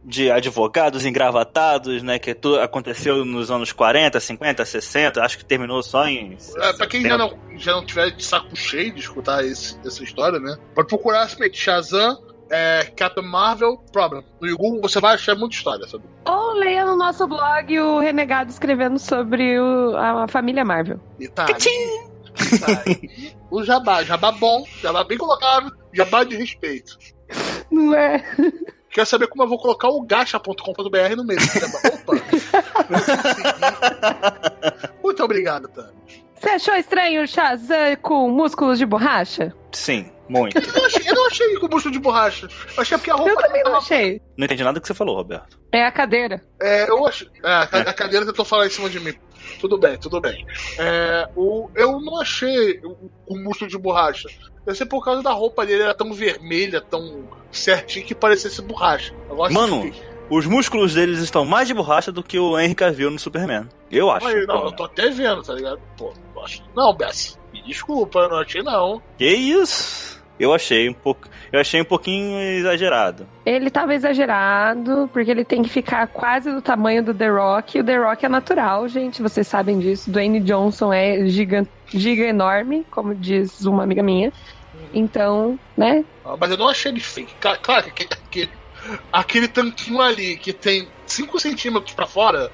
de 0.10 0.32
advogados 0.32 1.06
engravatados, 1.06 2.02
né? 2.02 2.18
Que 2.18 2.34
tu, 2.34 2.56
aconteceu 2.56 3.26
nos 3.26 3.52
anos 3.52 3.74
40, 3.74 4.18
50, 4.22 4.64
60, 4.64 5.22
acho 5.22 5.38
que 5.38 5.44
terminou 5.44 5.84
só 5.84 6.08
em. 6.08 6.38
É, 6.58 6.72
pra 6.74 6.88
quem 6.88 7.02
já 7.02 7.18
não, 7.18 7.38
já 7.58 7.74
não 7.74 7.86
tiver 7.86 8.12
de 8.12 8.24
saco 8.24 8.56
cheio 8.56 8.94
de 8.94 9.02
escutar 9.02 9.44
esse- 9.44 9.78
essa 9.86 10.02
história, 10.02 10.40
né? 10.40 10.56
Pode 10.74 10.88
procurar 10.88 11.28
simplesmente 11.28 11.60
Shazam, 11.62 12.18
é, 12.50 12.90
Captain 12.96 13.26
Marvel, 13.28 13.78
Problem. 13.92 14.24
No 14.40 14.56
Google 14.58 14.82
você 14.82 15.02
vai 15.02 15.16
achar 15.16 15.36
muita 15.36 15.58
história 15.58 15.86
sobre. 15.88 16.08
Ou 16.26 16.54
leia 16.54 16.86
no 16.86 16.96
nosso 16.96 17.28
blog 17.28 17.78
o 17.78 18.00
Renegado 18.00 18.50
escrevendo 18.50 18.98
sobre 18.98 19.60
o- 19.60 19.94
a, 19.98 20.24
a 20.24 20.28
família 20.30 20.64
Marvel. 20.64 21.02
E 21.20 21.28
tá. 21.28 21.46
Tá 21.48 22.84
aí. 22.86 23.34
O 23.52 23.62
jabá, 23.64 24.04
jabá 24.04 24.32
bom, 24.32 24.64
jabá 24.82 25.04
bem 25.04 25.18
colocado, 25.18 25.76
jabá 25.92 26.24
de 26.24 26.36
respeito. 26.38 26.98
Não 27.70 27.94
é? 27.94 28.24
Quer 28.98 29.06
saber 29.06 29.28
como 29.28 29.44
eu 29.44 29.48
vou 29.48 29.60
colocar 29.60 29.90
o 29.90 30.02
gacha.com.br 30.02 31.16
no 31.16 31.24
meio? 31.24 31.40
Opa! 31.94 32.14
Muito 35.04 35.24
obrigado, 35.24 35.68
Tami. 35.68 35.94
Você 36.34 36.50
achou 36.50 36.74
estranho 36.74 37.22
o 37.22 37.28
Shazam 37.28 37.96
com 38.02 38.28
músculos 38.32 38.80
de 38.80 38.88
borracha? 38.88 39.54
Sim, 39.72 40.12
muito. 40.28 40.58
Eu 40.58 40.74
não 40.74 40.86
achei, 40.88 41.04
eu 41.06 41.14
não 41.14 41.28
achei 41.28 41.60
com 41.60 41.68
busto 41.68 41.92
de 41.92 42.00
borracha. 42.00 42.48
Eu 42.76 42.82
achei 42.82 42.98
porque 42.98 43.12
a 43.12 43.14
roupa 43.14 43.30
Eu 43.30 43.38
também 43.38 43.64
não 43.64 43.76
achei. 43.76 44.20
Não 44.36 44.46
entendi 44.46 44.64
nada 44.64 44.80
do 44.80 44.82
que 44.82 44.88
você 44.88 44.96
falou, 44.96 45.16
Roberto. 45.16 45.60
É 45.72 45.86
a 45.86 45.92
cadeira. 45.92 46.42
É, 46.60 46.90
eu 46.90 47.06
acho. 47.06 47.30
É, 47.44 47.48
a 47.48 47.62
a 47.62 47.94
cadeira 47.94 48.26
tentou 48.26 48.46
falar 48.46 48.66
em 48.66 48.72
cima 48.72 48.90
de 48.90 49.00
mim. 49.00 49.14
Tudo 49.60 49.78
bem, 49.78 49.96
tudo 49.98 50.20
bem. 50.20 50.44
É, 50.80 51.30
o, 51.36 51.70
eu 51.76 52.00
não 52.00 52.20
achei 52.20 52.80
o, 52.84 53.12
o 53.28 53.38
músculo 53.38 53.70
de 53.70 53.78
borracha. 53.78 54.28
Deve 54.68 54.78
ser 54.78 54.86
por 54.86 55.02
causa 55.02 55.24
da 55.24 55.32
roupa 55.32 55.66
dele, 55.66 55.84
era 55.84 55.94
tão 55.94 56.12
vermelha, 56.12 56.82
tão 56.82 57.24
certinho 57.50 58.06
que 58.06 58.14
parecesse 58.14 58.62
borracha. 58.62 59.16
Agora, 59.32 59.54
Mano, 59.54 59.84
sim. 59.84 59.94
Os 60.30 60.46
músculos 60.46 60.94
deles 60.94 61.20
estão 61.20 61.46
mais 61.46 61.70
de 61.70 61.74
borracha 61.74 62.12
do 62.12 62.22
que 62.22 62.38
o 62.38 62.60
Henry 62.60 62.76
Cavill 62.76 63.10
no 63.10 63.18
Superman. 63.18 63.70
Eu 63.90 64.12
acho. 64.12 64.28
Aí, 64.28 64.46
não, 64.46 64.66
eu 64.66 64.74
tô 64.74 64.84
até 64.84 65.10
vendo, 65.10 65.42
tá 65.42 65.54
ligado? 65.54 65.80
Pô, 65.96 66.12
eu 66.36 66.44
acho. 66.44 66.62
Não, 66.76 66.94
Bess, 66.94 67.40
me 67.54 67.62
desculpa, 67.62 68.20
eu 68.20 68.30
não 68.30 68.40
achei 68.40 68.62
não. 68.62 69.02
Que 69.18 69.26
isso? 69.26 70.22
Eu 70.38 70.54
achei 70.54 70.90
um 70.90 70.94
pouco. 70.94 71.30
Eu 71.50 71.62
achei 71.62 71.82
um 71.82 71.86
pouquinho 71.86 72.38
exagerado. 72.38 73.26
Ele 73.46 73.70
tava 73.70 73.96
exagerado, 73.96 75.10
porque 75.14 75.32
ele 75.32 75.46
tem 75.46 75.64
que 75.64 75.70
ficar 75.70 76.08
quase 76.08 76.52
do 76.52 76.62
tamanho 76.62 77.02
do 77.02 77.14
The 77.14 77.30
Rock. 77.30 77.78
E 77.78 77.82
o 77.82 77.84
The 77.86 77.98
Rock 77.98 78.26
é 78.26 78.30
natural, 78.30 78.88
gente. 78.90 79.22
Vocês 79.22 79.48
sabem 79.48 79.80
disso. 79.80 80.12
Dwayne 80.12 80.42
Johnson 80.42 80.92
é 80.92 81.26
giga, 81.28 81.66
giga 81.88 82.26
enorme, 82.26 82.86
como 82.92 83.16
diz 83.16 83.66
uma 83.66 83.84
amiga 83.84 84.04
minha. 84.04 84.32
Então, 84.94 85.60
né? 85.76 86.06
Ah, 86.24 86.38
Mas 86.40 86.52
eu 86.52 86.58
não 86.58 86.68
achei 86.68 86.92
ele 86.92 87.00
fake. 87.00 87.38
Claro 87.40 87.60
que 87.62 87.90
aquele, 88.04 88.10
aquele, 89.12 89.48
tanquinho 89.48 90.02
ali 90.02 90.38
que 90.40 90.54
tem 90.54 90.94
5 91.06 91.40
centímetros 91.40 91.94
pra 91.96 92.08
fora 92.08 92.52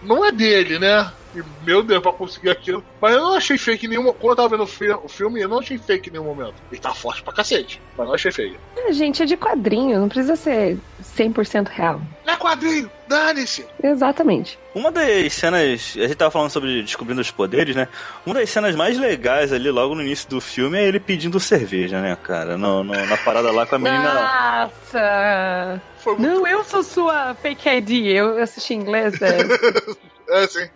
não 0.00 0.24
é 0.24 0.32
dele, 0.32 0.78
né? 0.78 1.10
E, 1.34 1.42
meu 1.64 1.82
Deus, 1.82 2.02
pra 2.02 2.12
conseguir 2.12 2.50
aquilo. 2.50 2.84
Mas 3.00 3.14
eu 3.14 3.20
não 3.20 3.34
achei 3.34 3.56
fake 3.58 3.86
em 3.86 3.88
nenhum 3.88 4.04
Quando 4.12 4.30
eu 4.30 4.36
tava 4.36 4.48
vendo 4.50 4.64
o, 4.64 4.66
fi- 4.66 4.90
o 4.92 5.08
filme, 5.08 5.40
eu 5.40 5.48
não 5.48 5.58
achei 5.60 5.78
fake 5.78 6.08
em 6.10 6.12
nenhum 6.12 6.24
momento. 6.24 6.62
Ele 6.70 6.80
tá 6.80 6.94
forte 6.94 7.22
pra 7.24 7.32
cacete, 7.32 7.82
mas 7.96 8.06
não 8.06 8.14
achei 8.14 8.30
fake. 8.30 8.60
Ah, 8.76 8.92
gente, 8.92 9.22
é 9.22 9.26
de 9.26 9.36
quadrinho, 9.36 9.98
não 10.00 10.08
precisa 10.08 10.36
ser 10.36 10.82
100% 11.00 11.68
real. 11.68 12.02
Quadrinho, 12.44 12.90
dane-se! 13.08 13.64
Exatamente. 13.82 14.58
Uma 14.74 14.92
das 14.92 15.32
cenas. 15.32 15.94
A 15.96 16.00
gente 16.02 16.14
tava 16.14 16.30
falando 16.30 16.50
sobre 16.50 16.82
descobrindo 16.82 17.20
os 17.20 17.30
poderes, 17.30 17.74
né? 17.74 17.88
Uma 18.26 18.34
das 18.34 18.50
cenas 18.50 18.76
mais 18.76 18.98
legais 18.98 19.52
ali, 19.52 19.70
logo 19.70 19.94
no 19.94 20.02
início 20.02 20.28
do 20.28 20.40
filme, 20.40 20.78
é 20.78 20.86
ele 20.86 21.00
pedindo 21.00 21.40
cerveja, 21.40 22.00
né, 22.02 22.16
cara? 22.22 22.58
No, 22.58 22.84
no- 22.84 23.06
na 23.06 23.16
parada 23.16 23.50
lá 23.50 23.64
com 23.64 23.76
a 23.76 23.78
menina. 23.78 24.12
Nossa! 24.12 25.80
Foi 25.98 26.16
muito. 26.16 26.28
Não, 26.34 26.46
eu 26.46 26.62
sou 26.64 26.82
sua 26.82 27.34
fake 27.34 27.68
ID. 27.68 27.90
Eu 28.14 28.42
assisti 28.42 28.74
em 28.74 28.78
inglês. 28.80 29.14
É. 29.22 29.38
É 30.26 30.44
assim. 30.44 30.66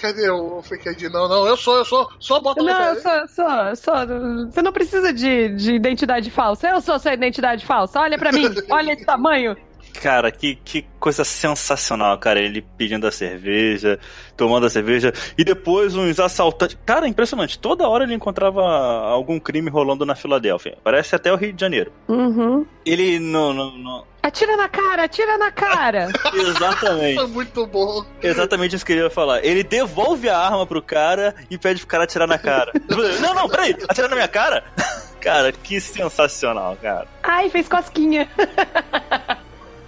Cadê, 0.00 0.30
o 0.30 0.62
fake 0.62 0.88
ID? 0.88 1.02
Não, 1.12 1.28
não, 1.28 1.46
eu 1.46 1.58
sou, 1.58 1.76
eu 1.76 1.84
sou. 1.84 2.08
Só 2.18 2.40
bota 2.40 2.62
Não, 2.62 2.84
eu 2.86 3.02
sou, 3.02 3.28
sou, 3.28 3.76
sou. 3.76 4.46
Você 4.50 4.62
não 4.62 4.72
precisa 4.72 5.12
de, 5.12 5.50
de 5.50 5.74
identidade 5.74 6.30
falsa. 6.30 6.68
Eu 6.70 6.80
sou 6.80 6.98
sua 6.98 7.12
identidade 7.12 7.66
falsa. 7.66 8.00
Olha 8.00 8.16
pra 8.16 8.32
mim, 8.32 8.46
olha 8.70 8.92
esse 8.92 9.04
tamanho. 9.04 9.54
Cara, 10.00 10.30
que, 10.30 10.56
que 10.56 10.84
coisa 10.98 11.24
sensacional, 11.24 12.18
cara. 12.18 12.40
Ele 12.40 12.62
pedindo 12.76 13.06
a 13.06 13.12
cerveja, 13.12 13.98
tomando 14.36 14.66
a 14.66 14.70
cerveja. 14.70 15.12
E 15.38 15.44
depois 15.44 15.94
uns 15.94 16.18
assaltantes. 16.18 16.76
Cara, 16.84 17.08
impressionante. 17.08 17.58
Toda 17.58 17.88
hora 17.88 18.04
ele 18.04 18.14
encontrava 18.14 18.62
algum 18.62 19.38
crime 19.38 19.70
rolando 19.70 20.04
na 20.04 20.14
Filadélfia. 20.14 20.76
Parece 20.82 21.14
até 21.14 21.32
o 21.32 21.36
Rio 21.36 21.52
de 21.52 21.60
Janeiro. 21.60 21.92
Uhum. 22.08 22.66
Ele 22.84 23.18
não. 23.18 23.52
não, 23.52 23.70
não... 23.78 24.04
Atira 24.22 24.56
na 24.56 24.68
cara, 24.68 25.04
atira 25.04 25.36
na 25.38 25.50
cara. 25.50 26.08
Exatamente. 26.34 27.20
É 27.20 27.26
muito 27.26 27.66
bom. 27.66 28.04
Exatamente 28.22 28.74
isso 28.74 28.84
que 28.84 28.92
ele 28.92 29.02
ia 29.02 29.10
falar. 29.10 29.44
Ele 29.44 29.62
devolve 29.62 30.28
a 30.28 30.38
arma 30.38 30.66
pro 30.66 30.82
cara 30.82 31.34
e 31.50 31.58
pede 31.58 31.80
pro 31.80 31.88
cara 31.88 32.04
atirar 32.04 32.26
na 32.26 32.38
cara. 32.38 32.72
não, 33.20 33.34
não, 33.34 33.48
peraí, 33.48 33.76
atirar 33.88 34.08
na 34.08 34.16
minha 34.16 34.28
cara? 34.28 34.64
Cara, 35.24 35.50
que 35.52 35.80
sensacional, 35.80 36.76
cara. 36.82 37.08
Ai, 37.22 37.48
fez 37.48 37.66
cosquinha. 37.66 38.28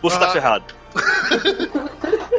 Você 0.02 0.18
tá 0.18 0.26
Ah. 0.26 0.30
ferrado. 0.30 0.74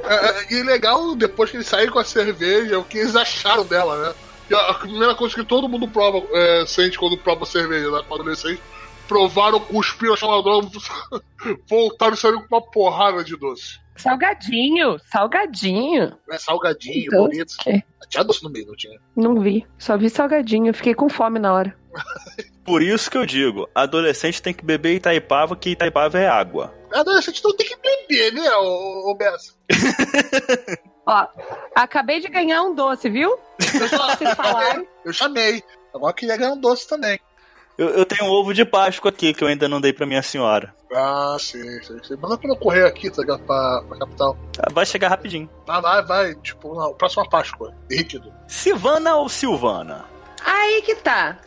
É, 0.09 0.53
e 0.53 0.63
legal, 0.63 1.13
depois 1.15 1.51
que 1.51 1.57
eles 1.57 1.67
saíram 1.67 1.91
com 1.91 1.99
a 1.99 2.03
cerveja, 2.05 2.79
o 2.79 2.83
que 2.85 2.97
eles 2.97 3.13
acharam 3.15 3.65
dela, 3.65 4.07
né? 4.07 4.15
E 4.49 4.55
a, 4.55 4.73
primeira 4.75 5.13
coisa 5.15 5.35
que 5.35 5.43
todo 5.43 5.67
mundo 5.67 5.85
prova, 5.89 6.25
é, 6.31 6.65
sente 6.65 6.97
quando 6.97 7.17
prova 7.17 7.45
cerveja, 7.45 7.91
né? 7.91 8.01
Quando 8.07 8.21
adolescente, 8.21 8.61
provaram, 9.05 9.59
cuspiram, 9.59 10.13
acharam 10.13 10.41
droga, 10.41 10.69
voltaram 11.69 12.13
e 12.13 12.17
saíram 12.17 12.39
com 12.47 12.55
uma 12.55 12.61
porrada 12.61 13.21
de 13.21 13.35
doce. 13.35 13.79
Salgadinho, 13.97 14.97
salgadinho. 15.11 16.13
Né? 16.27 16.37
Salgadinho, 16.37 17.09
Doce. 17.11 17.29
bonito. 17.31 17.53
É. 17.67 17.83
Tinha 18.07 18.23
doce 18.23 18.43
no 18.43 18.49
meio, 18.49 18.67
não 18.67 18.75
tinha? 18.75 18.97
Não 19.15 19.39
vi, 19.41 19.67
só 19.77 19.97
vi 19.97 20.09
salgadinho. 20.09 20.73
Fiquei 20.73 20.93
com 20.95 21.09
fome 21.09 21.39
na 21.39 21.51
hora. 21.53 21.75
Por 22.63 22.81
isso 22.81 23.09
que 23.09 23.17
eu 23.17 23.25
digo, 23.25 23.69
adolescente 23.73 24.41
tem 24.41 24.53
que 24.53 24.63
beber 24.65 24.95
Itaipava, 24.95 25.55
que 25.55 25.69
Itaipava 25.69 26.19
é 26.19 26.27
água. 26.27 26.73
Adolescente 26.93 27.41
não 27.43 27.55
tem 27.55 27.65
que 27.67 27.77
beber, 27.77 28.33
né, 28.33 28.49
ô, 28.57 29.11
ô 29.11 29.15
Bessa? 29.15 29.53
Ó, 31.05 31.25
acabei 31.73 32.19
de 32.19 32.27
ganhar 32.27 32.61
um 32.63 32.75
doce, 32.75 33.09
viu? 33.09 33.39
Deixa 33.57 33.87
vocês 33.97 34.31
falarem. 34.35 34.85
Eu 35.05 35.13
chamei. 35.13 35.63
Agora 35.93 36.11
eu 36.11 36.15
queria 36.15 36.35
ganhar 36.35 36.51
um 36.51 36.59
doce 36.59 36.85
também. 36.87 37.17
Eu, 37.77 37.89
eu 37.89 38.05
tenho 38.05 38.25
um 38.29 38.33
ovo 38.33 38.53
de 38.53 38.65
Páscoa 38.65 39.09
aqui 39.09 39.33
que 39.33 39.43
eu 39.43 39.47
ainda 39.47 39.69
não 39.69 39.79
dei 39.79 39.93
pra 39.93 40.05
minha 40.05 40.21
senhora. 40.21 40.73
Ah, 40.93 41.37
sim, 41.39 41.61
sim, 41.83 41.97
sim. 42.03 42.15
Manda 42.17 42.37
pra 42.37 42.49
eu 42.49 42.57
correr 42.57 42.85
aqui, 42.85 43.09
tá 43.09 43.21
ligado? 43.21 43.43
Pra, 43.43 43.83
pra 43.87 43.99
capital. 43.99 44.37
Ah, 44.59 44.69
Vai 44.73 44.85
chegar 44.85 45.07
rapidinho. 45.09 45.49
Vai, 45.65 45.81
vai, 45.81 46.03
vai. 46.05 46.35
Tipo, 46.35 46.75
na 46.75 46.91
próxima 46.95 47.29
Páscoa. 47.29 47.73
Líquido. 47.89 48.33
Silvana 48.47 49.15
ou 49.15 49.29
Silvana? 49.29 50.05
Aí 50.43 50.81
que 50.81 50.95
tá. 50.95 51.37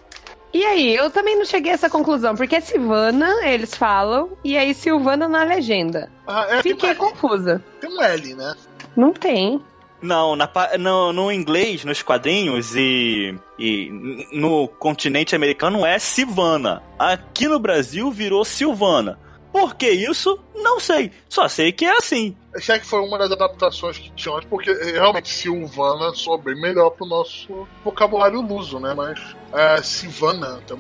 E 0.53 0.65
aí, 0.65 0.95
eu 0.97 1.11
também 1.11 1.37
não 1.39 1.45
cheguei 1.45 1.71
a 1.71 1.75
essa 1.75 1.89
conclusão, 1.89 2.35
porque 2.35 2.57
é 2.57 2.61
Silvana, 2.61 3.47
eles 3.47 3.75
falam, 3.75 4.31
e 4.43 4.57
aí 4.59 4.75
Silvana 4.75 5.29
na 5.29 5.45
legenda. 5.45 6.11
Ah, 6.27 6.47
é, 6.49 6.63
tem, 6.63 6.73
Fiquei 6.75 6.91
um, 6.93 6.95
confusa. 6.97 7.63
tem 7.81 7.91
um 7.91 8.03
L, 8.03 8.35
né? 8.35 8.55
Não 8.97 9.13
tem. 9.13 9.61
Não, 10.03 10.35
na 10.35 10.51
no, 10.79 11.13
no 11.13 11.31
inglês, 11.31 11.85
nos 11.85 12.03
quadrinhos 12.03 12.75
e, 12.75 13.35
e 13.59 14.29
no 14.33 14.67
continente 14.67 15.37
americano 15.37 15.85
é 15.85 15.99
Silvana. 15.99 16.83
Aqui 16.99 17.47
no 17.47 17.59
Brasil 17.59 18.11
virou 18.11 18.45
Silvana. 18.45 19.19
Por 19.53 19.75
que 19.75 19.91
isso? 19.91 20.39
Não 20.55 20.79
sei. 20.79 21.11
Só 21.29 21.49
sei 21.49 21.73
que 21.73 21.85
é 21.85 21.97
assim. 21.97 22.37
Achei 22.55 22.79
que 22.79 22.87
foi 22.87 23.01
uma 23.01 23.19
das 23.19 23.31
adaptações 23.31 23.99
que 23.99 24.11
tinham 24.13 24.37
antes, 24.37 24.49
porque 24.49 24.71
eh, 24.71 24.93
realmente 24.93 25.29
Silvana 25.29 26.13
soa 26.15 26.39
bem 26.39 26.61
melhor 26.61 26.91
pro 26.91 27.07
nosso 27.07 27.67
vocabulário 27.85 28.41
luso, 28.41 28.79
né? 28.81 28.95
Mas 28.95 29.19
é, 29.53 29.83
Silvana, 29.83 30.61
então, 30.65 30.79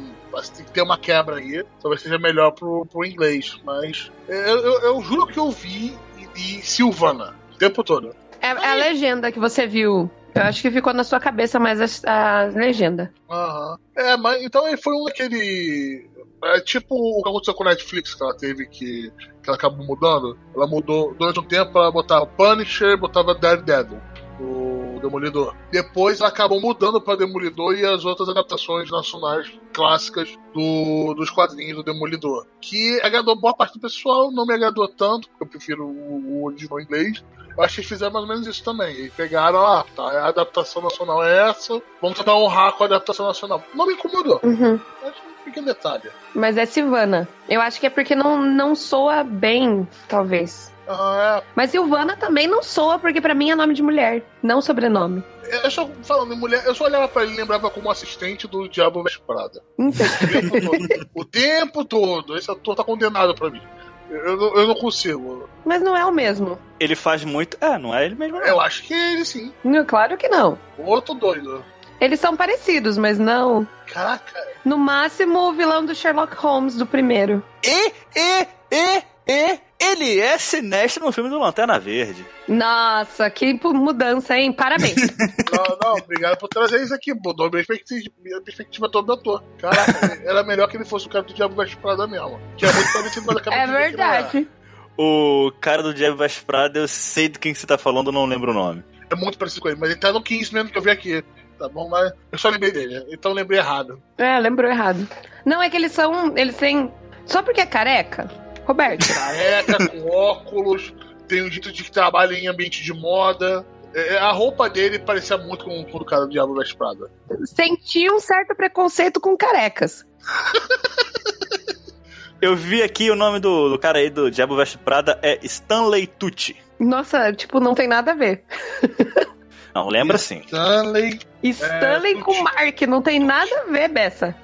tem 0.55 0.65
que 0.65 0.73
ter 0.73 0.83
uma 0.83 0.99
quebra 0.99 1.37
aí. 1.37 1.65
Talvez 1.81 2.03
seja 2.03 2.19
melhor 2.19 2.53
pro, 2.53 2.87
pro 2.87 3.05
inglês. 3.05 3.61
Mas 3.65 4.11
eh, 4.29 4.51
eu, 4.51 4.59
eu, 4.59 4.81
eu 4.83 5.03
juro 5.03 5.27
que 5.27 5.39
eu 5.39 5.51
vi 5.51 5.97
e, 6.17 6.59
e 6.59 6.63
Silvana 6.63 7.37
o 7.53 7.57
tempo 7.57 7.83
todo. 7.85 8.15
É, 8.41 8.49
é 8.49 8.71
a 8.71 8.75
legenda 8.75 9.31
que 9.31 9.39
você 9.39 9.67
viu. 9.67 10.11
Eu 10.35 10.43
acho 10.43 10.63
que 10.63 10.71
ficou 10.71 10.95
na 10.95 11.05
sua 11.05 11.19
cabeça 11.19 11.59
mais 11.59 12.05
a, 12.05 12.41
a 12.41 12.45
legenda. 12.45 13.13
Aham. 13.29 13.79
É, 13.97 14.17
mas 14.17 14.43
então 14.43 14.67
ele 14.67 14.77
foi 14.77 14.95
um 14.95 15.05
daquele. 15.05 16.09
É 16.43 16.61
tipo 16.61 16.95
o 16.95 17.23
que 17.23 17.29
aconteceu 17.29 17.55
com 17.55 17.65
a 17.65 17.71
Netflix, 17.71 18.15
que 18.15 18.23
ela 18.23 18.35
teve 18.37 18.67
que. 18.67 19.11
que 19.43 19.49
ela 19.49 19.57
acabou 19.57 19.85
mudando. 19.85 20.39
Ela 20.55 20.67
mudou 20.67 21.15
durante 21.15 21.41
um 21.41 21.45
tempo, 21.45 21.79
ela 21.79 21.91
botava 21.93 22.27
Punisher, 22.27 22.97
botava 22.97 23.35
Daredevil, 23.35 24.01
o 24.41 24.99
Demolidor. 25.03 25.55
Depois 25.71 26.21
ela 26.21 26.29
acabou 26.31 26.61
mudando 26.61 27.01
para 27.01 27.17
Demolidor 27.19 27.75
e 27.75 27.85
as 27.85 28.05
outras 28.05 28.29
adaptações 28.29 28.91
nacionais 28.91 29.51
clássicas 29.73 30.35
do, 30.55 31.15
dos 31.15 31.31
quadrinhos 31.31 31.77
do 31.77 31.83
Demolidor. 31.83 32.47
Que 32.61 33.01
agradou 33.03 33.37
boa 33.39 33.55
parte 33.55 33.75
do 33.75 33.81
pessoal, 33.81 34.31
não 34.31 34.47
me 34.47 34.55
agradou 34.55 34.89
tanto, 34.89 35.29
porque 35.29 35.45
eu 35.45 35.49
prefiro 35.49 35.85
o, 35.87 36.41
o 36.41 36.45
original 36.47 36.81
inglês. 36.81 37.23
Eu 37.57 37.65
acho 37.65 37.75
que 37.75 37.81
eles 37.81 37.89
fizeram 37.89 38.13
mais 38.13 38.25
ou 38.25 38.29
menos 38.31 38.47
isso 38.47 38.63
também. 38.65 38.95
Eles 38.97 39.13
pegaram, 39.13 39.59
ah, 39.67 39.85
tá, 39.95 40.03
a 40.05 40.29
adaptação 40.29 40.81
nacional 40.81 41.23
é 41.23 41.51
essa, 41.51 41.83
vamos 42.01 42.17
tentar 42.17 42.35
honrar 42.35 42.73
com 42.73 42.85
a 42.85 42.87
adaptação 42.87 43.27
nacional. 43.27 43.63
Não 43.75 43.87
me 43.87 43.93
incomodou, 43.95 44.41
Uhum. 44.43 44.81
mas 45.03 45.15
pequeno 45.51 45.67
detalhe. 45.67 46.11
Mas 46.35 46.57
é 46.57 46.65
Silvana. 46.67 47.29
Eu 47.49 47.61
acho 47.61 47.79
que 47.79 47.87
é 47.87 47.91
porque 47.91 48.15
não, 48.15 48.39
não 48.43 48.75
soa 48.75 49.23
bem, 49.23 49.87
talvez. 50.09 50.73
Ah, 50.89 51.43
Mas 51.55 51.71
Silvana 51.71 52.17
também 52.17 52.49
não 52.49 52.63
soa, 52.63 52.99
porque 52.99 53.21
pra 53.21 53.35
mim 53.35 53.51
é 53.51 53.55
nome 53.55 53.75
de 53.75 53.83
mulher, 53.83 54.23
não 54.43 54.61
sobrenome. 54.61 55.23
é, 55.45 55.65
eu 55.65 55.71
só 55.71 55.89
falando 56.03 56.35
em 56.35 56.37
mulher, 56.37 56.65
eu 56.67 56.75
só 56.75 56.85
olhava 56.85 57.07
pra 57.07 57.23
ele 57.23 57.35
e 57.35 57.37
lembrava 57.37 57.71
como 57.71 57.89
assistente 57.91 58.49
do 58.49 58.69
Diabo 58.69 59.03
Veste 59.05 59.21
Prada. 59.25 59.63
Então, 59.79 60.05
O 60.07 60.27
tempo 60.29 60.61
todo. 60.61 61.09
o 61.15 61.25
tempo 61.25 61.85
todo. 61.85 62.37
Esse 62.37 62.51
ator 62.51 62.75
tá 62.75 62.83
condenado 62.83 63.35
pra 63.37 63.51
mim. 63.51 63.63
Eu, 64.11 64.37
não- 64.37 64.55
eu 64.57 64.67
não 64.67 64.75
consigo. 64.75 65.49
mas 65.65 65.81
não 65.81 65.97
é 65.97 66.05
o 66.05 66.11
mesmo. 66.11 66.59
Ele 66.81 66.97
faz 66.97 67.25
muito. 67.25 67.57
É, 67.61 67.79
não 67.79 67.95
é 67.95 68.05
ele 68.07 68.17
mesmo. 68.17 68.41
Não. 68.41 68.47
Eu 68.47 68.61
acho 68.61 68.83
que 68.83 68.93
é 68.93 69.13
ele 69.13 69.25
sim. 69.25 69.53
Não, 69.63 69.85
Claro 69.85 70.17
que 70.17 70.29
não. 70.29 70.59
Outro 70.77 71.15
doido. 71.15 71.65
Eles 72.01 72.19
são 72.19 72.35
parecidos, 72.35 72.97
mas 72.97 73.19
não. 73.19 73.67
Caraca, 73.87 74.33
No 74.65 74.79
máximo, 74.79 75.39
o 75.39 75.53
vilão 75.53 75.85
do 75.85 75.95
Sherlock 75.95 76.35
Holmes 76.37 76.77
do 76.77 76.87
primeiro. 76.87 77.43
E, 77.63 77.93
e, 78.17 78.47
e, 78.73 79.03
e, 79.29 79.61
ele 79.79 80.19
é 80.19 80.39
sinestro 80.39 81.05
no 81.05 81.13
filme 81.13 81.29
do 81.29 81.39
Lanterna 81.39 81.79
Verde. 81.79 82.25
Nossa, 82.49 83.29
que 83.29 83.53
mudança, 83.65 84.37
hein? 84.37 84.53
Parabéns. 84.53 84.97
não, 85.53 85.79
não, 85.83 85.95
obrigado 85.99 86.39
por 86.39 86.49
trazer 86.49 86.83
isso 86.83 86.95
aqui. 86.95 87.13
Mudou 87.13 87.47
a 87.47 87.51
perspectiva, 87.51 88.11
minha 88.23 88.41
perspectiva 88.41 88.89
do 88.89 89.13
ator. 89.13 89.43
Caraca, 89.59 90.23
era 90.25 90.43
melhor 90.43 90.69
que 90.69 90.79
ele 90.79 90.85
fosse 90.87 91.07
o 91.07 91.11
cara 91.11 91.25
do 91.25 91.35
Diabo 91.35 91.55
Veste 91.55 91.77
Prada 91.77 92.07
mesmo. 92.07 92.41
Que 92.57 92.65
é 92.65 92.73
muito 92.73 92.93
parecido, 92.93 93.27
mas 93.27 93.37
acaba 93.37 93.57
é 93.57 93.67
verdade. 93.67 94.49
O 94.97 95.53
cara 95.61 95.83
do 95.83 95.93
Diabo 95.93 96.17
Veste 96.17 96.43
Prada, 96.45 96.79
eu 96.79 96.89
sei 96.89 97.29
de 97.29 97.39
quem 97.39 97.55
você 97.55 97.67
tá 97.67 97.77
falando, 97.77 98.09
eu 98.09 98.13
não 98.13 98.25
lembro 98.25 98.53
o 98.53 98.55
nome. 98.55 98.83
É 99.11 99.15
muito 99.15 99.37
parecido 99.37 99.63
com 99.63 99.69
ele, 99.69 99.79
mas 99.79 99.91
ele 99.91 99.99
tá 99.99 100.13
no 100.13 100.23
15 100.23 100.55
mesmo 100.55 100.71
que 100.71 100.79
eu 100.79 100.83
vi 100.83 100.91
aqui. 100.91 101.25
Tá 101.61 101.69
bom, 101.69 101.91
mas 101.91 102.11
eu 102.33 102.39
só 102.39 102.49
lembrei 102.49 102.73
dele, 102.73 103.05
então 103.11 103.35
lembrei 103.35 103.59
errado. 103.59 104.03
É, 104.17 104.39
lembrou 104.39 104.71
errado. 104.71 105.07
Não, 105.45 105.63
é 105.63 105.69
que 105.69 105.77
eles 105.77 105.93
são. 105.93 106.35
Eles 106.35 106.57
têm. 106.57 106.91
Só 107.27 107.43
porque 107.43 107.61
é 107.61 107.67
careca? 107.67 108.31
Roberto. 108.65 109.07
Careca, 109.07 109.77
com 109.87 110.09
óculos, 110.09 110.95
tem 111.29 111.43
um 111.43 111.51
jeito 111.51 111.71
de 111.71 111.85
que 111.85 111.91
trabalha 111.91 112.33
em 112.33 112.49
ambiente 112.49 112.83
de 112.83 112.95
moda. 112.95 113.63
É, 113.93 114.17
a 114.17 114.33
roupa 114.33 114.71
dele 114.71 114.99
parecia 114.99 115.37
muito 115.37 115.67
com, 115.67 115.85
com 115.85 115.99
o 115.99 116.05
cara 116.05 116.23
do 116.23 116.31
Diabo 116.31 116.55
Veste 116.55 116.75
Prada. 116.75 117.11
Senti 117.45 118.11
um 118.11 118.21
certo 118.21 118.55
preconceito 118.55 119.21
com 119.21 119.37
carecas. 119.37 120.07
Eu 122.41 122.57
vi 122.57 122.83
aqui 122.83 123.11
o 123.11 123.17
nome 123.17 123.39
do, 123.39 123.69
do 123.69 123.79
cara 123.79 123.99
aí 123.99 124.09
do 124.09 124.31
Diabo 124.31 124.57
Veste 124.57 124.79
Prada 124.79 125.19
é 125.21 125.39
Stanley 125.43 126.07
Tucci. 126.07 126.57
Nossa, 126.79 127.35
tipo, 127.35 127.61
não 127.61 127.75
tem 127.75 127.87
nada 127.87 128.13
a 128.13 128.15
ver. 128.15 128.45
Não, 129.75 129.89
lembra 129.89 130.19
sim. 130.19 130.41
Stanley. 130.47 131.21
Stanley 131.43 132.15
Tucci. 132.15 132.25
com 132.25 132.43
Mark, 132.43 132.81
não 132.83 133.01
tem 133.03 133.19
nada 133.21 133.51
a 133.61 133.71
ver, 133.71 133.89
Bessa. 133.89 134.35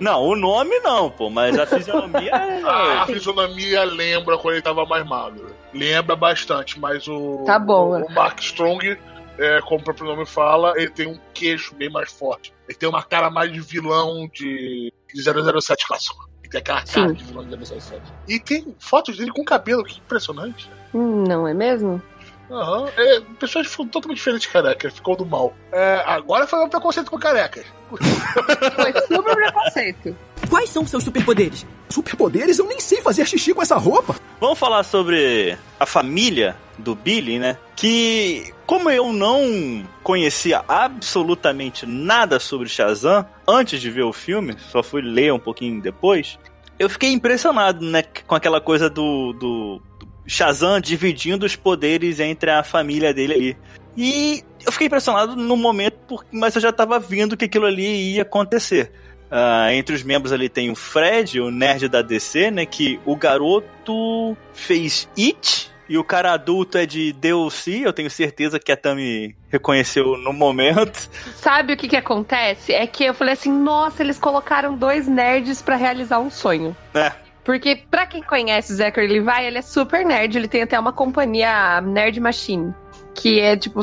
Não, 0.00 0.22
o 0.22 0.34
nome 0.36 0.78
não, 0.80 1.10
pô, 1.10 1.30
mas 1.30 1.58
a 1.58 1.66
fisionomia 1.66 2.30
A 2.34 3.02
é. 3.02 3.06
fisionomia 3.06 3.84
lembra 3.84 4.36
quando 4.38 4.54
ele 4.54 4.62
tava 4.62 4.84
mais 4.84 5.06
magro. 5.06 5.54
Lembra 5.72 6.16
bastante, 6.16 6.78
mas 6.78 7.06
o. 7.08 7.42
Tá 7.46 7.58
bom, 7.58 7.90
O, 7.90 7.96
é. 7.96 8.02
o 8.04 8.10
Mark 8.12 8.40
Strong, 8.40 8.98
é, 9.38 9.60
como 9.62 9.80
o 9.80 9.84
próprio 9.84 10.06
nome 10.06 10.26
fala, 10.26 10.72
ele 10.76 10.90
tem 10.90 11.06
um 11.06 11.18
queixo 11.32 11.74
bem 11.74 11.90
mais 11.90 12.12
forte. 12.12 12.52
Ele 12.68 12.76
tem 12.78 12.88
uma 12.88 13.02
cara 13.02 13.30
mais 13.30 13.52
de 13.52 13.60
vilão 13.60 14.28
de, 14.32 14.92
de 15.12 15.22
007 15.60 15.86
clássico. 15.86 16.28
Ele 16.42 16.50
tem 16.50 16.60
aquela 16.60 16.82
cara 16.82 17.08
Sim. 17.08 17.12
de 17.14 17.24
vilão 17.24 17.44
de 17.44 17.66
007. 17.66 18.00
E 18.28 18.38
tem 18.40 18.74
fotos 18.78 19.16
dele 19.16 19.30
com 19.32 19.44
cabelo, 19.44 19.84
que 19.84 19.98
impressionante. 19.98 20.68
Hum, 20.94 21.24
Não 21.26 21.46
é 21.48 21.52
mesmo? 21.54 22.00
Aham. 22.50 22.88
É, 22.96 23.20
pessoas 23.38 23.70
totalmente 23.70 24.18
diferentes 24.18 24.46
de 24.46 24.52
careca, 24.52 24.90
ficou 24.90 25.16
do 25.16 25.24
mal. 25.24 25.54
É, 25.72 26.02
agora 26.06 26.46
foi 26.46 26.58
um 26.64 26.68
preconceito 26.68 27.10
com 27.10 27.18
carecas. 27.18 27.64
Foi 27.94 28.92
super 29.06 29.36
preconceito. 29.36 30.16
Quais 30.50 30.68
são 30.68 30.84
seus 30.84 31.04
superpoderes? 31.04 31.64
Superpoderes? 31.88 32.58
Eu 32.58 32.66
nem 32.66 32.80
sei 32.80 33.00
fazer 33.00 33.24
xixi 33.24 33.54
com 33.54 33.62
essa 33.62 33.76
roupa. 33.76 34.16
Vamos 34.40 34.58
falar 34.58 34.82
sobre 34.82 35.56
a 35.78 35.86
família 35.86 36.56
do 36.76 36.94
Billy, 36.94 37.38
né? 37.38 37.56
Que, 37.76 38.52
como 38.66 38.90
eu 38.90 39.12
não 39.12 39.84
conhecia 40.02 40.64
absolutamente 40.66 41.86
nada 41.86 42.40
sobre 42.40 42.68
Shazam 42.68 43.24
antes 43.46 43.80
de 43.80 43.90
ver 43.90 44.02
o 44.02 44.12
filme, 44.12 44.56
só 44.72 44.82
fui 44.82 45.02
ler 45.02 45.32
um 45.32 45.38
pouquinho 45.38 45.80
depois, 45.80 46.38
eu 46.78 46.90
fiquei 46.90 47.12
impressionado, 47.12 47.84
né? 47.84 48.02
Com 48.26 48.34
aquela 48.34 48.60
coisa 48.60 48.90
do, 48.90 49.32
do 49.34 49.82
Shazam 50.26 50.80
dividindo 50.80 51.44
os 51.46 51.56
poderes 51.56 52.20
entre 52.20 52.50
a 52.50 52.62
família 52.62 53.12
dele 53.12 53.34
ali. 53.34 53.56
E 53.96 54.42
eu 54.64 54.72
fiquei 54.72 54.86
impressionado 54.86 55.36
no 55.36 55.56
momento, 55.56 56.18
mas 56.32 56.54
eu 56.54 56.60
já 56.60 56.72
tava 56.72 56.98
vendo 56.98 57.36
que 57.36 57.44
aquilo 57.44 57.66
ali 57.66 58.14
ia 58.14 58.22
acontecer. 58.22 58.90
Uh, 59.30 59.70
entre 59.72 59.94
os 59.94 60.02
membros 60.02 60.32
ali 60.32 60.48
tem 60.48 60.70
o 60.70 60.74
Fred, 60.74 61.40
o 61.40 61.50
nerd 61.50 61.88
da 61.88 62.02
DC, 62.02 62.50
né? 62.50 62.66
Que 62.66 63.00
o 63.04 63.16
garoto 63.16 64.36
fez 64.52 65.08
It, 65.18 65.72
e 65.88 65.98
o 65.98 66.04
cara 66.04 66.32
adulto 66.32 66.78
é 66.78 66.86
de 66.86 67.12
DLC, 67.12 67.82
eu 67.84 67.92
tenho 67.92 68.10
certeza 68.10 68.58
que 68.58 68.72
a 68.72 68.76
Tami 68.76 69.36
reconheceu 69.48 70.16
no 70.16 70.32
momento. 70.32 71.10
Sabe 71.36 71.74
o 71.74 71.76
que 71.76 71.88
que 71.88 71.96
acontece? 71.96 72.72
É 72.72 72.86
que 72.86 73.04
eu 73.04 73.12
falei 73.12 73.34
assim, 73.34 73.52
nossa, 73.52 74.02
eles 74.02 74.18
colocaram 74.18 74.76
dois 74.76 75.06
nerds 75.06 75.60
para 75.60 75.76
realizar 75.76 76.20
um 76.20 76.30
sonho. 76.30 76.74
É. 76.94 77.23
Porque, 77.44 77.82
pra 77.90 78.06
quem 78.06 78.22
conhece 78.22 78.72
o 78.72 78.76
Zachary 78.76 79.06
Levi, 79.06 79.44
ele 79.44 79.58
é 79.58 79.62
super 79.62 80.04
nerd, 80.04 80.36
ele 80.36 80.48
tem 80.48 80.62
até 80.62 80.78
uma 80.78 80.92
companhia 80.92 81.80
Nerd 81.82 82.18
Machine. 82.18 82.74
Que 83.14 83.38
é 83.38 83.56
tipo, 83.56 83.80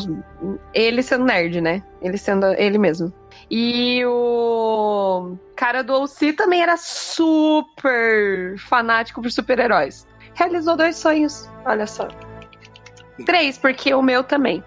ele 0.74 1.04
sendo 1.04 1.26
nerd, 1.26 1.62
né? 1.62 1.84
Ele 2.02 2.18
sendo 2.18 2.48
ele 2.48 2.78
mesmo. 2.78 3.14
E 3.50 4.04
o 4.06 5.38
cara 5.56 5.84
do 5.84 5.94
OC 5.94 6.34
também 6.34 6.62
era 6.62 6.76
super 6.76 8.58
fanático 8.58 9.22
por 9.22 9.32
super-heróis. 9.32 10.08
Realizou 10.34 10.76
dois 10.76 10.96
sonhos, 10.96 11.50
olha 11.66 11.86
só. 11.86 12.08
Três, 13.26 13.58
porque 13.58 13.94
o 13.94 14.02
meu 14.02 14.24
também. 14.24 14.64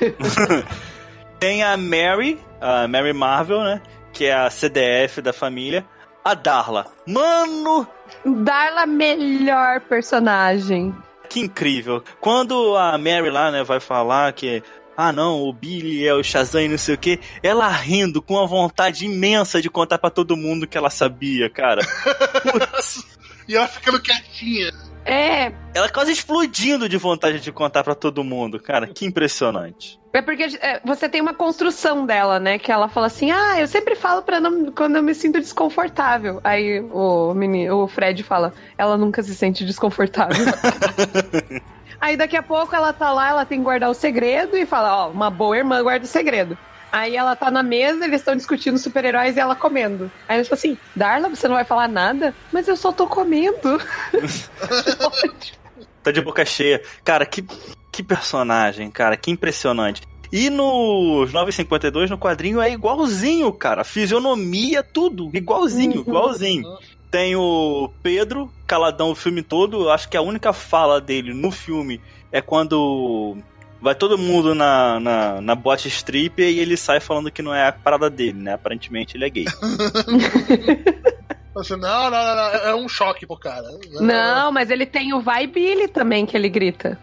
Tem 1.40 1.62
a 1.62 1.76
Mary, 1.76 2.38
a 2.60 2.86
Mary 2.86 3.12
Marvel, 3.12 3.62
né? 3.62 3.82
Que 4.12 4.26
é 4.26 4.34
a 4.34 4.48
CDF 4.50 5.20
da 5.20 5.32
família. 5.32 5.84
A 6.26 6.34
Darla. 6.34 6.86
Mano! 7.06 7.86
Darla, 8.24 8.84
melhor 8.84 9.80
personagem. 9.82 10.92
Que 11.30 11.38
incrível. 11.38 12.02
Quando 12.20 12.76
a 12.76 12.98
Mary 12.98 13.30
lá, 13.30 13.52
né, 13.52 13.62
vai 13.62 13.78
falar 13.78 14.32
que 14.32 14.60
ah 14.96 15.12
não, 15.12 15.42
o 15.42 15.52
Billy 15.52 16.04
é 16.04 16.12
o 16.12 16.24
Shazam 16.24 16.62
e 16.62 16.68
não 16.68 16.78
sei 16.78 16.96
o 16.96 16.98
que, 16.98 17.20
ela 17.44 17.68
rindo 17.68 18.20
com 18.20 18.34
uma 18.34 18.46
vontade 18.46 19.06
imensa 19.06 19.62
de 19.62 19.70
contar 19.70 19.98
para 19.98 20.10
todo 20.10 20.36
mundo 20.36 20.66
que 20.66 20.76
ela 20.76 20.90
sabia, 20.90 21.48
cara. 21.48 21.82
e 23.46 23.54
ela 23.54 23.68
ficando 23.68 24.02
quietinha. 24.02 24.72
É. 25.06 25.52
Ela 25.72 25.88
quase 25.88 26.10
explodindo 26.10 26.88
de 26.88 26.96
vontade 26.96 27.38
de 27.38 27.52
contar 27.52 27.84
para 27.84 27.94
todo 27.94 28.24
mundo, 28.24 28.58
cara. 28.58 28.88
Que 28.88 29.06
impressionante. 29.06 30.00
É 30.12 30.20
porque 30.20 30.44
é, 30.60 30.80
você 30.84 31.08
tem 31.08 31.20
uma 31.20 31.34
construção 31.34 32.04
dela, 32.04 32.40
né? 32.40 32.58
Que 32.58 32.72
ela 32.72 32.88
fala 32.88 33.06
assim: 33.06 33.30
Ah, 33.30 33.60
eu 33.60 33.68
sempre 33.68 33.94
falo 33.94 34.22
para 34.22 34.40
não 34.40 34.72
quando 34.72 34.96
eu 34.96 35.02
me 35.02 35.14
sinto 35.14 35.38
desconfortável. 35.38 36.40
Aí 36.42 36.80
o 36.80 37.32
menino, 37.34 37.84
o 37.84 37.86
Fred 37.86 38.22
fala: 38.24 38.52
Ela 38.76 38.96
nunca 38.96 39.22
se 39.22 39.34
sente 39.34 39.64
desconfortável. 39.64 40.44
Aí 42.00 42.16
daqui 42.16 42.36
a 42.36 42.42
pouco 42.42 42.74
ela 42.74 42.92
tá 42.92 43.12
lá, 43.12 43.30
ela 43.30 43.46
tem 43.46 43.58
que 43.58 43.64
guardar 43.64 43.88
o 43.88 43.94
segredo 43.94 44.56
e 44.56 44.66
fala: 44.66 45.06
Ó, 45.06 45.10
uma 45.10 45.30
boa 45.30 45.56
irmã 45.56 45.82
guarda 45.82 46.04
o 46.04 46.08
segredo. 46.08 46.58
Aí 46.90 47.16
ela 47.16 47.36
tá 47.36 47.50
na 47.50 47.62
mesa, 47.62 48.04
eles 48.04 48.20
estão 48.20 48.36
discutindo 48.36 48.78
super-heróis 48.78 49.36
e 49.36 49.40
ela 49.40 49.54
comendo. 49.54 50.10
Aí 50.28 50.36
ela 50.36 50.44
fala 50.44 50.54
assim: 50.54 50.78
Darla, 50.94 51.28
você 51.28 51.48
não 51.48 51.56
vai 51.56 51.64
falar 51.64 51.88
nada? 51.88 52.34
Mas 52.52 52.68
eu 52.68 52.76
só 52.76 52.92
tô 52.92 53.06
comendo. 53.06 53.80
tá 56.02 56.10
de 56.10 56.20
boca 56.20 56.44
cheia. 56.44 56.82
Cara, 57.04 57.26
que, 57.26 57.44
que 57.92 58.02
personagem, 58.02 58.90
cara, 58.90 59.16
que 59.16 59.30
impressionante. 59.30 60.02
E 60.32 60.50
nos 60.50 61.32
952, 61.32 62.10
no 62.10 62.18
quadrinho, 62.18 62.60
é 62.60 62.72
igualzinho, 62.72 63.52
cara. 63.52 63.84
Fisionomia, 63.84 64.82
tudo. 64.82 65.30
Igualzinho, 65.32 65.96
uhum. 65.96 66.00
igualzinho. 66.00 66.64
Tem 67.10 67.36
o 67.36 67.90
Pedro, 68.02 68.50
caladão 68.66 69.10
o 69.10 69.14
filme 69.14 69.42
todo. 69.42 69.90
Acho 69.90 70.08
que 70.08 70.16
a 70.16 70.22
única 70.22 70.52
fala 70.52 71.00
dele 71.00 71.32
no 71.32 71.50
filme 71.50 72.00
é 72.32 72.40
quando 72.40 73.36
vai 73.80 73.94
todo 73.94 74.18
mundo 74.18 74.54
na, 74.54 75.00
na, 75.00 75.40
na 75.40 75.54
boate 75.54 75.88
strip 75.88 76.40
e 76.40 76.58
ele 76.58 76.76
sai 76.76 77.00
falando 77.00 77.30
que 77.30 77.42
não 77.42 77.54
é 77.54 77.68
a 77.68 77.72
parada 77.72 78.10
dele, 78.10 78.40
né? 78.40 78.54
Aparentemente 78.54 79.16
ele 79.16 79.24
é 79.24 79.30
gay. 79.30 79.44
Assim, 81.56 81.76
não, 81.76 82.10
não, 82.10 82.10
não, 82.10 82.36
não, 82.36 82.50
é 82.50 82.74
um 82.74 82.86
choque 82.86 83.26
pro 83.26 83.38
cara. 83.38 83.66
Não, 83.98 84.52
mas 84.52 84.68
ele 84.70 84.84
tem 84.84 85.14
o 85.14 85.20
vai 85.20 85.46
Billy 85.46 85.88
também 85.88 86.26
que 86.26 86.36
ele 86.36 86.50
grita. 86.50 86.98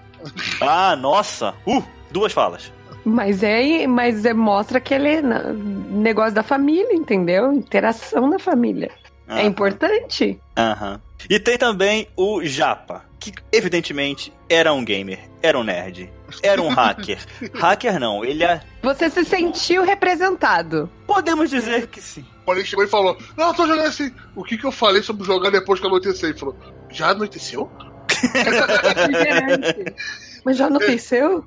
Ah, 0.61 0.95
nossa! 0.95 1.55
Uh, 1.65 1.83
duas 2.11 2.31
falas. 2.31 2.71
Mas 3.03 3.43
é, 3.43 3.85
mas 3.87 4.25
é, 4.25 4.33
mostra 4.33 4.79
que 4.79 4.93
ele 4.93 5.09
é 5.09 5.21
negócio 5.21 6.33
da 6.33 6.43
família, 6.43 6.93
entendeu? 6.93 7.51
Interação 7.51 8.29
da 8.29 8.39
família. 8.39 8.91
Uhum. 9.27 9.37
É 9.37 9.43
importante. 9.43 10.39
Aham. 10.55 11.01
E 11.29 11.39
tem 11.39 11.57
também 11.57 12.07
o 12.15 12.43
Japa, 12.43 13.05
que 13.19 13.33
evidentemente 13.51 14.31
era 14.49 14.73
um 14.73 14.83
gamer, 14.83 15.19
era 15.41 15.57
um 15.57 15.63
nerd, 15.63 16.09
era 16.41 16.61
um 16.61 16.69
hacker. 16.69 17.19
hacker 17.53 17.99
não, 17.99 18.23
ele 18.23 18.43
é. 18.43 18.61
Você 18.81 19.09
se 19.09 19.25
sentiu 19.25 19.83
representado? 19.83 20.89
Podemos 21.05 21.49
dizer 21.49 21.87
que 21.87 22.01
sim. 22.01 22.25
Quando 22.45 22.59
ele 22.59 22.67
chegou 22.67 22.83
e 22.83 22.87
falou: 22.87 23.17
Não, 23.37 23.47
eu 23.47 23.53
tô 23.53 23.67
jogando 23.67 23.87
assim. 23.87 24.11
O 24.35 24.43
que, 24.43 24.57
que 24.57 24.65
eu 24.65 24.71
falei 24.71 25.01
sobre 25.01 25.25
jogar 25.25 25.49
depois 25.49 25.79
que 25.79 25.87
anoiteceu? 25.87 26.29
Ele 26.29 26.37
falou: 26.37 26.55
Já 26.89 27.09
anoiteceu? 27.09 27.69
Mas 30.45 30.57
já 30.57 30.67
anoiteceu? 30.67 31.43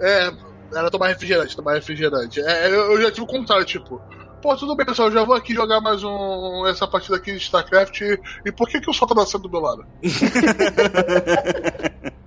é, 0.00 0.32
era 0.74 0.90
tomar 0.90 1.08
refrigerante, 1.08 1.56
tomar 1.56 1.74
refrigerante. 1.74 2.40
É, 2.40 2.66
eu, 2.66 2.92
eu 2.92 3.02
já 3.02 3.10
tive 3.10 3.22
o 3.22 3.26
contrário, 3.26 3.64
tipo. 3.64 4.00
Pô, 4.40 4.56
tudo 4.56 4.76
bem, 4.76 4.86
pessoal, 4.86 5.10
já 5.10 5.24
vou 5.24 5.34
aqui 5.34 5.52
jogar 5.52 5.80
mais 5.80 6.04
um 6.04 6.64
essa 6.66 6.86
partida 6.86 7.16
aqui 7.16 7.32
de 7.32 7.38
StarCraft. 7.38 8.02
E, 8.02 8.20
e 8.44 8.52
por 8.52 8.68
que, 8.68 8.80
que 8.80 8.88
o 8.88 8.92
sol 8.92 9.08
tá 9.08 9.14
nascendo 9.14 9.48
do 9.48 9.50
meu 9.50 9.60
lado? 9.60 9.84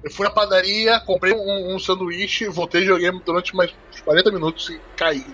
eu 0.04 0.12
fui 0.12 0.28
à 0.28 0.30
padaria, 0.30 1.00
comprei 1.00 1.34
um, 1.34 1.74
um 1.74 1.80
sanduíche, 1.80 2.50
voltei 2.50 2.82
e 2.82 2.86
joguei 2.86 3.10
durante 3.26 3.56
mais 3.56 3.74
40 4.04 4.30
minutos 4.32 4.70
e 4.70 4.82
caí. 4.98 5.26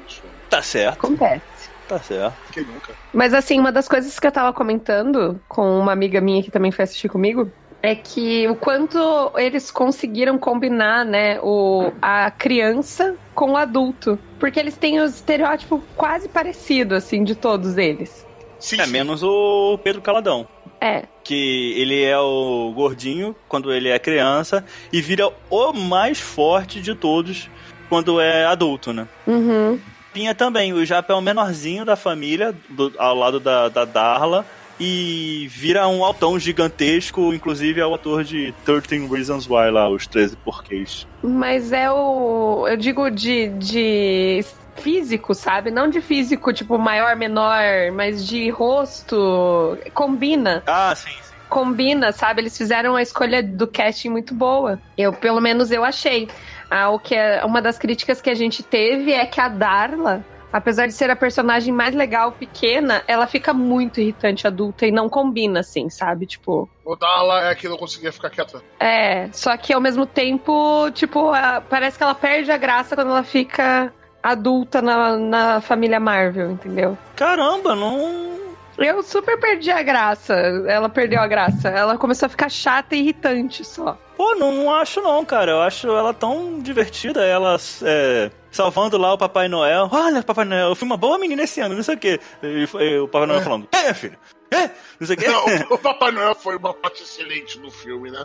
Tá 0.49 0.61
certo. 0.61 1.05
Acontece. 1.05 1.41
Tá 1.87 1.97
certo. 1.99 2.35
Quem 2.51 2.63
nunca? 2.63 2.93
Mas 3.11 3.33
assim, 3.33 3.59
uma 3.59 3.71
das 3.71 3.87
coisas 3.87 4.19
que 4.19 4.27
eu 4.27 4.31
tava 4.31 4.53
comentando 4.53 5.41
com 5.47 5.79
uma 5.79 5.93
amiga 5.93 6.21
minha 6.21 6.43
que 6.43 6.51
também 6.51 6.71
foi 6.71 6.83
assistir 6.83 7.09
comigo 7.09 7.51
é 7.81 7.95
que 7.95 8.47
o 8.47 8.55
quanto 8.55 9.31
eles 9.35 9.71
conseguiram 9.71 10.37
combinar, 10.37 11.05
né, 11.05 11.39
o, 11.41 11.91
a 12.01 12.31
criança 12.31 13.15
com 13.33 13.51
o 13.51 13.57
adulto. 13.57 14.19
Porque 14.39 14.59
eles 14.59 14.77
têm 14.77 14.99
o 14.99 15.05
estereótipo 15.05 15.81
quase 15.95 16.27
parecido, 16.27 16.95
assim, 16.95 17.23
de 17.23 17.35
todos 17.35 17.77
eles. 17.77 18.25
Sim, 18.59 18.81
é, 18.81 18.87
menos 18.87 19.23
o 19.23 19.77
Pedro 19.83 20.01
Caladão. 20.01 20.47
É. 20.81 21.03
Que 21.23 21.73
ele 21.77 22.03
é 22.03 22.17
o 22.17 22.71
gordinho 22.75 23.35
quando 23.47 23.73
ele 23.73 23.89
é 23.89 23.97
criança 23.97 24.63
e 24.91 25.01
vira 25.01 25.29
o 25.49 25.73
mais 25.73 26.19
forte 26.19 26.81
de 26.81 26.93
todos 26.93 27.49
quando 27.89 28.19
é 28.19 28.45
adulto, 28.45 28.93
né? 28.93 29.07
Uhum. 29.25 29.79
Tinha 30.13 30.35
também 30.35 30.73
o 30.73 30.85
Japa 30.85 31.13
é 31.13 31.15
o 31.15 31.21
menorzinho 31.21 31.85
da 31.85 31.95
família, 31.95 32.53
do, 32.69 32.91
ao 32.97 33.15
lado 33.15 33.39
da, 33.39 33.69
da 33.69 33.85
Darla 33.85 34.45
e 34.79 35.47
vira 35.49 35.87
um 35.87 36.03
altão 36.03 36.39
gigantesco, 36.39 37.33
inclusive 37.33 37.81
é 37.81 37.85
o 37.85 37.93
ator 37.93 38.23
de 38.23 38.53
13 38.65 39.07
Reasons 39.07 39.47
Why 39.47 39.71
lá, 39.71 39.89
os 39.89 40.05
13 40.05 40.35
porquês. 40.37 41.07
Mas 41.23 41.71
é 41.71 41.91
o. 41.91 42.67
Eu 42.67 42.77
digo 42.77 43.09
de, 43.09 43.49
de 43.49 44.45
físico, 44.75 45.33
sabe? 45.33 45.71
Não 45.71 45.89
de 45.89 45.99
físico, 46.01 46.53
tipo, 46.53 46.77
maior, 46.77 47.15
menor, 47.15 47.91
mas 47.93 48.25
de 48.25 48.49
rosto. 48.49 49.77
Combina. 49.93 50.63
Ah, 50.67 50.93
sim, 50.95 51.09
sim. 51.09 51.33
Combina, 51.49 52.11
sabe? 52.11 52.41
Eles 52.41 52.57
fizeram 52.57 52.95
a 52.95 53.01
escolha 53.01 53.41
do 53.41 53.67
casting 53.67 54.09
muito 54.09 54.33
boa. 54.33 54.79
Eu, 54.97 55.13
pelo 55.13 55.41
menos, 55.41 55.71
eu 55.71 55.83
achei. 55.83 56.27
Ah, 56.69 56.89
o 56.89 56.99
que 56.99 57.15
é, 57.15 57.43
uma 57.45 57.61
das 57.61 57.79
críticas 57.79 58.21
que 58.21 58.29
a 58.29 58.35
gente 58.35 58.61
teve 58.61 59.13
é 59.13 59.25
que 59.25 59.39
a 59.39 59.47
Darla 59.47 60.23
apesar 60.51 60.87
de 60.87 60.93
ser 60.93 61.09
a 61.09 61.15
personagem 61.15 61.73
mais 61.73 61.93
legal 61.93 62.31
pequena, 62.31 63.03
ela 63.07 63.27
fica 63.27 63.53
muito 63.53 63.99
irritante 63.99 64.47
adulta 64.47 64.85
e 64.85 64.91
não 64.91 65.09
combina, 65.09 65.59
assim, 65.59 65.89
sabe? 65.89 66.25
Tipo. 66.25 66.69
O 66.85 66.95
Darla 66.95 67.49
é 67.49 67.55
que 67.55 67.67
não 67.67 67.77
conseguia 67.77 68.11
ficar 68.11 68.29
quieta. 68.29 68.61
É, 68.79 69.29
só 69.31 69.55
que 69.57 69.73
ao 69.73 69.81
mesmo 69.81 70.05
tempo, 70.05 70.89
tipo, 70.91 71.31
a, 71.31 71.61
parece 71.61 71.97
que 71.97 72.03
ela 72.03 72.15
perde 72.15 72.51
a 72.51 72.57
graça 72.57 72.95
quando 72.95 73.11
ela 73.11 73.23
fica 73.23 73.93
adulta 74.21 74.81
na, 74.81 75.17
na 75.17 75.61
família 75.61 75.99
Marvel, 75.99 76.51
entendeu? 76.51 76.97
Caramba, 77.15 77.75
não. 77.75 78.37
Eu 78.77 79.01
super 79.01 79.39
perdi 79.39 79.71
a 79.71 79.81
graça. 79.81 80.33
Ela 80.33 80.87
perdeu 80.87 81.19
a 81.19 81.27
graça. 81.27 81.67
Ela 81.69 81.97
começou 81.97 82.27
a 82.27 82.29
ficar 82.29 82.49
chata 82.49 82.95
e 82.95 82.99
irritante 82.99 83.65
só. 83.65 83.97
Pô, 84.15 84.35
não, 84.35 84.51
não 84.51 84.73
acho 84.73 85.01
não, 85.01 85.25
cara. 85.25 85.51
Eu 85.51 85.61
acho 85.61 85.87
ela 85.87 86.13
tão 86.13 86.59
divertida. 86.59 87.25
Ela 87.25 87.57
é, 87.83 88.29
salvando 88.51 88.97
lá 88.97 89.13
o 89.13 89.17
Papai 89.17 89.47
Noel. 89.47 89.89
Olha, 89.91 90.23
Papai 90.23 90.45
Noel, 90.45 90.69
eu 90.69 90.75
fui 90.75 90.85
uma 90.85 90.97
boa 90.97 91.17
menina 91.17 91.43
esse 91.43 91.59
ano, 91.61 91.75
não 91.75 91.83
sei 91.83 91.95
o 91.95 91.97
quê. 91.97 92.19
E, 92.41 92.67
e 92.83 92.99
o 92.99 93.07
Papai 93.07 93.27
Noel 93.27 93.39
é. 93.41 93.43
falando, 93.43 93.67
é, 93.71 93.93
filha, 93.93 94.17
É? 94.51 94.69
Não 94.99 95.05
sei 95.07 95.15
o 95.15 95.19
quê. 95.19 95.27
Não, 95.27 95.45
o 95.71 95.77
Papai 95.77 96.11
Noel 96.11 96.33
foi 96.35 96.55
uma 96.57 96.73
parte 96.73 97.03
excelente 97.03 97.59
do 97.59 97.69
filme, 97.69 98.09
né? 98.11 98.23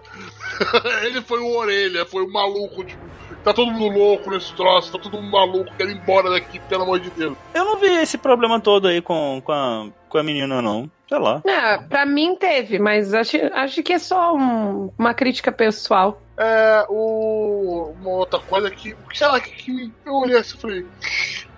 Ele 1.05 1.21
foi 1.21 1.41
o 1.41 1.57
orelha, 1.57 2.07
foi 2.07 2.25
o 2.25 2.33
maluco, 2.33 2.85
tipo, 2.85 3.01
tá 3.43 3.53
todo 3.53 3.73
mundo 3.73 3.99
louco 3.99 4.31
nesse 4.31 4.53
troço, 4.55 4.93
tá 4.93 4.99
todo 4.99 5.21
mundo 5.21 5.31
maluco, 5.33 5.75
quero 5.77 5.91
ir 5.91 5.97
embora 5.97 6.31
daqui, 6.31 6.61
pelo 6.61 6.85
amor 6.85 7.01
de 7.01 7.11
Deus. 7.11 7.37
Eu 7.55 7.65
não 7.65 7.77
vi 7.77 7.89
esse 7.89 8.17
problema 8.17 8.61
todo 8.61 8.87
aí 8.89 9.03
com, 9.03 9.43
com, 9.45 9.53
a, 9.53 9.89
com 10.09 10.19
a 10.19 10.23
menina, 10.23 10.63
não. 10.63 10.89
Sei 11.09 11.19
lá. 11.19 11.43
É, 11.45 11.77
pra 11.79 12.07
mim 12.07 12.37
teve, 12.37 12.79
mas 12.79 13.13
acho, 13.13 13.37
acho 13.53 13.83
que 13.83 13.93
é 13.93 13.99
só 13.99 14.35
um- 14.35 14.91
uma 14.99 15.13
crítica 15.13 15.53
pessoal. 15.53 16.23
É, 16.39 16.87
o, 16.89 17.93
uma 18.01 18.11
outra 18.11 18.39
coisa 18.39 18.71
que, 18.71 18.97
sei 19.13 19.27
lá, 19.27 19.39
que, 19.41 19.51
que 19.51 19.93
eu 20.07 20.15
olhei 20.15 20.39
assim 20.39 20.57
e 20.57 20.61
falei, 20.61 20.87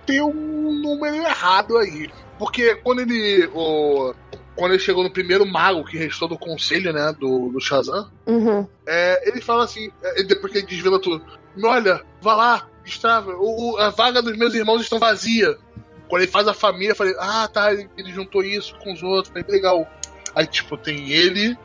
tem 0.07 0.21
um 0.23 0.73
número 0.83 1.15
errado 1.17 1.79
aí. 1.79 2.11
Porque 2.37 2.75
quando 2.77 3.01
ele, 3.03 3.49
o, 3.55 4.13
quando 4.57 4.73
ele 4.73 4.81
chegou 4.83 5.03
no 5.03 5.11
primeiro 5.11 5.45
mago 5.47 5.85
que 5.85 5.97
restou 5.97 6.29
do 6.29 6.39
conselho, 6.39 6.93
né, 6.93 7.13
do, 7.19 7.49
do 7.51 7.61
Shazam, 7.61 8.09
Uhum. 8.27 8.67
É, 8.87 9.29
ele 9.29 9.41
fala 9.41 9.65
assim, 9.65 9.91
é, 10.03 10.23
depois 10.23 10.53
que 10.53 10.59
ele 10.59 10.67
desvela 10.67 11.01
tudo: 11.01 11.25
Olha, 11.63 12.01
vá 12.21 12.35
lá, 12.35 12.69
está, 12.85 13.21
o, 13.21 13.77
a 13.79 13.91
vaga 13.91 14.21
dos 14.23 14.37
meus 14.37 14.55
irmãos 14.55 14.81
estão 14.83 14.99
vazia. 14.99 15.57
Quando 16.09 16.23
ele 16.23 16.31
faz 16.31 16.47
a 16.47 16.55
família, 16.55 16.93
eu 16.93 16.97
falei: 16.97 17.15
Ah, 17.19 17.49
tá, 17.53 17.73
ele, 17.73 17.89
ele 17.97 18.13
juntou 18.13 18.43
isso 18.45 18.75
com 18.79 18.93
os 18.93 19.03
outros, 19.03 19.29
falei, 19.33 19.45
legal. 19.49 19.87
Aí, 20.35 20.47
tipo, 20.47 20.77
tem 20.77 21.11
ele, 21.11 21.57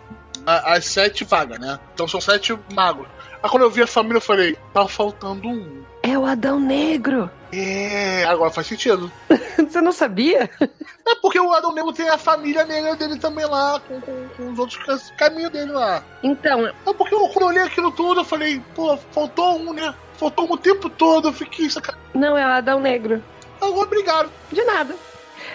a- 0.45 0.73
as 0.75 0.85
sete 0.85 1.23
vagas, 1.23 1.59
né? 1.59 1.79
Então 1.93 2.07
são 2.07 2.21
sete 2.21 2.57
magos. 2.73 3.07
Aí 3.41 3.49
quando 3.49 3.63
eu 3.63 3.71
vi 3.71 3.81
a 3.81 3.87
família, 3.87 4.17
eu 4.17 4.21
falei: 4.21 4.57
Tá 4.73 4.87
faltando 4.87 5.47
um. 5.47 5.83
É 6.09 6.17
o 6.17 6.25
Adão 6.25 6.59
Negro. 6.59 7.29
É, 7.51 8.23
agora 8.25 8.51
faz 8.51 8.67
sentido. 8.67 9.11
Você 9.57 9.81
não 9.81 9.91
sabia? 9.91 10.49
É 10.61 11.15
porque 11.21 11.39
o 11.39 11.51
Adão 11.53 11.73
Negro 11.73 11.91
tem 11.93 12.07
a 12.09 12.17
família 12.17 12.65
negra 12.65 12.95
dele 12.95 13.17
também 13.19 13.45
lá, 13.45 13.79
com, 13.87 13.99
com, 14.01 14.27
com 14.29 14.51
os 14.51 14.59
outros 14.59 14.77
ca- 14.85 14.97
caminhos 15.17 15.51
dele 15.51 15.71
lá. 15.71 16.03
Então, 16.23 16.65
É 16.67 16.93
porque 16.97 17.13
eu, 17.13 17.19
quando 17.29 17.41
eu 17.41 17.47
olhei 17.47 17.63
aquilo 17.63 17.91
tudo, 17.91 18.21
eu 18.21 18.25
falei, 18.25 18.61
pô, 18.75 18.97
faltou 19.11 19.57
um, 19.59 19.73
né? 19.73 19.93
Faltou 20.19 20.47
um 20.47 20.53
o 20.53 20.57
tempo 20.57 20.89
todo, 20.89 21.29
eu 21.29 21.33
fiquei 21.33 21.69
sacanagem. 21.69 22.05
não 22.13 22.37
é 22.37 22.45
o 22.45 22.49
Adão 22.49 22.79
Negro. 22.79 23.23
Agora, 23.61 23.85
obrigado. 23.87 24.31
De 24.51 24.63
nada. 24.63 24.95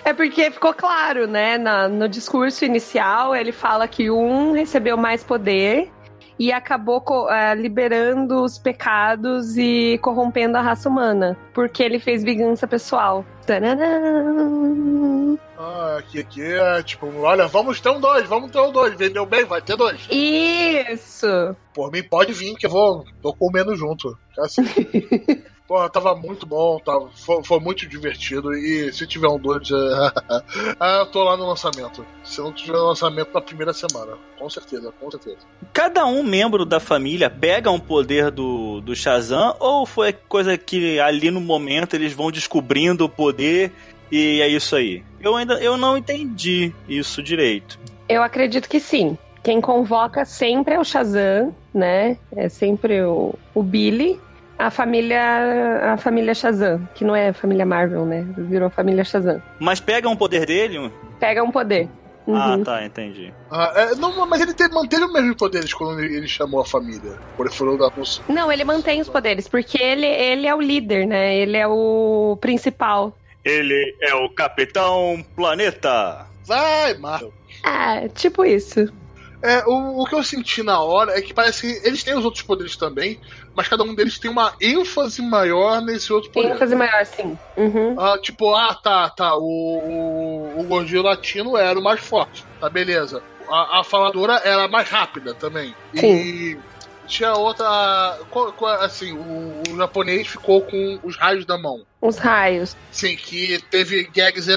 É 0.04 0.12
porque 0.12 0.50
ficou 0.50 0.72
claro, 0.74 1.26
né? 1.26 1.58
na- 1.58 1.88
no 1.88 2.08
discurso 2.08 2.64
inicial, 2.64 3.34
ele 3.36 3.52
fala 3.52 3.86
que 3.88 4.10
um 4.10 4.52
recebeu 4.52 4.96
mais 4.96 5.22
poder 5.22 5.90
e 6.38 6.52
acabou 6.52 7.02
eh, 7.30 7.54
liberando 7.54 8.42
os 8.42 8.58
pecados 8.58 9.56
e 9.56 9.98
corrompendo 10.02 10.56
a 10.56 10.60
raça 10.60 10.88
humana. 10.88 11.36
Porque 11.52 11.82
ele 11.82 11.98
fez 11.98 12.24
vingança 12.24 12.66
pessoal. 12.66 13.24
Tananã. 13.46 15.36
Ah, 15.56 15.96
aqui, 15.98 16.20
aqui 16.20 16.42
é 16.42 16.82
tipo, 16.82 17.06
olha, 17.20 17.46
vamos 17.46 17.80
ter 17.80 17.90
um 17.90 18.00
dois, 18.00 18.26
vamos 18.28 18.50
ter 18.50 18.58
um 18.58 18.72
dois. 18.72 18.94
Vendeu 18.94 19.24
bem, 19.24 19.44
vai 19.44 19.62
ter 19.62 19.76
dois. 19.76 20.06
Isso! 20.10 21.56
Por 21.72 21.92
mim, 21.92 22.02
pode 22.02 22.32
vir, 22.32 22.54
que 22.56 22.66
eu 22.66 22.70
vou, 22.70 23.04
tô 23.22 23.32
comendo 23.34 23.76
junto. 23.76 24.18
Já 24.36 24.48
sei. 24.48 24.64
Pô, 25.66 25.88
tava 25.88 26.14
muito 26.14 26.44
bom, 26.44 26.78
tava, 26.78 27.08
foi, 27.14 27.42
foi 27.42 27.58
muito 27.58 27.88
divertido. 27.88 28.52
E 28.52 28.92
se 28.92 29.06
tiver 29.06 29.28
um 29.28 29.38
dois, 29.38 29.70
é, 29.70 29.74
ah, 30.78 30.98
eu 31.00 31.06
tô 31.06 31.24
lá 31.24 31.38
no 31.38 31.46
lançamento. 31.46 32.04
Se 32.22 32.40
não 32.40 32.52
tiver 32.52 32.76
lançamento 32.76 33.32
na 33.32 33.40
primeira 33.40 33.72
semana, 33.72 34.18
com 34.38 34.50
certeza, 34.50 34.92
com 35.00 35.10
certeza. 35.10 35.38
Cada 35.72 36.04
um 36.04 36.22
membro 36.22 36.66
da 36.66 36.78
família 36.78 37.30
pega 37.30 37.70
um 37.70 37.80
poder 37.80 38.30
do, 38.30 38.82
do 38.82 38.94
Shazam 38.94 39.56
ou 39.58 39.86
foi 39.86 40.12
coisa 40.12 40.58
que 40.58 41.00
ali 41.00 41.30
no 41.30 41.40
momento 41.40 41.94
eles 41.94 42.12
vão 42.12 42.30
descobrindo 42.30 43.06
o 43.06 43.08
poder 43.08 43.72
e 44.12 44.42
é 44.42 44.48
isso 44.48 44.76
aí? 44.76 45.02
Eu 45.18 45.34
ainda 45.34 45.54
eu 45.54 45.78
não 45.78 45.96
entendi 45.96 46.74
isso 46.86 47.22
direito. 47.22 47.78
Eu 48.06 48.22
acredito 48.22 48.68
que 48.68 48.78
sim. 48.78 49.16
Quem 49.42 49.60
convoca 49.60 50.24
sempre 50.24 50.74
é 50.74 50.78
o 50.78 50.84
Shazam, 50.84 51.54
né? 51.72 52.18
É 52.34 52.48
sempre 52.48 53.02
o, 53.02 53.34
o 53.54 53.62
Billy. 53.62 54.20
A 54.58 54.70
família, 54.70 55.92
a 55.92 55.96
família 55.96 56.34
Shazam, 56.34 56.88
que 56.94 57.04
não 57.04 57.14
é 57.14 57.28
a 57.30 57.34
família 57.34 57.66
Marvel, 57.66 58.04
né? 58.06 58.24
Virou 58.38 58.70
família 58.70 59.04
Shazam. 59.04 59.42
Mas 59.58 59.80
pega 59.80 60.08
um 60.08 60.16
poder 60.16 60.46
dele? 60.46 60.90
Pega 61.18 61.42
um 61.42 61.50
poder. 61.50 61.88
Ah, 62.26 62.54
Uhum. 62.56 62.64
tá, 62.64 62.82
entendi. 62.86 63.34
Ah, 63.50 63.70
é, 63.76 63.94
não, 63.96 64.26
mas 64.26 64.40
ele 64.40 64.54
teve, 64.54 64.72
manteve 64.72 65.04
os 65.04 65.12
mesmos 65.12 65.36
poderes 65.36 65.74
quando 65.74 66.00
ele, 66.00 66.16
ele 66.16 66.28
chamou 66.28 66.60
a 66.60 66.64
família. 66.64 67.12
Quando 67.36 67.48
ele 67.48 67.56
falou 67.56 67.76
da. 67.76 67.90
Não, 68.28 68.50
ele 68.50 68.64
mantém 68.64 69.00
os 69.00 69.08
poderes, 69.10 69.46
porque 69.46 69.76
ele, 69.82 70.06
ele 70.06 70.46
é 70.46 70.54
o 70.54 70.60
líder, 70.60 71.06
né? 71.06 71.36
Ele 71.36 71.56
é 71.56 71.66
o 71.66 72.38
principal. 72.40 73.14
Ele 73.44 73.94
é 74.00 74.14
o 74.14 74.30
Capitão 74.30 75.22
Planeta. 75.36 76.26
Vai, 76.46 76.94
Marvel. 76.94 77.32
Ah, 77.62 78.08
tipo 78.14 78.42
isso. 78.44 78.90
É, 79.42 79.62
o, 79.66 80.00
o 80.02 80.06
que 80.06 80.14
eu 80.14 80.22
senti 80.22 80.62
na 80.62 80.80
hora 80.80 81.18
é 81.18 81.20
que 81.20 81.34
parece 81.34 81.60
que 81.80 81.86
eles 81.86 82.02
têm 82.02 82.16
os 82.16 82.24
outros 82.24 82.42
poderes 82.42 82.74
também, 82.76 83.20
mas 83.54 83.68
cada 83.68 83.82
um 83.82 83.94
deles 83.94 84.18
tem 84.18 84.30
uma 84.30 84.54
ênfase 84.60 85.22
maior 85.22 85.80
nesse 85.80 86.12
outro 86.12 86.30
poder. 86.30 86.50
ênfase 86.50 86.74
maior, 86.74 87.04
sim. 87.06 87.38
Uhum. 87.56 87.94
Ah, 87.98 88.18
tipo, 88.18 88.54
ah, 88.54 88.74
tá, 88.74 89.08
tá, 89.10 89.36
o, 89.36 89.42
o, 89.42 90.60
o 90.60 90.64
gordinho 90.64 91.02
latino 91.02 91.56
era 91.56 91.78
o 91.78 91.82
mais 91.82 92.00
forte, 92.00 92.44
tá, 92.60 92.68
beleza. 92.68 93.22
A, 93.48 93.80
a 93.80 93.84
faladora 93.84 94.40
era 94.44 94.66
mais 94.68 94.88
rápida 94.88 95.34
também. 95.34 95.74
E 95.94 96.56
tinha 97.06 97.34
outra, 97.34 98.18
assim, 98.80 99.12
o, 99.12 99.62
o 99.70 99.76
japonês 99.76 100.26
ficou 100.26 100.62
com 100.62 100.98
os 101.02 101.16
raios 101.16 101.44
da 101.44 101.58
mão. 101.58 101.82
Os 102.00 102.18
raios. 102.18 102.76
Sim, 102.90 103.16
que 103.16 103.62
teve 103.70 104.04
gags 104.04 104.48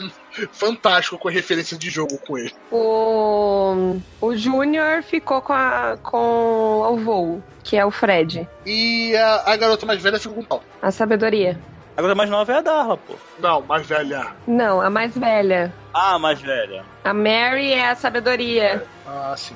fantástico 0.51 1.17
com 1.17 1.27
a 1.27 1.31
referência 1.31 1.77
de 1.77 1.89
jogo 1.89 2.17
com 2.19 2.37
ele. 2.37 2.53
O, 2.71 3.97
o 4.21 4.35
Júnior 4.35 5.03
ficou 5.03 5.41
com, 5.41 5.53
a, 5.53 5.97
com 6.01 6.17
o 6.17 6.97
voo, 6.97 7.43
que 7.67 7.75
é 7.75 7.85
o 7.85 7.91
Fred. 7.91 8.47
E 8.65 9.13
a, 9.15 9.51
a 9.51 9.57
garota 9.57 9.85
mais 9.85 10.01
velha 10.01 10.17
ficou 10.17 10.37
com 10.37 10.43
pau. 10.43 10.63
A 10.81 10.89
sabedoria. 10.89 11.59
Agora 11.97 12.13
a 12.13 12.15
mais 12.15 12.29
nova 12.29 12.53
é 12.53 12.55
a 12.57 12.61
Darla, 12.61 12.95
pô. 12.95 13.13
Não, 13.39 13.61
mais 13.61 13.85
velha. 13.85 14.27
Não, 14.47 14.79
a 14.79 14.89
mais 14.89 15.17
velha. 15.17 15.73
Ah, 15.93 16.13
a 16.13 16.19
mais 16.19 16.39
velha. 16.39 16.85
A 17.03 17.13
Mary 17.13 17.73
é 17.73 17.89
a 17.89 17.95
sabedoria. 17.95 18.83
Ah, 19.05 19.33
sim. 19.35 19.55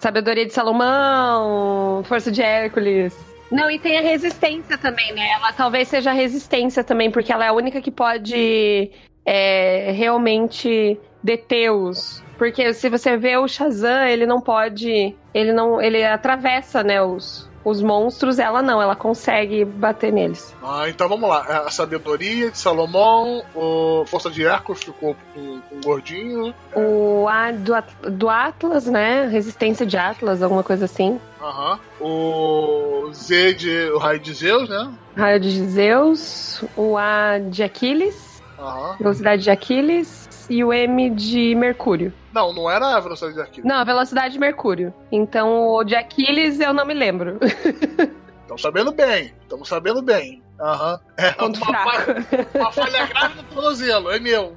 Sabedoria 0.00 0.44
de 0.44 0.52
Salomão, 0.52 2.02
força 2.04 2.32
de 2.32 2.42
Hércules. 2.42 3.16
Não, 3.50 3.70
e 3.70 3.78
tem 3.78 3.98
a 3.98 4.02
resistência 4.02 4.76
também, 4.76 5.12
né? 5.12 5.28
Ela 5.34 5.52
talvez 5.52 5.86
seja 5.86 6.10
a 6.10 6.14
resistência 6.14 6.82
também, 6.82 7.10
porque 7.10 7.32
ela 7.32 7.44
é 7.44 7.48
a 7.48 7.52
única 7.52 7.80
que 7.80 7.90
pode 7.90 8.90
é, 9.24 9.92
realmente 9.92 10.98
deter 11.22 11.70
os. 11.70 12.24
Porque 12.38 12.72
se 12.74 12.88
você 12.88 13.16
vê 13.16 13.36
o 13.36 13.46
Shazam, 13.46 14.04
ele 14.06 14.26
não 14.26 14.40
pode. 14.40 15.14
Ele 15.32 15.52
não. 15.52 15.80
Ele 15.80 16.02
atravessa, 16.02 16.82
né, 16.82 17.00
os, 17.02 17.51
os 17.64 17.82
monstros, 17.82 18.38
ela 18.38 18.62
não, 18.62 18.82
ela 18.82 18.96
consegue 18.96 19.64
bater 19.64 20.12
neles. 20.12 20.54
Ah, 20.62 20.88
então 20.88 21.08
vamos 21.08 21.28
lá. 21.28 21.64
A 21.66 21.70
sabedoria 21.70 22.50
de 22.50 22.58
Salomão, 22.58 23.42
o 23.54 24.04
Força 24.06 24.30
de 24.30 24.44
Hércules 24.44 24.82
ficou 24.82 25.16
com, 25.34 25.60
com 25.60 25.76
o 25.76 25.80
gordinho. 25.82 26.54
O 26.74 27.26
A 27.28 27.52
do, 27.52 27.74
do 28.10 28.28
Atlas, 28.28 28.86
né? 28.86 29.26
Resistência 29.26 29.86
de 29.86 29.96
Atlas, 29.96 30.42
alguma 30.42 30.62
coisa 30.62 30.86
assim. 30.86 31.20
Aham. 31.40 31.78
O 32.00 33.10
Z 33.12 33.54
de. 33.54 33.90
O 33.90 33.98
raio 33.98 34.18
de 34.18 34.34
Zeus, 34.34 34.68
né? 34.68 34.92
Raio 35.16 35.40
de 35.40 35.64
Zeus, 35.66 36.64
o 36.76 36.96
A 36.96 37.38
de 37.38 37.62
Aquiles. 37.62 38.42
Aham. 38.58 38.96
Velocidade 38.98 39.42
de 39.42 39.50
Aquiles 39.50 40.46
e 40.48 40.64
o 40.64 40.72
M 40.72 41.10
de 41.10 41.54
Mercúrio. 41.54 42.12
Não, 42.32 42.52
não 42.52 42.70
era 42.70 42.96
a 42.96 43.00
velocidade 43.00 43.34
de 43.34 43.40
Aquiles. 43.40 43.64
Não, 43.64 43.76
a 43.76 43.84
velocidade 43.84 44.34
de 44.34 44.40
Mercúrio. 44.40 44.92
Então 45.10 45.68
o 45.68 45.84
de 45.84 45.94
Aquiles 45.94 46.60
eu 46.60 46.72
não 46.72 46.84
me 46.84 46.94
lembro. 46.94 47.38
Estamos 48.42 48.62
sabendo 48.62 48.92
bem. 48.92 49.32
Estamos 49.42 49.68
sabendo 49.68 50.02
bem. 50.02 50.42
Aham. 50.60 51.00
É 51.16 51.32
Ponto 51.32 51.56
uma, 51.56 51.72
falha, 51.72 52.26
uma 52.54 52.72
falha 52.72 53.06
grave 53.06 53.36
no 53.36 53.42
tornozelo, 53.44 54.10
é 54.10 54.20
meu. 54.20 54.56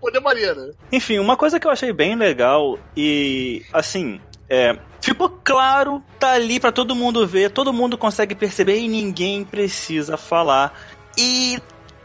Poder 0.00 0.20
maneira. 0.20 0.72
Enfim, 0.90 1.18
uma 1.18 1.36
coisa 1.36 1.58
que 1.58 1.66
eu 1.66 1.70
achei 1.70 1.92
bem 1.92 2.14
legal 2.16 2.78
e 2.96 3.64
assim, 3.72 4.20
é, 4.48 4.76
ficou 5.00 5.30
claro, 5.42 6.02
tá 6.18 6.32
ali 6.32 6.60
pra 6.60 6.72
todo 6.72 6.94
mundo 6.94 7.26
ver, 7.26 7.50
todo 7.50 7.72
mundo 7.72 7.96
consegue 7.96 8.34
perceber 8.34 8.78
e 8.78 8.88
ninguém 8.88 9.44
precisa 9.44 10.16
falar. 10.16 10.78
E 11.16 11.58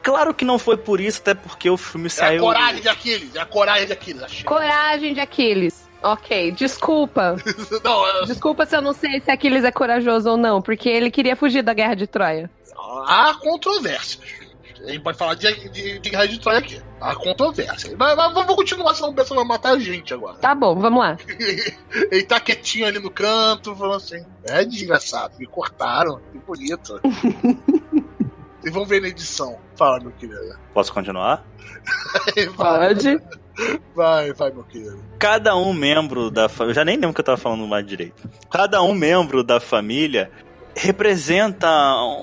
claro 0.07 0.33
que 0.33 0.45
não 0.45 0.57
foi 0.57 0.77
por 0.77 1.01
isso, 1.01 1.19
até 1.19 1.33
porque 1.33 1.69
o 1.69 1.75
filme 1.75 2.05
É 2.05 2.07
a 2.07 2.11
saiu 2.11 2.41
coragem 2.41 2.81
de 2.81 2.87
Aquiles. 2.87 3.35
É 3.35 3.39
a 3.41 3.45
coragem 3.45 3.85
de 3.87 3.91
Aquiles. 3.93 4.23
Achei. 4.23 4.43
Coragem 4.45 5.13
de 5.13 5.19
Aquiles. 5.19 5.85
Ok, 6.01 6.51
desculpa. 6.51 7.35
Não, 7.83 8.07
é- 8.07 8.25
Desculpa 8.25 8.65
se 8.65 8.75
eu 8.77 8.81
não 8.81 8.93
sei 8.93 9.19
se 9.19 9.29
Aquiles 9.31 9.63
é 9.65 9.71
corajoso 9.71 10.29
ou 10.29 10.37
não, 10.37 10.61
porque 10.61 10.87
ele 10.87 11.09
queria 11.11 11.35
fugir 11.35 11.61
da 11.63 11.73
guerra 11.73 11.95
de 11.95 12.07
Troia. 12.07 12.49
há 13.05 13.33
controvérsias. 13.41 14.19
A 14.79 14.91
gente 14.91 15.01
pode 15.01 15.17
falar 15.17 15.33
de, 15.33 15.69
de, 15.69 15.99
de 15.99 16.09
Guerra 16.09 16.27
de 16.27 16.39
Troia 16.39 16.59
aqui. 16.59 16.79
Há 17.01 17.15
controvérsia. 17.15 17.93
Mas, 17.97 18.15
mas 18.15 18.33
vamos 18.33 18.55
continuar, 18.55 18.93
senão 18.93 19.09
o 19.09 19.13
pessoal 19.13 19.39
vai 19.39 19.47
matar 19.57 19.71
a 19.73 19.79
gente 19.79 20.13
agora. 20.13 20.37
Tá 20.37 20.53
bom, 20.53 20.75
vamos 20.75 20.99
lá. 20.99 21.17
Ele 22.11 22.23
tá 22.23 22.39
quietinho 22.39 22.85
ali 22.85 22.99
no 22.99 23.09
canto, 23.09 23.75
falando 23.75 23.95
assim: 23.97 24.23
É 24.45 24.63
desgraçado, 24.63 25.33
me 25.39 25.47
cortaram, 25.47 26.21
que 26.31 26.37
bonito. 26.37 27.01
Vocês 28.67 28.75
vão 28.75 28.85
ver 28.85 29.01
na 29.01 29.07
edição. 29.07 29.57
Fala, 29.77 29.97
meu 30.01 30.11
querido. 30.11 30.59
Posso 30.73 30.91
continuar? 30.93 31.41
Pode. 32.57 33.21
Vai, 33.95 34.33
vai, 34.33 34.51
meu 34.51 34.63
querido. 34.65 35.01
Cada 35.17 35.55
um 35.55 35.71
membro 35.71 36.29
da 36.29 36.49
família. 36.49 36.71
Eu 36.71 36.75
já 36.75 36.83
nem 36.83 36.97
lembro 36.97 37.13
que 37.13 37.21
eu 37.21 37.25
tava 37.25 37.37
falando 37.37 37.65
mais 37.65 37.87
direito. 37.87 38.29
Cada 38.51 38.81
um 38.81 38.93
membro 38.93 39.41
da 39.41 39.61
família 39.61 40.29
representa 40.75 41.69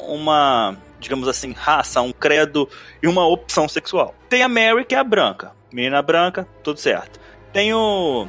uma, 0.06 0.76
digamos 1.00 1.28
assim, 1.28 1.52
raça, 1.52 2.02
um 2.02 2.12
credo 2.12 2.68
e 3.02 3.08
uma 3.08 3.26
opção 3.26 3.66
sexual. 3.66 4.14
Tem 4.28 4.42
a 4.42 4.48
Mary, 4.48 4.84
que 4.84 4.94
é 4.94 4.98
a 4.98 5.04
branca. 5.04 5.52
Menina 5.72 6.02
branca, 6.02 6.46
tudo 6.62 6.78
certo. 6.78 7.18
Tem 7.54 7.72
o, 7.72 8.28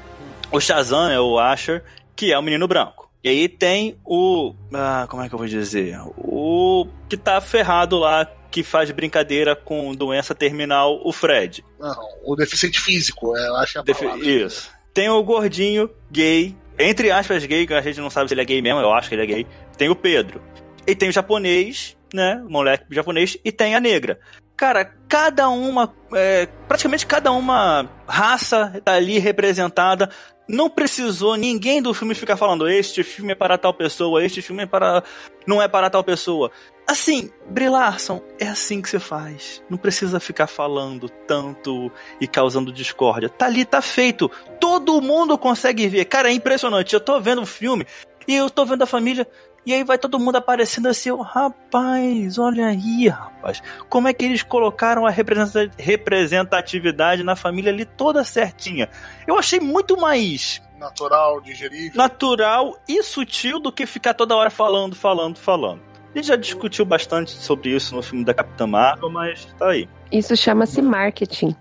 o 0.53 0.59
Shazam, 0.61 1.09
né, 1.09 1.19
o 1.19 1.37
Asher, 1.37 1.83
que 2.15 2.31
é 2.31 2.39
o 2.39 2.41
menino 2.41 2.65
branco. 2.65 3.04
E 3.25 3.29
aí 3.29 3.49
tem 3.49 3.97
o. 4.05 4.53
Ah, 4.71 5.07
como 5.09 5.23
é 5.23 5.27
que 5.27 5.33
eu 5.33 5.39
vou 5.39 5.47
dizer? 5.47 5.97
O 6.15 6.85
que 7.09 7.17
tá 7.17 7.41
ferrado 7.41 7.97
lá, 7.97 8.23
que 8.51 8.61
faz 8.61 8.91
brincadeira 8.91 9.55
com 9.55 9.95
doença 9.95 10.35
terminal, 10.35 11.01
o 11.03 11.11
Fred. 11.11 11.65
Não, 11.79 11.95
o 12.23 12.35
deficiente 12.35 12.79
físico, 12.79 13.35
é, 13.35 13.47
eu 13.47 13.55
acho 13.55 13.71
que 13.71 13.77
é 13.79 13.81
a 13.81 13.83
Defi- 13.83 14.05
palavra. 14.05 14.27
Isso. 14.29 14.69
Tem 14.93 15.09
o 15.09 15.23
gordinho 15.23 15.89
gay, 16.11 16.55
entre 16.77 17.09
aspas 17.09 17.43
gay, 17.47 17.65
que 17.65 17.73
a 17.73 17.81
gente 17.81 17.99
não 17.99 18.11
sabe 18.11 18.27
se 18.27 18.35
ele 18.35 18.41
é 18.41 18.45
gay 18.45 18.61
mesmo, 18.61 18.79
eu 18.79 18.93
acho 18.93 19.09
que 19.09 19.15
ele 19.15 19.23
é 19.23 19.25
gay. 19.25 19.47
Tem 19.75 19.89
o 19.89 19.95
Pedro. 19.95 20.39
E 20.85 20.93
tem 20.95 21.09
o 21.09 21.11
japonês, 21.11 21.97
né? 22.13 22.39
O 22.47 22.51
moleque 22.51 22.85
japonês, 22.91 23.35
e 23.43 23.51
tem 23.51 23.73
a 23.73 23.79
negra. 23.79 24.19
Cara, 24.55 24.85
cada 25.09 25.49
uma, 25.49 25.91
é, 26.13 26.45
praticamente 26.67 27.07
cada 27.07 27.31
uma 27.31 27.89
raça 28.07 28.79
tá 28.85 28.93
ali 28.93 29.17
representada. 29.17 30.09
Não 30.47 30.69
precisou 30.69 31.35
ninguém 31.35 31.81
do 31.81 31.93
filme 31.93 32.13
ficar 32.13 32.37
falando 32.37 32.69
este 32.69 33.03
filme 33.03 33.31
é 33.31 33.35
para 33.35 33.57
tal 33.57 33.73
pessoa, 33.73 34.23
este 34.23 34.41
filme 34.41 34.63
é 34.63 34.65
para 34.65 35.03
não 35.47 35.61
é 35.61 35.67
para 35.67 35.89
tal 35.89 36.03
pessoa. 36.03 36.51
Assim, 36.87 37.31
Brie 37.49 37.69
Larson, 37.69 38.21
é 38.39 38.47
assim 38.47 38.79
que 38.79 38.87
você 38.87 38.99
faz. 38.99 39.63
Não 39.69 39.77
precisa 39.77 40.19
ficar 40.19 40.45
falando 40.45 41.09
tanto 41.09 41.91
e 42.21 42.27
causando 42.27 42.71
discórdia. 42.71 43.27
Tá 43.27 43.47
ali, 43.47 43.65
tá 43.65 43.81
feito. 43.81 44.29
Todo 44.59 45.01
mundo 45.01 45.35
consegue 45.35 45.87
ver. 45.87 46.05
Cara, 46.05 46.29
é 46.29 46.33
impressionante. 46.33 46.93
Eu 46.93 46.99
tô 46.99 47.19
vendo 47.19 47.41
o 47.41 47.45
filme 47.45 47.87
e 48.27 48.35
eu 48.35 48.49
tô 48.49 48.65
vendo 48.65 48.83
a 48.83 48.87
família. 48.87 49.27
E 49.65 49.73
aí 49.73 49.83
vai 49.83 49.97
todo 49.97 50.19
mundo 50.19 50.35
aparecendo 50.35 50.87
assim, 50.87 51.09
rapaz, 51.23 52.37
olha 52.37 52.67
aí, 52.67 53.07
rapaz. 53.07 53.63
Como 53.89 54.07
é 54.07 54.13
que 54.13 54.23
eles 54.23 54.43
colocaram 54.43 55.05
a 55.07 55.09
representa- 55.09 55.71
representatividade 55.77 57.23
na 57.23 57.35
família 57.35 57.71
ali 57.71 57.85
toda 57.85 58.23
certinha. 58.23 58.89
Eu 59.25 59.37
achei 59.37 59.59
muito 59.59 59.97
mais 59.99 60.61
Natural, 60.79 61.41
digerível. 61.41 61.97
natural 61.97 62.77
e 62.87 63.01
sutil 63.01 63.59
do 63.59 63.71
que 63.71 63.85
ficar 63.85 64.13
toda 64.13 64.35
hora 64.35 64.49
falando, 64.49 64.95
falando, 64.95 65.37
falando. 65.37 65.81
A 66.13 66.17
gente 66.17 66.27
já 66.27 66.35
discutiu 66.35 66.85
bastante 66.85 67.31
sobre 67.31 67.71
isso 67.75 67.95
no 67.95 68.01
filme 68.03 68.23
da 68.23 68.33
Capitã 68.33 68.67
Marvel, 68.67 69.09
mas 69.09 69.45
tá 69.57 69.69
aí. 69.71 69.89
Isso 70.11 70.35
chama-se 70.37 70.81
marketing. 70.81 71.55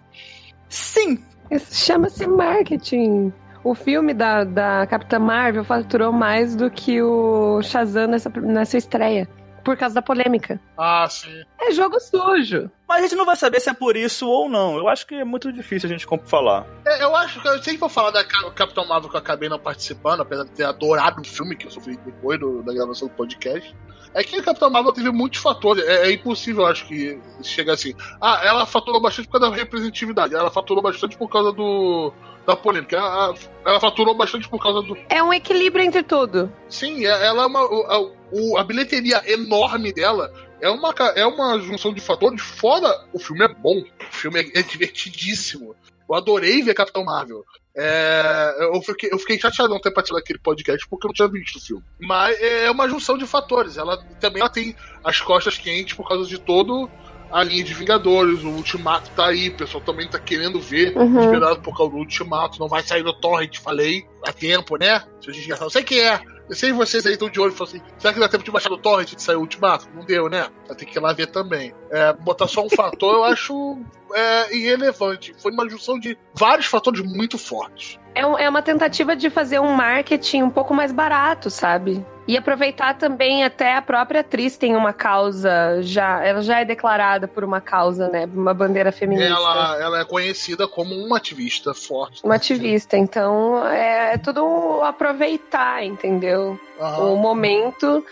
Sim, 0.68 1.24
Isso 1.50 1.74
chama-se 1.74 2.26
marketing. 2.26 3.32
O 3.64 3.74
filme 3.74 4.12
da, 4.12 4.44
da 4.44 4.86
Capitã 4.86 5.18
Marvel 5.18 5.64
faturou 5.64 6.12
mais 6.12 6.54
do 6.54 6.70
que 6.70 7.00
o 7.02 7.62
Shazam 7.62 8.06
nessa, 8.06 8.28
nessa 8.28 8.76
estreia. 8.76 9.26
Por 9.64 9.78
causa 9.78 9.94
da 9.94 10.02
polêmica. 10.02 10.60
Ah, 10.76 11.06
sim. 11.08 11.42
É 11.58 11.70
jogo 11.72 11.98
sujo. 11.98 12.70
mas 12.86 12.98
a 12.98 13.02
gente 13.06 13.16
não 13.16 13.24
vai 13.24 13.34
saber 13.34 13.60
se 13.60 13.70
é 13.70 13.72
por 13.72 13.96
isso 13.96 14.28
ou 14.28 14.46
não. 14.46 14.76
Eu 14.76 14.86
acho 14.88 15.06
que 15.06 15.14
é 15.14 15.24
muito 15.24 15.50
difícil 15.50 15.88
a 15.88 15.92
gente 15.92 16.06
falar. 16.26 16.66
É, 16.86 17.02
eu 17.02 17.16
acho 17.16 17.40
que 17.40 17.48
eu 17.48 17.56
sempre 17.62 17.78
vou 17.78 17.88
falar 17.88 18.10
da 18.10 18.22
Ca- 18.22 18.50
Capitão 18.50 18.86
Marvel 18.86 19.08
que 19.08 19.16
eu 19.16 19.20
acabei 19.20 19.48
não 19.48 19.58
participando, 19.58 20.20
apesar 20.20 20.44
de 20.44 20.50
ter 20.50 20.64
adorado 20.64 21.22
o 21.22 21.24
filme 21.24 21.56
que 21.56 21.66
eu 21.66 21.70
sofri 21.70 21.96
depois 22.04 22.38
do- 22.38 22.62
da 22.62 22.74
gravação 22.74 23.08
do 23.08 23.14
podcast. 23.14 23.74
É 24.14 24.22
que 24.22 24.36
a 24.36 24.42
Capitão 24.42 24.70
Marvel 24.70 24.92
teve 24.92 25.10
muitos 25.10 25.40
fatores. 25.40 25.84
É, 25.84 26.06
é 26.08 26.12
impossível, 26.12 26.64
acho, 26.66 26.86
que 26.86 27.18
chegar 27.42 27.72
assim. 27.74 27.92
Ah, 28.20 28.40
ela 28.44 28.64
faturou 28.64 29.00
bastante 29.00 29.26
por 29.28 29.40
causa 29.40 29.50
da 29.50 29.60
representatividade. 29.60 30.34
Ela 30.34 30.50
faturou 30.50 30.82
bastante 30.82 31.18
por 31.18 31.28
causa 31.28 31.52
do. 31.52 32.12
da 32.46 32.54
polêmica. 32.54 32.96
Ela, 32.96 33.34
ela 33.66 33.80
faturou 33.80 34.14
bastante 34.14 34.48
por 34.48 34.62
causa 34.62 34.82
do. 34.82 34.96
É 35.08 35.22
um 35.22 35.32
equilíbrio 35.32 35.84
entre 35.84 36.02
tudo. 36.04 36.52
Sim, 36.68 37.04
é- 37.04 37.26
ela 37.26 37.42
é 37.42 37.46
uma. 37.46 37.60
A, 37.60 37.98
o- 38.30 38.56
a 38.56 38.62
bilheteria 38.64 39.20
enorme 39.32 39.92
dela 39.92 40.32
é 40.60 40.70
uma, 40.70 40.94
é 41.16 41.26
uma 41.26 41.58
junção 41.58 41.92
de 41.92 42.00
fatores. 42.00 42.40
Fora 42.40 42.88
o 43.12 43.18
filme 43.18 43.44
é 43.44 43.48
bom. 43.48 43.80
O 43.80 44.14
filme 44.14 44.40
é, 44.40 44.60
é 44.60 44.62
divertidíssimo. 44.62 45.74
Eu 46.08 46.14
adorei 46.14 46.62
ver 46.62 46.74
Capitão 46.74 47.04
Marvel. 47.04 47.44
É, 47.76 48.56
eu, 48.72 48.80
fiquei, 48.82 49.10
eu 49.12 49.18
fiquei 49.18 49.38
chateado 49.38 49.72
não 49.72 49.80
ter 49.80 49.90
participado 49.90 50.22
daquele 50.22 50.38
podcast 50.38 50.86
porque 50.88 51.06
eu 51.06 51.08
não 51.08 51.14
tinha 51.14 51.28
visto 51.28 51.56
o 51.56 51.60
filme. 51.60 51.82
Mas 52.00 52.40
é 52.40 52.70
uma 52.70 52.88
junção 52.88 53.18
de 53.18 53.26
fatores. 53.26 53.76
Ela 53.76 53.96
também 54.20 54.40
ela 54.40 54.50
tem 54.50 54.76
as 55.02 55.20
costas 55.20 55.58
quentes 55.58 55.94
por 55.94 56.08
causa 56.08 56.28
de 56.28 56.38
todo 56.38 56.88
a 57.30 57.42
linha 57.42 57.64
de 57.64 57.74
Vingadores. 57.74 58.44
O 58.44 58.50
Ultimato 58.50 59.10
tá 59.10 59.26
aí, 59.26 59.48
o 59.48 59.56
pessoal 59.56 59.82
também 59.82 60.08
tá 60.08 60.20
querendo 60.20 60.60
ver. 60.60 60.96
Uhum. 60.96 61.20
Esperado 61.20 61.60
por 61.60 61.76
causa 61.76 61.92
do 61.92 61.98
Ultimato. 61.98 62.60
Não 62.60 62.68
vai 62.68 62.82
sair 62.82 63.02
no 63.02 63.12
Torrent, 63.12 63.58
falei 63.58 64.06
há 64.24 64.32
tempo, 64.32 64.76
né? 64.76 65.02
Se 65.20 65.30
a 65.30 65.32
gente 65.32 65.48
já 65.48 65.56
não 65.56 65.68
sei 65.68 65.82
que 65.82 66.00
é. 66.00 66.20
Eu 66.48 66.54
sei 66.54 66.72
vocês 66.72 67.06
aí 67.06 67.14
estão 67.14 67.30
de 67.30 67.40
olho 67.40 67.52
e 67.52 67.56
falam 67.56 67.72
assim: 67.72 67.82
será 67.98 68.12
que 68.12 68.20
dá 68.20 68.28
tempo 68.28 68.44
de 68.44 68.50
baixar 68.50 68.70
no 68.70 68.78
Torrent 68.78 69.14
de 69.14 69.22
sair 69.22 69.36
o 69.36 69.40
Ultimato? 69.40 69.88
Não 69.94 70.04
deu, 70.04 70.28
né? 70.28 70.48
Vai 70.66 70.76
ter 70.76 70.84
que 70.84 70.98
ir 70.98 71.00
lá 71.00 71.12
ver 71.12 71.28
também. 71.28 71.74
É, 71.90 72.12
botar 72.12 72.46
só 72.46 72.64
um 72.64 72.70
fator 72.70 73.14
eu 73.14 73.24
acho 73.24 73.78
é, 74.12 74.56
irrelevante. 74.56 75.34
Foi 75.38 75.52
uma 75.52 75.68
junção 75.68 75.98
de 75.98 76.18
vários 76.34 76.66
fatores 76.66 77.00
muito 77.00 77.38
fortes. 77.38 77.98
É, 78.14 78.24
um- 78.26 78.38
é 78.38 78.48
uma 78.48 78.62
tentativa 78.62 79.16
de 79.16 79.28
fazer 79.30 79.58
um 79.58 79.72
marketing 79.74 80.42
um 80.42 80.50
pouco 80.50 80.72
mais 80.72 80.92
barato, 80.92 81.50
sabe? 81.50 82.04
E 82.26 82.38
aproveitar 82.38 82.94
também 82.96 83.44
até 83.44 83.76
a 83.76 83.82
própria 83.82 84.20
atriz 84.20 84.56
tem 84.56 84.74
uma 84.76 84.92
causa 84.94 85.82
já, 85.82 86.24
ela 86.24 86.40
já 86.40 86.60
é 86.60 86.64
declarada 86.64 87.28
por 87.28 87.44
uma 87.44 87.60
causa, 87.60 88.08
né? 88.08 88.26
Uma 88.32 88.54
bandeira 88.54 88.90
feminista. 88.92 89.28
Ela, 89.34 89.78
ela 89.82 90.00
é 90.00 90.04
conhecida 90.04 90.66
como 90.66 90.94
uma 90.94 91.18
ativista 91.18 91.74
forte. 91.74 92.24
Uma 92.24 92.36
ativista, 92.36 92.96
então 92.96 93.66
é, 93.68 94.14
é 94.14 94.18
tudo 94.18 94.42
um 94.42 94.82
aproveitar, 94.82 95.84
entendeu? 95.84 96.58
Aham. 96.80 97.12
O 97.12 97.16
momento. 97.16 98.04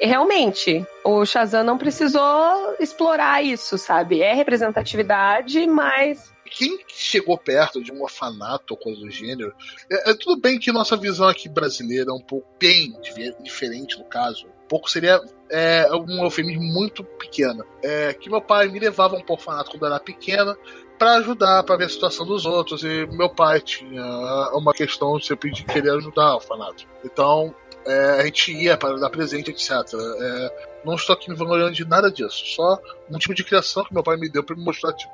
E 0.00 0.06
realmente, 0.06 0.86
o 1.04 1.26
Shazam 1.26 1.64
não 1.64 1.76
precisou 1.76 2.76
explorar 2.78 3.42
isso, 3.42 3.76
sabe? 3.76 4.22
É 4.22 4.32
representatividade, 4.32 5.66
mas 5.66 6.32
quem 6.48 6.78
chegou 6.88 7.36
perto 7.38 7.82
de 7.82 7.92
um 7.92 8.02
orfanato 8.02 8.74
ou 8.74 8.76
coisa 8.76 9.00
do 9.00 9.10
gênero, 9.10 9.54
é, 9.90 10.10
é 10.10 10.14
tudo 10.14 10.40
bem 10.40 10.58
que 10.58 10.72
nossa 10.72 10.96
visão 10.96 11.28
aqui 11.28 11.48
brasileira 11.48 12.10
é 12.10 12.14
um 12.14 12.20
pouco 12.20 12.48
bem 12.58 12.94
diferente 13.42 13.98
no 13.98 14.04
caso. 14.04 14.46
Um 14.46 14.68
pouco 14.68 14.90
seria 14.90 15.20
é, 15.50 15.88
um 15.92 16.24
eufemismo 16.24 16.62
muito 16.62 17.02
pequeno. 17.04 17.64
É, 17.82 18.12
que 18.14 18.28
meu 18.28 18.40
pai 18.40 18.68
me 18.68 18.78
levava 18.78 19.16
um 19.16 19.22
orfanato 19.26 19.70
quando 19.70 19.82
eu 19.82 19.88
era 19.88 20.00
pequena 20.00 20.56
para 20.98 21.14
ajudar, 21.16 21.62
para 21.62 21.76
ver 21.76 21.84
a 21.84 21.88
situação 21.88 22.26
dos 22.26 22.44
outros. 22.44 22.82
E 22.82 23.06
meu 23.06 23.30
pai 23.30 23.60
tinha 23.60 24.04
uma 24.52 24.72
questão 24.72 25.18
sempre 25.20 25.50
de 25.50 25.64
querer 25.64 25.92
ajudar 25.92 26.32
o 26.32 26.36
orfanato. 26.36 26.86
Então 27.04 27.54
é, 27.86 28.20
a 28.20 28.24
gente 28.24 28.52
ia 28.52 28.76
para 28.76 28.98
dar 28.98 29.10
presente, 29.10 29.50
etc. 29.50 29.70
É, 29.70 30.68
não 30.84 30.94
estou 30.94 31.14
aqui 31.14 31.30
me 31.30 31.36
vangloriando 31.36 31.72
de 31.72 31.84
nada 31.86 32.10
disso. 32.10 32.44
Só 32.46 32.78
um 33.10 33.18
tipo 33.18 33.34
de 33.34 33.44
criação 33.44 33.84
que 33.84 33.94
meu 33.94 34.02
pai 34.02 34.16
me 34.16 34.28
deu 34.28 34.44
para 34.44 34.54
me 34.54 34.62
mostrar 34.62 34.92
tipo, 34.92 35.12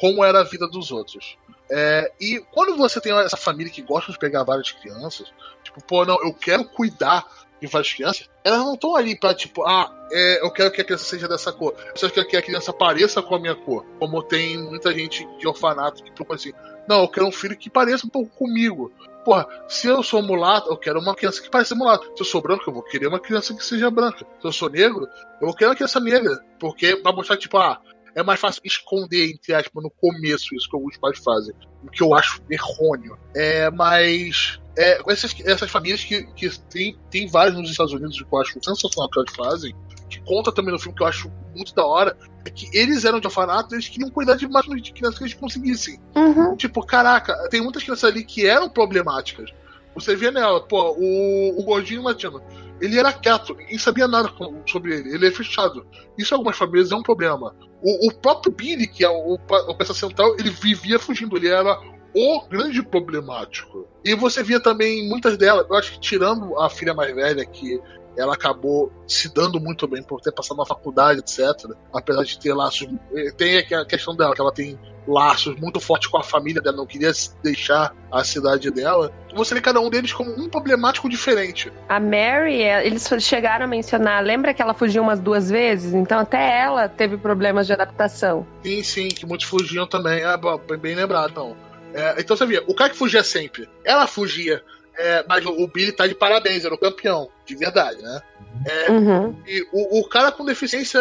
como 0.00 0.24
era 0.24 0.40
a 0.40 0.44
vida 0.44 0.66
dos 0.68 0.90
outros. 0.90 1.36
É, 1.70 2.10
e 2.20 2.40
quando 2.52 2.76
você 2.76 3.00
tem 3.00 3.12
essa 3.18 3.36
família 3.36 3.72
que 3.72 3.82
gosta 3.82 4.10
de 4.10 4.18
pegar 4.18 4.42
várias 4.42 4.72
crianças, 4.72 5.32
tipo, 5.62 5.82
pô, 5.84 6.04
não, 6.04 6.18
eu 6.24 6.32
quero 6.32 6.64
cuidar 6.64 7.26
de 7.60 7.66
várias 7.66 7.92
crianças, 7.92 8.30
elas 8.44 8.60
não 8.60 8.74
estão 8.74 8.94
ali 8.94 9.18
pra, 9.18 9.34
tipo, 9.34 9.62
ah, 9.64 9.92
é, 10.10 10.44
eu 10.44 10.50
quero 10.50 10.70
que 10.70 10.80
a 10.80 10.84
criança 10.84 11.04
seja 11.04 11.28
dessa 11.28 11.52
cor. 11.52 11.74
Eu 11.90 11.96
só 11.96 12.08
quero 12.08 12.26
que 12.26 12.36
a 12.36 12.42
criança 12.42 12.72
pareça 12.72 13.20
com 13.20 13.34
a 13.34 13.40
minha 13.40 13.54
cor. 13.54 13.84
Como 13.98 14.22
tem 14.22 14.56
muita 14.56 14.92
gente 14.92 15.26
de 15.38 15.46
orfanato 15.46 16.02
que 16.02 16.12
procura 16.12 16.38
assim, 16.38 16.52
não, 16.88 17.02
eu 17.02 17.08
quero 17.08 17.26
um 17.26 17.32
filho 17.32 17.56
que 17.56 17.68
pareça 17.68 18.06
um 18.06 18.10
pouco 18.10 18.30
comigo. 18.30 18.90
Porra, 19.24 19.46
se 19.68 19.86
eu 19.86 20.02
sou 20.02 20.22
mulato, 20.22 20.70
eu 20.70 20.76
quero 20.76 20.98
uma 20.98 21.14
criança 21.14 21.42
que 21.42 21.50
pareça 21.50 21.74
mulato. 21.74 22.10
Se 22.16 22.22
eu 22.22 22.24
sou 22.24 22.40
branco, 22.40 22.64
eu 22.66 22.72
vou 22.72 22.82
querer 22.82 23.08
uma 23.08 23.20
criança 23.20 23.52
que 23.52 23.62
seja 23.62 23.90
branca. 23.90 24.24
Se 24.40 24.46
eu 24.46 24.52
sou 24.52 24.70
negro, 24.70 25.06
eu 25.38 25.48
vou 25.48 25.54
querer 25.54 25.68
uma 25.68 25.76
criança 25.76 26.00
negra. 26.00 26.42
Porque 26.58 26.96
pra 26.96 27.12
mostrar, 27.12 27.36
tipo, 27.36 27.58
ah, 27.58 27.78
é 28.18 28.22
mais 28.24 28.40
fácil 28.40 28.60
esconder, 28.64 29.30
entre 29.30 29.54
aspas, 29.54 29.80
no 29.80 29.90
começo, 29.90 30.52
isso 30.54 30.68
que 30.68 30.74
alguns 30.74 30.96
pais 30.96 31.18
fazem. 31.18 31.54
O 31.84 31.88
que 31.88 32.02
eu 32.02 32.12
acho 32.14 32.42
errôneo. 32.50 33.16
É, 33.34 33.70
mas. 33.70 34.60
É, 34.76 35.00
essas, 35.08 35.34
essas 35.44 35.70
famílias 35.70 36.02
que, 36.02 36.24
que 36.34 36.50
tem, 36.68 36.98
tem 37.10 37.28
várias 37.28 37.56
nos 37.56 37.70
Estados 37.70 37.92
Unidos 37.92 38.20
que 38.20 38.26
eu 38.32 38.40
acho 38.40 38.58
sensacional 38.62 39.08
que 39.08 39.18
elas 39.18 39.34
fazem, 39.36 39.74
que 40.08 40.20
conta 40.20 40.52
também 40.52 40.72
no 40.72 40.78
filme 40.78 40.96
que 40.96 41.02
eu 41.02 41.06
acho 41.06 41.30
muito 41.54 41.74
da 41.74 41.84
hora, 41.84 42.16
é 42.44 42.50
que 42.50 42.68
eles 42.76 43.04
eram 43.04 43.18
de 43.20 43.26
orfanato 43.26 43.74
eles 43.74 43.88
queriam 43.88 44.10
cuidar 44.10 44.36
de 44.36 44.48
mais 44.48 44.66
de 44.66 44.92
crianças 44.92 45.18
que 45.18 45.24
eles 45.24 45.34
conseguissem. 45.34 46.00
Uhum. 46.14 46.56
Tipo, 46.56 46.84
caraca, 46.84 47.48
tem 47.48 47.60
muitas 47.60 47.82
crianças 47.82 48.10
ali 48.10 48.24
que 48.24 48.46
eram 48.46 48.68
problemáticas. 48.68 49.50
Você 49.94 50.14
vê 50.14 50.30
nela, 50.30 50.60
pô, 50.60 50.94
o, 50.96 51.60
o 51.60 51.62
gordinho 51.64 52.02
latino, 52.02 52.40
ele 52.80 52.98
era 52.98 53.12
quieto, 53.12 53.54
ninguém 53.54 53.78
sabia 53.78 54.06
nada 54.06 54.30
sobre 54.66 54.94
ele, 54.94 55.14
ele 55.14 55.26
é 55.26 55.30
fechado. 55.30 55.84
Isso 56.16 56.34
em 56.34 56.36
algumas 56.36 56.56
famílias 56.56 56.92
é 56.92 56.94
um 56.94 57.02
problema. 57.02 57.54
O, 57.82 58.08
o 58.08 58.14
próprio 58.14 58.52
Billy, 58.52 58.86
que 58.86 59.04
é 59.04 59.08
o, 59.08 59.34
o 59.34 59.74
peça 59.74 59.94
central, 59.94 60.34
ele 60.38 60.50
vivia 60.50 60.98
fugindo, 60.98 61.36
ele 61.36 61.48
era 61.48 61.78
o 62.14 62.40
grande 62.48 62.82
problemático. 62.82 63.86
E 64.04 64.14
você 64.14 64.42
via 64.42 64.60
também 64.60 65.08
muitas 65.08 65.36
delas, 65.36 65.66
eu 65.68 65.76
acho 65.76 65.92
que 65.92 66.00
tirando 66.00 66.58
a 66.58 66.68
filha 66.68 66.94
mais 66.94 67.14
velha, 67.14 67.44
que 67.44 67.80
ela 68.18 68.34
acabou 68.34 68.92
se 69.06 69.32
dando 69.32 69.60
muito 69.60 69.86
bem 69.86 70.02
por 70.02 70.20
ter 70.20 70.32
passado 70.32 70.56
na 70.56 70.66
faculdade, 70.66 71.20
etc. 71.20 71.70
Apesar 71.94 72.24
de 72.24 72.38
ter 72.38 72.52
laços. 72.52 72.88
Tem 73.36 73.58
a 73.58 73.84
questão 73.84 74.16
dela, 74.16 74.34
que 74.34 74.40
ela 74.40 74.52
tem 74.52 74.78
laços 75.06 75.58
muito 75.58 75.80
fortes 75.80 76.08
com 76.08 76.18
a 76.18 76.22
família 76.22 76.60
dela, 76.60 76.76
não 76.76 76.86
queria 76.86 77.10
deixar 77.42 77.94
a 78.12 78.22
cidade 78.22 78.70
dela. 78.70 79.10
Você 79.34 79.54
vê 79.54 79.60
cada 79.60 79.80
um 79.80 79.88
deles 79.88 80.12
como 80.12 80.30
um 80.30 80.48
problemático 80.48 81.08
diferente. 81.08 81.72
A 81.88 81.98
Mary, 81.98 82.62
é, 82.62 82.86
eles 82.86 83.08
chegaram 83.20 83.64
a 83.64 83.68
mencionar, 83.68 84.22
lembra 84.22 84.52
que 84.52 84.60
ela 84.60 84.74
fugiu 84.74 85.02
umas 85.02 85.20
duas 85.20 85.48
vezes? 85.48 85.94
Então 85.94 86.18
até 86.18 86.60
ela 86.60 86.88
teve 86.88 87.16
problemas 87.16 87.66
de 87.66 87.72
adaptação. 87.72 88.46
Sim, 88.62 88.82
sim, 88.82 89.08
que 89.08 89.24
muitos 89.24 89.46
fugiam 89.46 89.86
também. 89.86 90.22
É 90.22 90.76
bem 90.76 90.94
lembrado, 90.94 91.32
não. 91.34 91.56
É, 91.94 92.16
então 92.20 92.36
você 92.36 92.44
via, 92.44 92.62
o 92.66 92.74
cara 92.74 92.90
que 92.90 92.96
fugia 92.96 93.22
sempre, 93.22 93.68
ela 93.84 94.06
fugia. 94.06 94.62
É, 94.98 95.24
mas 95.28 95.46
o 95.46 95.68
Billy 95.68 95.92
tá 95.92 96.06
de 96.06 96.14
parabéns, 96.14 96.64
era 96.64 96.74
o 96.74 96.78
campeão, 96.78 97.30
de 97.46 97.54
verdade, 97.54 98.02
né? 98.02 98.20
É, 98.66 98.90
uhum. 98.90 99.40
E 99.46 99.62
o, 99.72 100.00
o, 100.00 100.08
cara 100.08 100.32
com 100.32 100.44
deficiência 100.44 100.98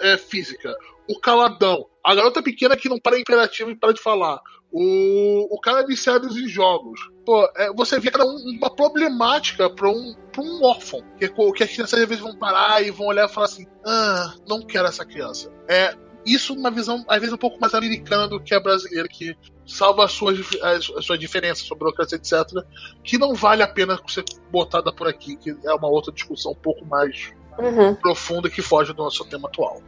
é, 0.00 0.16
física, 0.18 0.74
o 1.08 1.20
caladão, 1.20 1.86
a 2.02 2.14
garota 2.14 2.42
pequena 2.42 2.76
que 2.76 2.88
não 2.88 2.98
para 2.98 3.18
imperativo 3.18 3.70
e 3.70 3.76
para 3.76 3.92
de 3.92 4.02
falar, 4.02 4.40
o, 4.72 5.54
o 5.54 5.60
cara 5.60 5.86
viciado 5.86 6.26
em 6.26 6.48
jogos. 6.48 7.00
Pô, 7.24 7.48
é, 7.56 7.72
você 7.72 8.00
vê 8.00 8.10
que 8.10 8.16
era 8.16 8.26
uma 8.26 8.74
problemática 8.74 9.70
para 9.70 9.88
um, 9.88 10.14
pra 10.32 10.42
um 10.42 10.64
órfão. 10.64 11.00
Que, 11.16 11.28
que 11.28 11.62
as 11.62 11.70
crianças 11.70 12.00
às 12.00 12.08
vezes 12.08 12.22
vão 12.22 12.36
parar 12.36 12.82
e 12.84 12.90
vão 12.90 13.06
olhar 13.06 13.26
e 13.26 13.32
falar 13.32 13.46
assim: 13.46 13.66
ah, 13.84 14.34
não 14.46 14.60
quero 14.60 14.88
essa 14.88 15.04
criança. 15.04 15.52
É, 15.68 15.94
isso 16.26 16.52
uma 16.52 16.70
visão, 16.70 17.04
às 17.08 17.20
vezes, 17.20 17.32
um 17.32 17.38
pouco 17.38 17.60
mais 17.60 17.72
americana 17.72 18.28
do 18.28 18.42
que 18.42 18.54
a 18.54 18.60
brasileira, 18.60 19.08
que 19.08 19.36
salva 19.66 20.04
as 20.04 20.12
suas, 20.12 20.38
as, 20.62 20.90
as 20.96 21.04
suas 21.04 21.18
diferenças 21.18 21.66
sobre 21.66 21.84
burocracia, 21.84 22.16
etc., 22.16 22.64
que 23.02 23.18
não 23.18 23.34
vale 23.34 23.62
a 23.62 23.68
pena 23.68 23.98
ser 24.06 24.24
botada 24.50 24.92
por 24.92 25.08
aqui, 25.08 25.36
que 25.36 25.56
é 25.64 25.74
uma 25.74 25.88
outra 25.88 26.12
discussão 26.12 26.52
um 26.52 26.56
pouco 26.56 26.84
mais 26.86 27.32
uhum. 27.58 27.94
profunda 27.96 28.48
que 28.48 28.62
foge 28.62 28.92
do 28.92 29.02
nosso 29.02 29.24
tema 29.24 29.48
atual. 29.48 29.82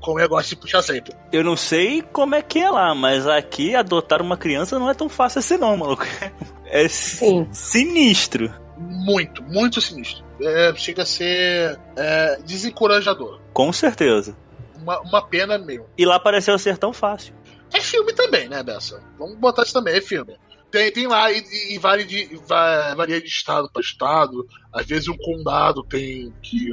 Como 0.00 0.18
eu 0.18 0.28
gosto 0.28 0.50
de 0.50 0.56
puxar 0.56 0.82
sempre. 0.82 1.14
Eu 1.30 1.44
não 1.44 1.56
sei 1.56 2.00
como 2.00 2.34
é 2.34 2.40
que 2.40 2.58
é 2.58 2.70
lá, 2.70 2.94
mas 2.94 3.26
aqui 3.26 3.74
adotar 3.74 4.22
uma 4.22 4.36
criança 4.36 4.78
não 4.78 4.88
é 4.88 4.94
tão 4.94 5.10
fácil 5.10 5.40
assim, 5.40 5.56
não, 5.56 5.76
maluco. 5.76 6.04
É 6.72 6.86
Sim. 6.86 7.48
sinistro. 7.50 8.48
Muito, 8.78 9.42
muito 9.42 9.80
sinistro. 9.80 10.24
É, 10.40 10.72
chega 10.76 11.02
a 11.02 11.04
ser 11.04 11.80
é, 11.96 12.38
desencorajador. 12.44 13.40
Com 13.52 13.72
certeza 13.72 14.36
uma, 14.80 15.00
uma 15.00 15.22
pena 15.22 15.58
mesmo. 15.58 15.86
E 15.96 16.04
lá 16.04 16.18
pareceu 16.18 16.58
ser 16.58 16.76
tão 16.78 16.92
fácil. 16.92 17.34
É 17.72 17.80
filme 17.80 18.12
também, 18.12 18.48
né, 18.48 18.62
Bessa? 18.62 19.02
Vamos 19.18 19.38
botar 19.38 19.62
isso 19.62 19.72
também, 19.72 19.94
é 19.94 20.00
filme. 20.00 20.36
Tem, 20.70 20.92
tem 20.92 21.06
lá 21.06 21.30
e, 21.32 21.42
e 21.70 21.78
varia, 21.78 22.06
de, 22.06 22.40
varia 22.46 23.20
de 23.20 23.26
estado 23.26 23.68
para 23.72 23.82
estado. 23.82 24.46
Às 24.72 24.86
vezes 24.86 25.08
um 25.08 25.16
condado 25.16 25.82
tem 25.82 26.32
que. 26.40 26.72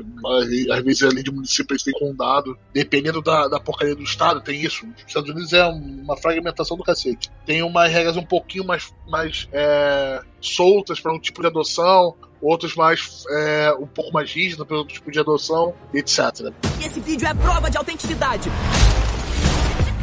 Às 0.71 0.83
vezes 0.83 1.03
além 1.03 1.23
de 1.23 1.31
municípios 1.31 1.83
tem 1.83 1.93
condado. 1.93 2.55
Dependendo 2.71 3.21
da, 3.21 3.47
da 3.47 3.59
porcaria 3.59 3.95
do 3.95 4.03
estado, 4.03 4.41
tem 4.41 4.61
isso. 4.61 4.85
Os 4.85 5.03
Estados 5.07 5.29
Unidos 5.31 5.51
é 5.51 5.65
uma 5.65 6.15
fragmentação 6.15 6.77
do 6.77 6.83
cacete. 6.83 7.31
Tem 7.45 7.63
umas 7.63 7.91
regras 7.91 8.15
um 8.17 8.23
pouquinho 8.23 8.65
mais, 8.65 8.93
mais 9.07 9.47
é, 9.51 10.21
soltas 10.39 10.99
para 10.99 11.13
um 11.13 11.19
tipo 11.19 11.41
de 11.41 11.47
adoção 11.47 12.15
outros 12.39 12.75
mais 12.75 13.23
é, 13.31 13.73
um 13.79 13.87
pouco 13.87 14.13
mais 14.13 14.31
rígidos 14.31 14.67
pelo 14.67 14.85
tipo 14.85 15.09
de 15.09 15.19
adoção, 15.19 15.73
etc. 15.91 16.53
Esse 16.79 16.99
vídeo 16.99 17.27
é 17.27 17.33
prova 17.33 17.67
de 17.67 17.77
autenticidade. 17.77 18.47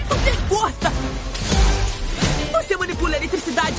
Não 0.09 0.19
tem 0.25 0.35
força! 0.49 0.91
Você 2.53 2.77
manipula 2.77 3.15
a 3.15 3.17
eletricidade. 3.19 3.77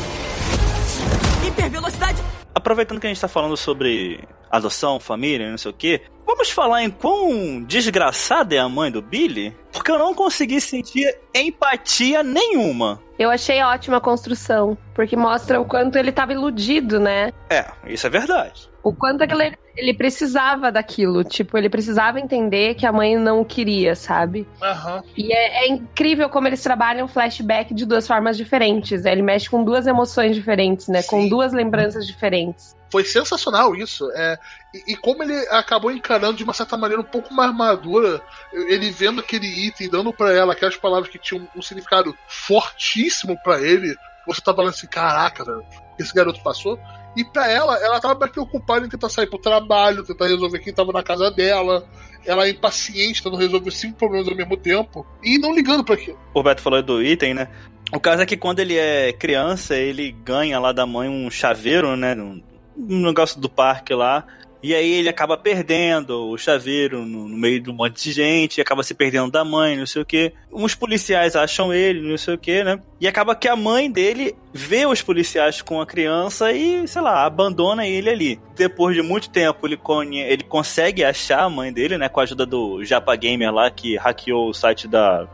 Hipervelocidade. 1.47 2.21
Aproveitando 2.53 2.99
que 2.99 3.07
a 3.07 3.09
gente 3.09 3.17
está 3.17 3.27
falando 3.27 3.55
sobre 3.55 4.23
adoção, 4.49 4.99
família, 4.99 5.49
não 5.49 5.57
sei 5.57 5.71
o 5.71 5.73
que, 5.73 6.01
vamos 6.25 6.49
falar 6.49 6.83
em 6.83 6.89
quão 6.89 7.61
desgraçada 7.63 8.55
é 8.55 8.59
a 8.59 8.69
mãe 8.69 8.91
do 8.91 9.01
Billy? 9.01 9.55
Porque 9.71 9.91
eu 9.91 9.99
não 9.99 10.13
consegui 10.13 10.59
sentir 10.59 11.17
empatia 11.33 12.23
nenhuma. 12.23 13.01
Eu 13.17 13.29
achei 13.29 13.61
ótima 13.61 13.97
a 13.97 14.01
construção, 14.01 14.77
porque 14.93 15.15
mostra 15.15 15.59
o 15.59 15.65
quanto 15.65 15.97
ele 15.97 16.09
estava 16.09 16.33
iludido, 16.33 16.99
né? 16.99 17.31
É, 17.49 17.65
isso 17.87 18.05
é 18.07 18.09
verdade. 18.09 18.69
O 18.83 18.93
quanto 18.93 19.23
ele, 19.23 19.57
ele 19.75 19.93
precisava 19.93 20.71
daquilo. 20.71 21.23
Tipo, 21.23 21.57
ele 21.57 21.69
precisava 21.69 22.19
entender 22.19 22.75
que 22.75 22.85
a 22.85 22.91
mãe 22.91 23.17
não 23.17 23.43
queria, 23.43 23.95
sabe? 23.95 24.47
Uhum. 24.61 25.01
E 25.17 25.33
é, 25.33 25.65
é, 25.65 25.67
incrível 25.67 26.29
como 26.29 26.47
eles 26.47 26.61
trabalham 26.61 27.07
flashback 27.07 27.73
de 27.73 27.85
duas 27.85 28.05
formas 28.05 28.37
diferentes. 28.37 29.03
Né? 29.03 29.13
Ele 29.13 29.21
mexe 29.23 29.49
com 29.49 29.63
duas 29.63 29.87
emoções 29.87 30.35
diferentes, 30.35 30.87
né? 30.87 31.01
Sim. 31.01 31.09
Com 31.09 31.27
duas 31.27 31.51
lembranças 31.51 32.05
diferentes. 32.05 32.75
Foi 32.95 33.03
sensacional 33.03 33.75
isso. 33.75 34.09
É, 34.11 34.39
e, 34.73 34.93
e, 34.93 34.95
como 34.95 35.21
ele 35.21 35.35
acabou 35.49 35.91
encarando 35.91 36.37
de 36.37 36.45
uma 36.45 36.53
certa 36.53 36.77
maneira 36.77 37.01
um 37.01 37.05
pouco 37.05 37.33
mais 37.33 37.53
madura, 37.53 38.21
ele 38.53 38.89
vendo 38.89 39.19
aquele 39.19 39.47
item, 39.47 39.89
dando 39.89 40.13
para 40.13 40.31
ela 40.31 40.53
aquelas 40.53 40.77
palavras 40.77 41.09
que 41.11 41.19
tinham 41.19 41.45
um 41.53 41.61
significado 41.61 42.17
fortíssimo 42.25 43.37
para 43.43 43.61
ele, 43.61 43.93
você 44.25 44.39
tá 44.39 44.53
falando 44.53 44.69
assim: 44.69 44.87
caraca, 44.87 45.43
velho, 45.43 45.61
esse 45.99 46.13
garoto 46.13 46.41
passou. 46.41 46.79
E 47.17 47.25
pra 47.25 47.51
ela, 47.51 47.77
ela 47.83 47.99
tava 47.99 48.17
mais 48.17 48.31
preocupada 48.31 48.85
em 48.85 48.89
tentar 48.89 49.09
sair 49.09 49.27
pro 49.27 49.39
trabalho, 49.39 50.05
tentar 50.05 50.27
resolver 50.27 50.59
quem 50.59 50.73
tava 50.73 50.93
na 50.93 51.03
casa 51.03 51.29
dela. 51.29 51.85
Ela 52.25 52.47
é 52.47 52.51
impaciente, 52.51 53.21
tentando 53.21 53.35
resolver 53.35 53.71
cinco 53.71 53.97
problemas 53.97 54.29
ao 54.29 54.35
mesmo 54.35 54.55
tempo. 54.55 55.05
E 55.21 55.37
não 55.37 55.53
ligando 55.53 55.83
para 55.83 55.95
aquilo. 55.95 56.17
O 56.33 56.41
Beto 56.41 56.61
falou 56.61 56.81
do 56.81 57.03
item, 57.03 57.33
né? 57.33 57.49
O 57.91 57.99
caso 57.99 58.21
é 58.21 58.25
que 58.25 58.37
quando 58.37 58.61
ele 58.61 58.77
é 58.77 59.11
criança, 59.11 59.75
ele 59.75 60.13
ganha 60.13 60.57
lá 60.59 60.71
da 60.71 60.85
mãe 60.85 61.09
um 61.09 61.29
chaveiro, 61.29 61.97
né? 61.97 62.15
Um, 62.15 62.41
um 62.77 63.05
negócio 63.05 63.39
do 63.39 63.49
parque 63.49 63.93
lá. 63.93 64.25
E 64.65 64.73
aí 64.73 64.93
ele 64.93 65.07
acaba 65.07 65.37
perdendo 65.37 66.27
o 66.27 66.39
chaveiro 66.39 67.05
no, 67.05 67.27
no, 67.27 67.37
meio 67.37 67.61
de 67.61 67.69
um 67.69 67.73
monte 67.73 68.03
de 68.03 68.11
gente, 68.11 68.59
acaba 68.59 68.81
se 68.81 68.95
perdendo 68.95 69.29
da 69.29 69.45
mãe, 69.45 69.77
não 69.77 69.85
sei 69.85 70.01
o 70.01 70.05
que. 70.05 70.33
Uns 70.51 70.73
policiais 70.73 71.35
acham 71.35 71.71
ele, 71.71 72.01
não 72.01 72.17
sei 72.17 72.33
o 72.33 72.37
que, 72.37 72.63
né? 72.63 72.79
E 72.99 73.07
acaba 73.07 73.35
que 73.35 73.47
a 73.47 73.55
mãe 73.55 73.91
dele 73.91 74.35
vê 74.51 74.87
os 74.87 75.03
policiais 75.03 75.61
com 75.61 75.79
a 75.79 75.85
criança 75.85 76.51
e, 76.51 76.87
sei 76.87 76.99
lá, 76.99 77.27
abandona 77.27 77.85
ele 77.85 78.09
ali. 78.09 78.39
Depois 78.55 78.95
de 78.95 79.03
muito 79.03 79.29
tempo, 79.29 79.67
ele, 79.67 79.77
conhe... 79.77 80.21
ele 80.21 80.43
consegue 80.43 81.03
achar 81.03 81.43
a 81.43 81.49
mãe 81.49 81.71
dele, 81.71 81.99
né? 81.99 82.09
Com 82.09 82.21
a 82.21 82.23
ajuda 82.23 82.43
do 82.43 82.83
Japa 82.83 83.15
Gamer 83.15 83.53
lá, 83.53 83.69
que 83.69 83.97
hackeou 83.97 84.49
o 84.49 84.53
site 84.53 84.87
da. 84.87 85.27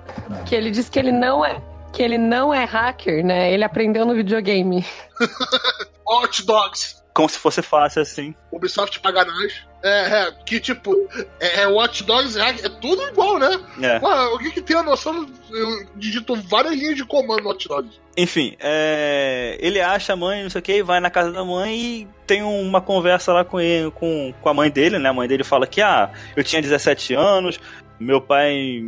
Que 0.45 0.55
ele 0.55 0.69
diz 0.69 0.89
que 0.89 0.99
ele 0.99 1.13
não 1.13 1.45
é. 1.45 1.61
Que 1.93 2.03
ele 2.03 2.17
não 2.17 2.53
é 2.53 2.65
hacker, 2.65 3.25
né? 3.25 3.53
Ele 3.53 3.63
aprendeu 3.63 4.05
no 4.05 4.13
videogame. 4.13 4.85
Hot 6.05 6.45
Dogs 6.45 7.00
como 7.13 7.29
se 7.29 7.37
fosse 7.37 7.61
fácil 7.61 8.01
assim. 8.01 8.33
Ubisoft 8.51 8.99
paga 8.99 9.25
nós. 9.25 9.65
É, 9.83 9.89
é, 9.89 10.31
que 10.45 10.59
tipo, 10.59 10.95
é, 11.39 11.61
é 11.61 11.67
Watch 11.67 12.03
Dogs, 12.03 12.37
é, 12.37 12.49
é 12.49 12.69
tudo 12.69 13.01
igual, 13.07 13.39
né? 13.39 13.59
É. 13.81 13.99
Ué, 13.99 14.17
alguém 14.27 14.51
que 14.51 14.61
tem 14.61 14.77
a 14.77 14.83
noção, 14.83 15.25
eu 15.49 15.87
digito 15.95 16.35
várias 16.35 16.75
linhas 16.75 16.95
de 16.95 17.03
comando 17.03 17.41
no 17.41 17.49
Watch 17.49 17.67
Dogs. 17.67 17.99
Enfim, 18.15 18.55
é, 18.59 19.57
ele 19.59 19.81
acha 19.81 20.13
a 20.13 20.15
mãe, 20.15 20.43
não 20.43 20.49
sei 20.49 20.59
o 20.59 20.61
que, 20.63 20.83
vai 20.83 20.99
na 20.99 21.09
casa 21.09 21.31
da 21.31 21.43
mãe 21.43 21.73
e 21.75 22.07
tem 22.27 22.43
uma 22.43 22.79
conversa 22.79 23.33
lá 23.33 23.43
com 23.43 23.59
ele, 23.59 23.89
com, 23.91 24.33
com 24.39 24.49
a 24.49 24.53
mãe 24.53 24.69
dele, 24.69 24.99
né? 24.99 25.09
A 25.09 25.13
mãe 25.13 25.27
dele 25.27 25.43
fala 25.43 25.65
que, 25.65 25.81
ah, 25.81 26.11
eu 26.35 26.43
tinha 26.43 26.61
17 26.61 27.15
anos, 27.15 27.59
meu 27.99 28.21
pai 28.21 28.83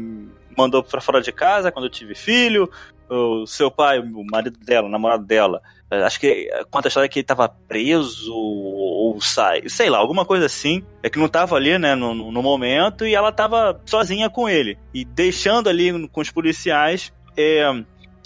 mandou 0.56 0.84
para 0.84 1.02
fora 1.02 1.22
de 1.22 1.32
casa 1.32 1.72
quando 1.72 1.86
eu 1.86 1.92
tive 1.92 2.14
filho, 2.14 2.70
o 3.10 3.46
seu 3.46 3.72
pai, 3.72 4.00
o 4.00 4.24
marido 4.30 4.60
dela, 4.60 4.88
o 4.88 4.92
namorado 4.92 5.26
dela, 5.26 5.62
Acho 6.06 6.20
que 6.20 6.50
conta 6.72 6.88
a 6.88 6.90
história 6.90 7.10
que 7.10 7.20
ele 7.20 7.26
tava 7.26 7.50
preso 7.50 8.34
ou 8.34 9.20
sai, 9.22 9.68
sei 9.68 9.90
lá, 9.90 9.98
alguma 9.98 10.26
coisa 10.26 10.46
assim. 10.46 10.84
É 11.02 11.10
que 11.10 11.20
não 11.20 11.28
tava 11.28 11.56
ali, 11.56 11.78
né, 11.78 11.96
no, 11.96 12.14
no 12.14 12.42
momento, 12.42 13.06
e 13.06 13.14
ela 13.14 13.32
tava 13.32 13.80
sozinha 13.86 14.30
com 14.30 14.48
ele. 14.48 14.78
E 14.94 15.04
deixando 15.06 15.70
ali 15.70 16.08
com 16.10 16.22
os 16.22 16.32
policiais, 16.32 17.12
é, 17.38 17.64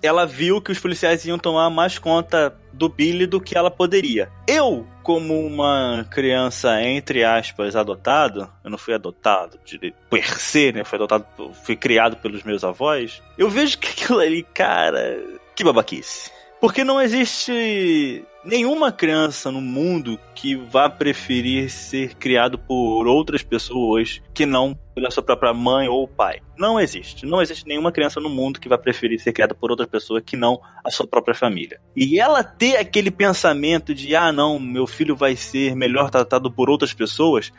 ela 0.02 0.26
viu 0.26 0.62
que 0.62 0.72
os 0.72 0.80
policiais 0.80 1.26
iam 1.26 1.38
tomar 1.38 1.70
mais 1.70 1.98
conta 1.98 2.56
do 2.72 2.88
Billy 2.88 3.26
do 3.26 3.42
que 3.42 3.58
ela 3.58 3.72
poderia. 3.72 4.30
Eu, 4.48 4.88
como 5.02 5.46
uma 5.46 6.06
criança, 6.12 6.82
entre 6.84 7.24
aspas, 7.24 7.76
adotado, 7.76 8.48
eu 8.64 8.70
não 8.70 8.78
fui 8.78 8.94
adotado 8.94 9.60
de 9.66 9.94
per 10.10 10.40
se, 10.40 10.72
né? 10.72 10.84
Fui 10.84 10.98
adotado, 10.98 11.26
fui 11.64 11.76
criado 11.76 12.18
pelos 12.18 12.44
meus 12.44 12.64
avós. 12.64 13.22
Eu 13.38 13.50
vejo 13.50 13.80
que 13.80 13.88
aquilo 13.88 14.20
ali, 14.20 14.44
cara, 14.44 15.20
que 15.56 15.64
babaquice. 15.64 16.37
Porque 16.60 16.84
não 16.84 17.00
existe 17.00 18.26
nenhuma 18.44 18.92
criança 18.92 19.52
no 19.52 19.62
mundo 19.62 20.18
que 20.34 20.56
vá 20.56 20.90
preferir 20.90 21.70
ser 21.70 22.16
criado 22.16 22.58
por 22.58 23.06
outras 23.06 23.44
pessoas 23.44 24.22
que 24.34 24.46
não 24.46 24.78
pela 24.96 25.12
sua 25.12 25.22
própria 25.22 25.54
mãe 25.54 25.88
ou 25.88 26.08
pai. 26.08 26.40
Não 26.58 26.80
existe. 26.80 27.26
Não 27.26 27.42
existe 27.42 27.68
nenhuma 27.68 27.92
criança 27.92 28.20
no 28.20 28.30
mundo 28.30 28.60
que 28.60 28.70
vá 28.70 28.78
preferir 28.78 29.20
ser 29.20 29.34
criada 29.34 29.54
por 29.54 29.70
outra 29.70 29.86
pessoa 29.86 30.22
que 30.22 30.38
não 30.38 30.60
a 30.84 30.90
sua 30.90 31.06
própria 31.06 31.36
família. 31.36 31.80
E 31.96 32.20
ela 32.20 32.44
ter 32.44 32.78
aquele 32.78 33.12
pensamento 33.12 33.94
de, 33.94 34.16
ah, 34.16 34.32
não, 34.32 34.58
meu 34.58 34.88
filho 34.88 35.16
vai 35.16 35.36
ser 35.36 35.76
melhor 35.76 36.10
tratado 36.10 36.50
por 36.50 36.70
outras 36.70 36.94
pessoas, 36.94 37.52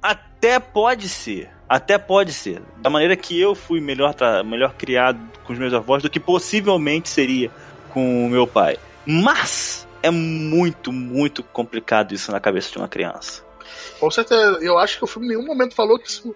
até 0.00 0.58
pode 0.58 1.08
ser. 1.08 1.50
Até 1.68 1.96
pode 1.96 2.32
ser. 2.32 2.62
Da 2.82 2.90
maneira 2.90 3.16
que 3.16 3.38
eu 3.40 3.54
fui 3.54 3.80
melhor, 3.80 4.14
melhor 4.44 4.74
criado 4.74 5.18
com 5.44 5.52
os 5.52 5.58
meus 5.58 5.72
avós 5.72 6.02
do 6.02 6.10
que 6.10 6.20
possivelmente 6.20 7.08
seria 7.08 7.50
com 7.92 8.26
o 8.26 8.30
meu 8.30 8.46
pai. 8.46 8.78
Mas 9.06 9.86
é 10.02 10.10
muito, 10.10 10.92
muito 10.92 11.42
complicado 11.42 12.12
isso 12.12 12.32
na 12.32 12.40
cabeça 12.40 12.70
de 12.72 12.78
uma 12.78 12.88
criança. 12.88 13.44
Com 13.98 14.10
certeza. 14.10 14.58
Eu 14.60 14.78
acho 14.78 14.98
que 14.98 15.04
o 15.04 15.06
filme 15.06 15.26
em 15.26 15.30
nenhum 15.30 15.46
momento 15.46 15.74
falou 15.74 15.98
que 15.98 16.08
isso 16.08 16.34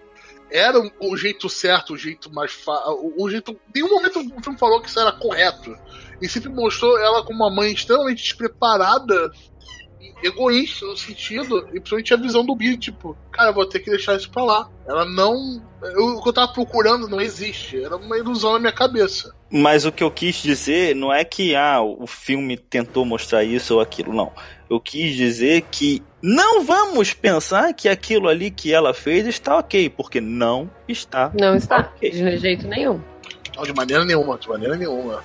era 0.49 0.79
o 0.99 1.17
jeito 1.17 1.49
certo, 1.49 1.93
o 1.93 1.97
jeito 1.97 2.33
mais 2.33 2.53
fácil. 2.53 3.13
O 3.17 3.29
jeito. 3.29 3.51
Em 3.75 3.81
nenhum 3.81 3.89
momento 3.89 4.19
o 4.19 4.43
filme 4.43 4.57
falou 4.57 4.81
que 4.81 4.89
isso 4.89 4.99
era 4.99 5.11
correto. 5.11 5.75
E 6.21 6.27
sempre 6.27 6.49
mostrou 6.49 6.97
ela 6.99 7.23
como 7.23 7.43
uma 7.43 7.53
mãe 7.53 7.73
extremamente 7.73 8.23
despreparada 8.23 9.31
egoísta 10.23 10.85
no 10.85 10.97
sentido, 10.97 11.59
e 11.69 11.79
principalmente 11.79 12.13
a 12.13 12.17
visão 12.17 12.45
do 12.45 12.55
Billy, 12.55 12.77
tipo, 12.77 13.15
cara, 13.31 13.51
vou 13.51 13.65
ter 13.65 13.79
que 13.79 13.89
deixar 13.89 14.15
isso 14.15 14.29
pra 14.29 14.43
lá. 14.43 14.69
Ela 14.87 15.05
não. 15.05 15.61
Eu, 15.81 16.17
o 16.17 16.23
que 16.23 16.29
eu 16.29 16.33
tava 16.33 16.51
procurando 16.53 17.07
não 17.07 17.21
existe. 17.21 17.83
Era 17.83 17.95
uma 17.95 18.17
ilusão 18.17 18.53
na 18.53 18.59
minha 18.59 18.71
cabeça. 18.71 19.35
Mas 19.49 19.85
o 19.85 19.91
que 19.91 20.03
eu 20.03 20.11
quis 20.11 20.35
dizer 20.35 20.95
não 20.95 21.13
é 21.13 21.23
que 21.23 21.55
ah, 21.55 21.81
o 21.81 22.07
filme 22.07 22.57
tentou 22.57 23.05
mostrar 23.05 23.43
isso 23.43 23.75
ou 23.75 23.81
aquilo, 23.81 24.13
não. 24.13 24.31
Eu 24.69 24.79
quis 24.79 25.15
dizer 25.15 25.61
que 25.71 26.03
não 26.21 26.63
vamos 26.63 27.13
pensar 27.13 27.73
que 27.73 27.87
aquilo 27.87 28.27
ali 28.27 28.51
que 28.51 28.73
ela 28.73 28.93
fez 28.93 29.25
está 29.27 29.57
ok, 29.57 29.89
porque 29.89 30.19
não 30.19 30.69
está. 30.87 31.31
Não 31.39 31.55
está, 31.55 31.91
okay. 31.95 32.09
de 32.09 32.37
jeito 32.37 32.67
nenhum. 32.67 32.99
Não, 33.55 33.63
de 33.63 33.73
maneira 33.73 34.03
nenhuma, 34.03 34.37
de 34.37 34.49
maneira 34.49 34.75
nenhuma. 34.75 35.23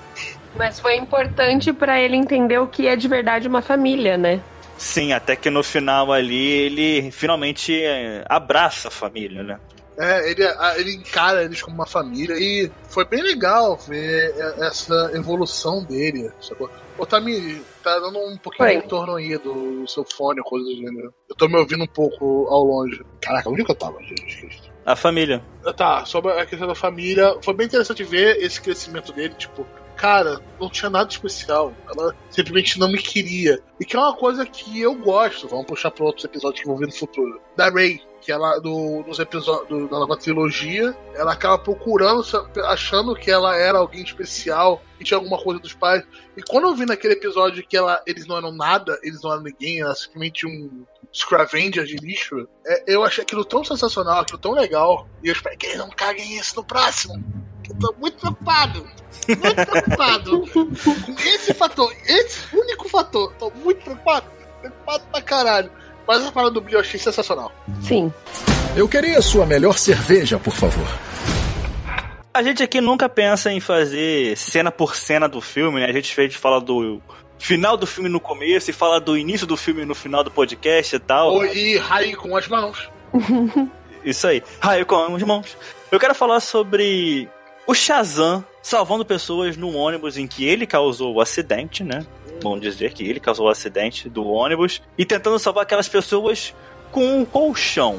Mas 0.57 0.79
foi 0.79 0.97
importante 0.97 1.73
para 1.73 2.01
ele 2.01 2.17
entender 2.17 2.59
o 2.59 2.67
que 2.67 2.87
é 2.87 2.95
de 2.95 3.09
verdade 3.09 3.49
uma 3.49 3.63
família, 3.63 4.17
né? 4.17 4.41
Sim, 4.83 5.13
até 5.13 5.37
que 5.37 5.49
no 5.49 5.63
final 5.63 6.13
ali 6.13 6.45
ele 6.45 7.13
finalmente 7.13 7.73
é, 7.81 8.25
abraça 8.29 8.89
a 8.89 8.91
família, 8.91 9.41
né? 9.41 9.61
É, 9.97 10.29
ele, 10.29 10.43
ele 10.77 10.97
encara 10.97 11.45
eles 11.45 11.63
como 11.63 11.77
uma 11.77 11.87
família 11.87 12.35
e 12.37 12.69
foi 12.89 13.05
bem 13.05 13.23
legal 13.23 13.77
ver 13.77 14.35
essa 14.59 15.13
evolução 15.15 15.85
dele. 15.85 16.33
Sacou? 16.41 16.69
Ô, 16.99 17.07
Tami, 17.07 17.63
tá 17.81 17.97
dando 18.01 18.19
um 18.19 18.37
pouquinho 18.37 18.69
Oi. 18.69 18.75
de 18.75 18.83
retorno 18.83 19.15
aí 19.15 19.39
do 19.39 19.87
seu 19.87 20.05
fone, 20.05 20.43
coisa 20.43 20.65
do 20.67 20.75
gênero. 20.75 21.15
Eu 21.31 21.37
tô 21.37 21.47
me 21.47 21.59
ouvindo 21.59 21.85
um 21.85 21.87
pouco 21.89 22.49
ao 22.49 22.65
longe. 22.65 23.01
Caraca, 23.21 23.51
onde 23.51 23.65
que 23.65 23.71
eu 23.71 23.77
tava, 23.77 24.03
gente? 24.03 24.73
A 24.85 24.97
família. 24.97 25.41
Tá, 25.77 26.05
sobre 26.05 26.33
a 26.33 26.45
questão 26.45 26.67
da 26.67 26.75
família. 26.75 27.37
Foi 27.41 27.55
bem 27.55 27.67
interessante 27.67 28.03
ver 28.03 28.37
esse 28.43 28.61
crescimento 28.61 29.13
dele, 29.13 29.35
tipo, 29.35 29.65
cara, 30.03 30.41
não 30.61 30.69
tinha 30.69 30.91
nada 30.91 31.09
especial. 31.09 31.73
Ela 31.89 32.13
simplesmente 32.29 32.77
não 32.77 32.91
me 32.91 32.99
queria. 32.99 33.61
E 33.79 33.85
que 33.85 33.95
é 33.95 34.01
uma 34.01 34.17
coisa 34.17 34.45
que 34.45 34.81
eu 34.81 34.97
gosto. 34.97 35.47
Vamos 35.47 35.67
puxar 35.67 35.93
para 35.93 36.05
outros 36.05 36.25
episódios 36.25 36.61
que 36.61 36.67
vão 36.67 36.77
vir 36.77 36.89
no 36.89 36.93
futuro. 36.93 37.41
Da 37.57 37.71
Ray, 37.71 38.01
que 38.21 38.33
ela, 38.33 38.59
do, 38.59 39.05
nos 39.07 39.21
episódios 39.21 39.89
da 39.89 40.01
nova 40.01 40.17
trilogia, 40.17 40.93
ela 41.15 41.35
acaba 41.35 41.57
procurando, 41.57 42.25
achando 42.65 43.15
que 43.15 43.31
ela 43.31 43.57
era 43.57 43.79
alguém 43.79 44.03
especial, 44.03 44.83
que 44.99 45.05
tinha 45.05 45.19
alguma 45.19 45.41
coisa 45.41 45.61
dos 45.61 45.73
pais. 45.73 46.03
E 46.37 46.43
quando 46.43 46.67
eu 46.67 46.75
vi 46.75 46.85
naquele 46.85 47.15
episódio 47.15 47.65
que 47.65 47.77
ela, 47.77 48.03
eles 48.05 48.27
não 48.27 48.37
eram 48.37 48.51
nada, 48.51 48.99
eles 49.05 49.23
não 49.23 49.31
eram 49.31 49.45
ninguém, 49.45 49.83
era 49.83 49.95
simplesmente 49.95 50.49
um 50.49 50.85
Scravenger 51.15 51.85
de 51.85 51.97
lixo, 51.97 52.49
é, 52.67 52.85
eu 52.89 53.05
achei 53.05 53.23
aquilo 53.23 53.45
tão 53.45 53.63
sensacional, 53.63 54.21
aquilo 54.21 54.39
tão 54.39 54.53
legal. 54.53 55.07
E 55.23 55.29
eu 55.29 55.33
espero 55.33 55.57
que 55.57 55.67
eles 55.67 55.79
não 55.79 55.91
caguem 55.91 56.39
isso 56.39 56.57
no 56.57 56.65
próximo. 56.65 57.23
Tô 57.81 57.95
muito 57.99 58.19
preocupado. 58.19 58.87
Muito 59.29 59.67
preocupado 59.71 60.45
com 60.53 61.13
esse 61.19 61.55
fator. 61.55 61.93
Esse 62.07 62.57
único 62.57 62.89
fator. 62.89 63.33
Tô 63.39 63.51
muito 63.51 63.83
preocupado. 63.83 64.27
Preocupado 64.61 65.05
pra 65.11 65.23
caralho. 65.23 65.71
Mas 66.07 66.27
a 66.27 66.33
parada 66.33 66.61
do 66.61 66.69
eu 66.69 66.81
achei 66.81 66.99
sensacional. 66.99 67.53
Sim. 67.83 68.13
Eu 68.77 68.89
queria 68.89 69.19
a 69.19 69.23
sua 69.23 69.47
melhor 69.47 69.79
cerveja, 69.79 70.39
por 70.39 70.55
favor. 70.55 70.87
A 72.35 72.43
gente 72.43 72.63
aqui 72.63 72.81
nunca 72.81 73.09
pensa 73.09 73.53
em 73.53 73.61
fazer 73.61 74.37
cena 74.37 74.73
por 74.73 74.97
cena 74.97 75.29
do 75.29 75.41
filme, 75.41 75.81
né? 75.81 75.87
A 75.87 75.93
gente 75.93 76.15
fez 76.15 76.35
fala 76.35 76.61
do 76.61 77.01
final 77.39 77.77
do 77.77 77.87
filme 77.87 78.09
no 78.09 78.19
começo 78.21 78.71
e 78.71 78.73
fala 78.73 78.99
do 79.01 79.17
início 79.17 79.47
do 79.47 79.57
filme 79.57 79.85
no 79.85 79.95
final 79.95 80.25
do 80.25 80.31
podcast 80.31 80.97
e 80.97 80.99
tal. 80.99 81.45
E 81.45 81.77
raio 81.77 82.17
com 82.17 82.35
as 82.37 82.49
mãos. 82.49 82.89
Isso 84.05 84.27
aí, 84.27 84.43
raio 84.61 84.87
com 84.87 85.15
as 85.15 85.23
mãos. 85.23 85.57
Eu 85.91 86.01
quero 86.01 86.15
falar 86.15 86.41
sobre 86.41 87.29
o 87.67 87.75
Shazam 87.75 88.45
salvando 88.63 89.05
pessoas 89.05 89.57
no 89.57 89.75
ônibus 89.75 90.17
em 90.17 90.27
que 90.27 90.45
ele 90.45 90.67
causou 90.67 91.15
o 91.15 91.21
acidente, 91.21 91.83
né? 91.83 92.07
Vamos 92.43 92.61
dizer 92.61 92.93
que 92.93 93.05
ele 93.07 93.21
causou 93.21 93.47
o 93.47 93.51
acidente 93.51 94.09
do 94.09 94.27
ônibus 94.27 94.83
e 94.97 95.05
tentando 95.05 95.39
salvar 95.39 95.63
aquelas 95.63 95.89
pessoas 95.89 96.55
com 96.91 97.21
um 97.21 97.25
colchão. 97.25 97.99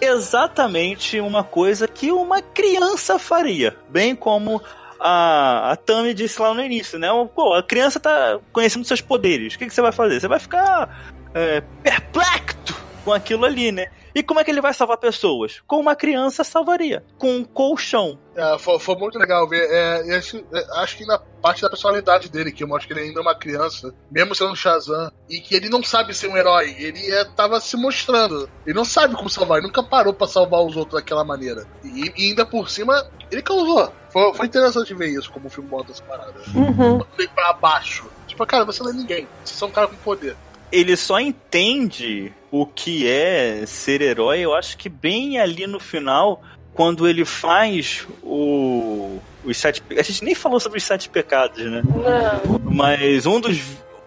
Exatamente 0.00 1.20
uma 1.20 1.42
coisa 1.42 1.88
que 1.88 2.12
uma 2.12 2.42
criança 2.42 3.18
faria, 3.18 3.76
bem 3.88 4.14
como 4.14 4.62
a, 5.00 5.72
a 5.72 5.76
Tami 5.76 6.12
disse 6.12 6.40
lá 6.40 6.52
no 6.52 6.62
início, 6.62 6.98
né? 6.98 7.08
Pô, 7.34 7.54
a 7.54 7.62
criança 7.62 7.98
tá 7.98 8.38
conhecendo 8.52 8.84
seus 8.84 9.00
poderes. 9.00 9.54
O 9.54 9.58
que, 9.58 9.66
que 9.66 9.74
você 9.74 9.82
vai 9.82 9.92
fazer? 9.92 10.20
Você 10.20 10.28
vai 10.28 10.38
ficar 10.38 11.12
é, 11.34 11.62
perplexo 11.82 12.74
com 13.04 13.12
aquilo 13.12 13.44
ali, 13.44 13.72
né? 13.72 13.86
E 14.16 14.22
como 14.22 14.40
é 14.40 14.44
que 14.44 14.50
ele 14.50 14.62
vai 14.62 14.72
salvar 14.72 14.96
pessoas? 14.96 15.62
Com 15.66 15.78
uma 15.78 15.94
criança 15.94 16.42
salvaria, 16.42 17.04
com 17.18 17.36
um 17.36 17.44
colchão. 17.44 18.18
É, 18.34 18.58
foi, 18.58 18.78
foi, 18.78 18.96
muito 18.96 19.18
legal 19.18 19.46
ver. 19.46 19.68
É, 19.70 20.16
acho, 20.16 20.38
é, 20.38 20.66
acho, 20.80 20.96
que 20.96 21.04
na 21.04 21.18
parte 21.18 21.60
da 21.60 21.68
personalidade 21.68 22.30
dele, 22.30 22.50
que 22.50 22.64
mostra 22.64 22.86
que 22.86 22.94
ele 22.94 23.08
ainda 23.08 23.20
é 23.20 23.22
uma 23.22 23.34
criança, 23.34 23.94
mesmo 24.10 24.34
sendo 24.34 24.56
Shazam, 24.56 25.12
e 25.28 25.38
que 25.38 25.54
ele 25.54 25.68
não 25.68 25.82
sabe 25.82 26.14
ser 26.14 26.28
um 26.28 26.36
herói. 26.36 26.74
Ele 26.78 27.12
é, 27.12 27.26
tava 27.26 27.60
se 27.60 27.76
mostrando. 27.76 28.48
Ele 28.64 28.74
não 28.74 28.86
sabe 28.86 29.14
como 29.14 29.28
salvar, 29.28 29.58
ele 29.58 29.66
nunca 29.66 29.82
parou 29.82 30.14
para 30.14 30.26
salvar 30.26 30.64
os 30.64 30.78
outros 30.78 30.98
daquela 30.98 31.22
maneira. 31.22 31.66
E, 31.84 32.10
e, 32.16 32.28
ainda 32.30 32.46
por 32.46 32.70
cima, 32.70 33.06
ele 33.30 33.42
causou. 33.42 33.92
Foi, 34.08 34.32
foi 34.32 34.46
interessante 34.46 34.94
ver 34.94 35.08
isso, 35.08 35.30
como 35.30 35.48
o 35.48 35.50
filme 35.50 35.68
bota 35.68 35.92
essa 35.92 36.02
parada. 36.02 36.40
Uhum. 36.54 37.00
Pra 37.34 37.52
baixo. 37.52 38.06
Tipo, 38.26 38.46
cara, 38.46 38.64
você 38.64 38.82
não 38.82 38.92
é 38.92 38.94
ninguém. 38.94 39.28
Você 39.44 39.62
é 39.62 39.66
um 39.66 39.70
cara 39.70 39.88
com 39.88 39.96
poder 39.96 40.34
ele 40.70 40.96
só 40.96 41.20
entende 41.20 42.32
o 42.50 42.66
que 42.66 43.08
é 43.08 43.64
ser 43.66 44.00
herói, 44.00 44.40
eu 44.40 44.54
acho 44.54 44.76
que 44.76 44.88
bem 44.88 45.38
ali 45.38 45.66
no 45.66 45.78
final, 45.78 46.42
quando 46.72 47.08
ele 47.08 47.24
faz 47.24 48.06
o. 48.22 49.18
Os 49.44 49.56
sete. 49.56 49.82
A 49.96 50.02
gente 50.02 50.24
nem 50.24 50.34
falou 50.34 50.58
sobre 50.58 50.78
os 50.78 50.84
sete 50.84 51.08
pecados, 51.08 51.64
né? 51.64 51.82
Não. 51.84 52.58
Mas 52.74 53.26
um 53.26 53.40
dos 53.40 53.58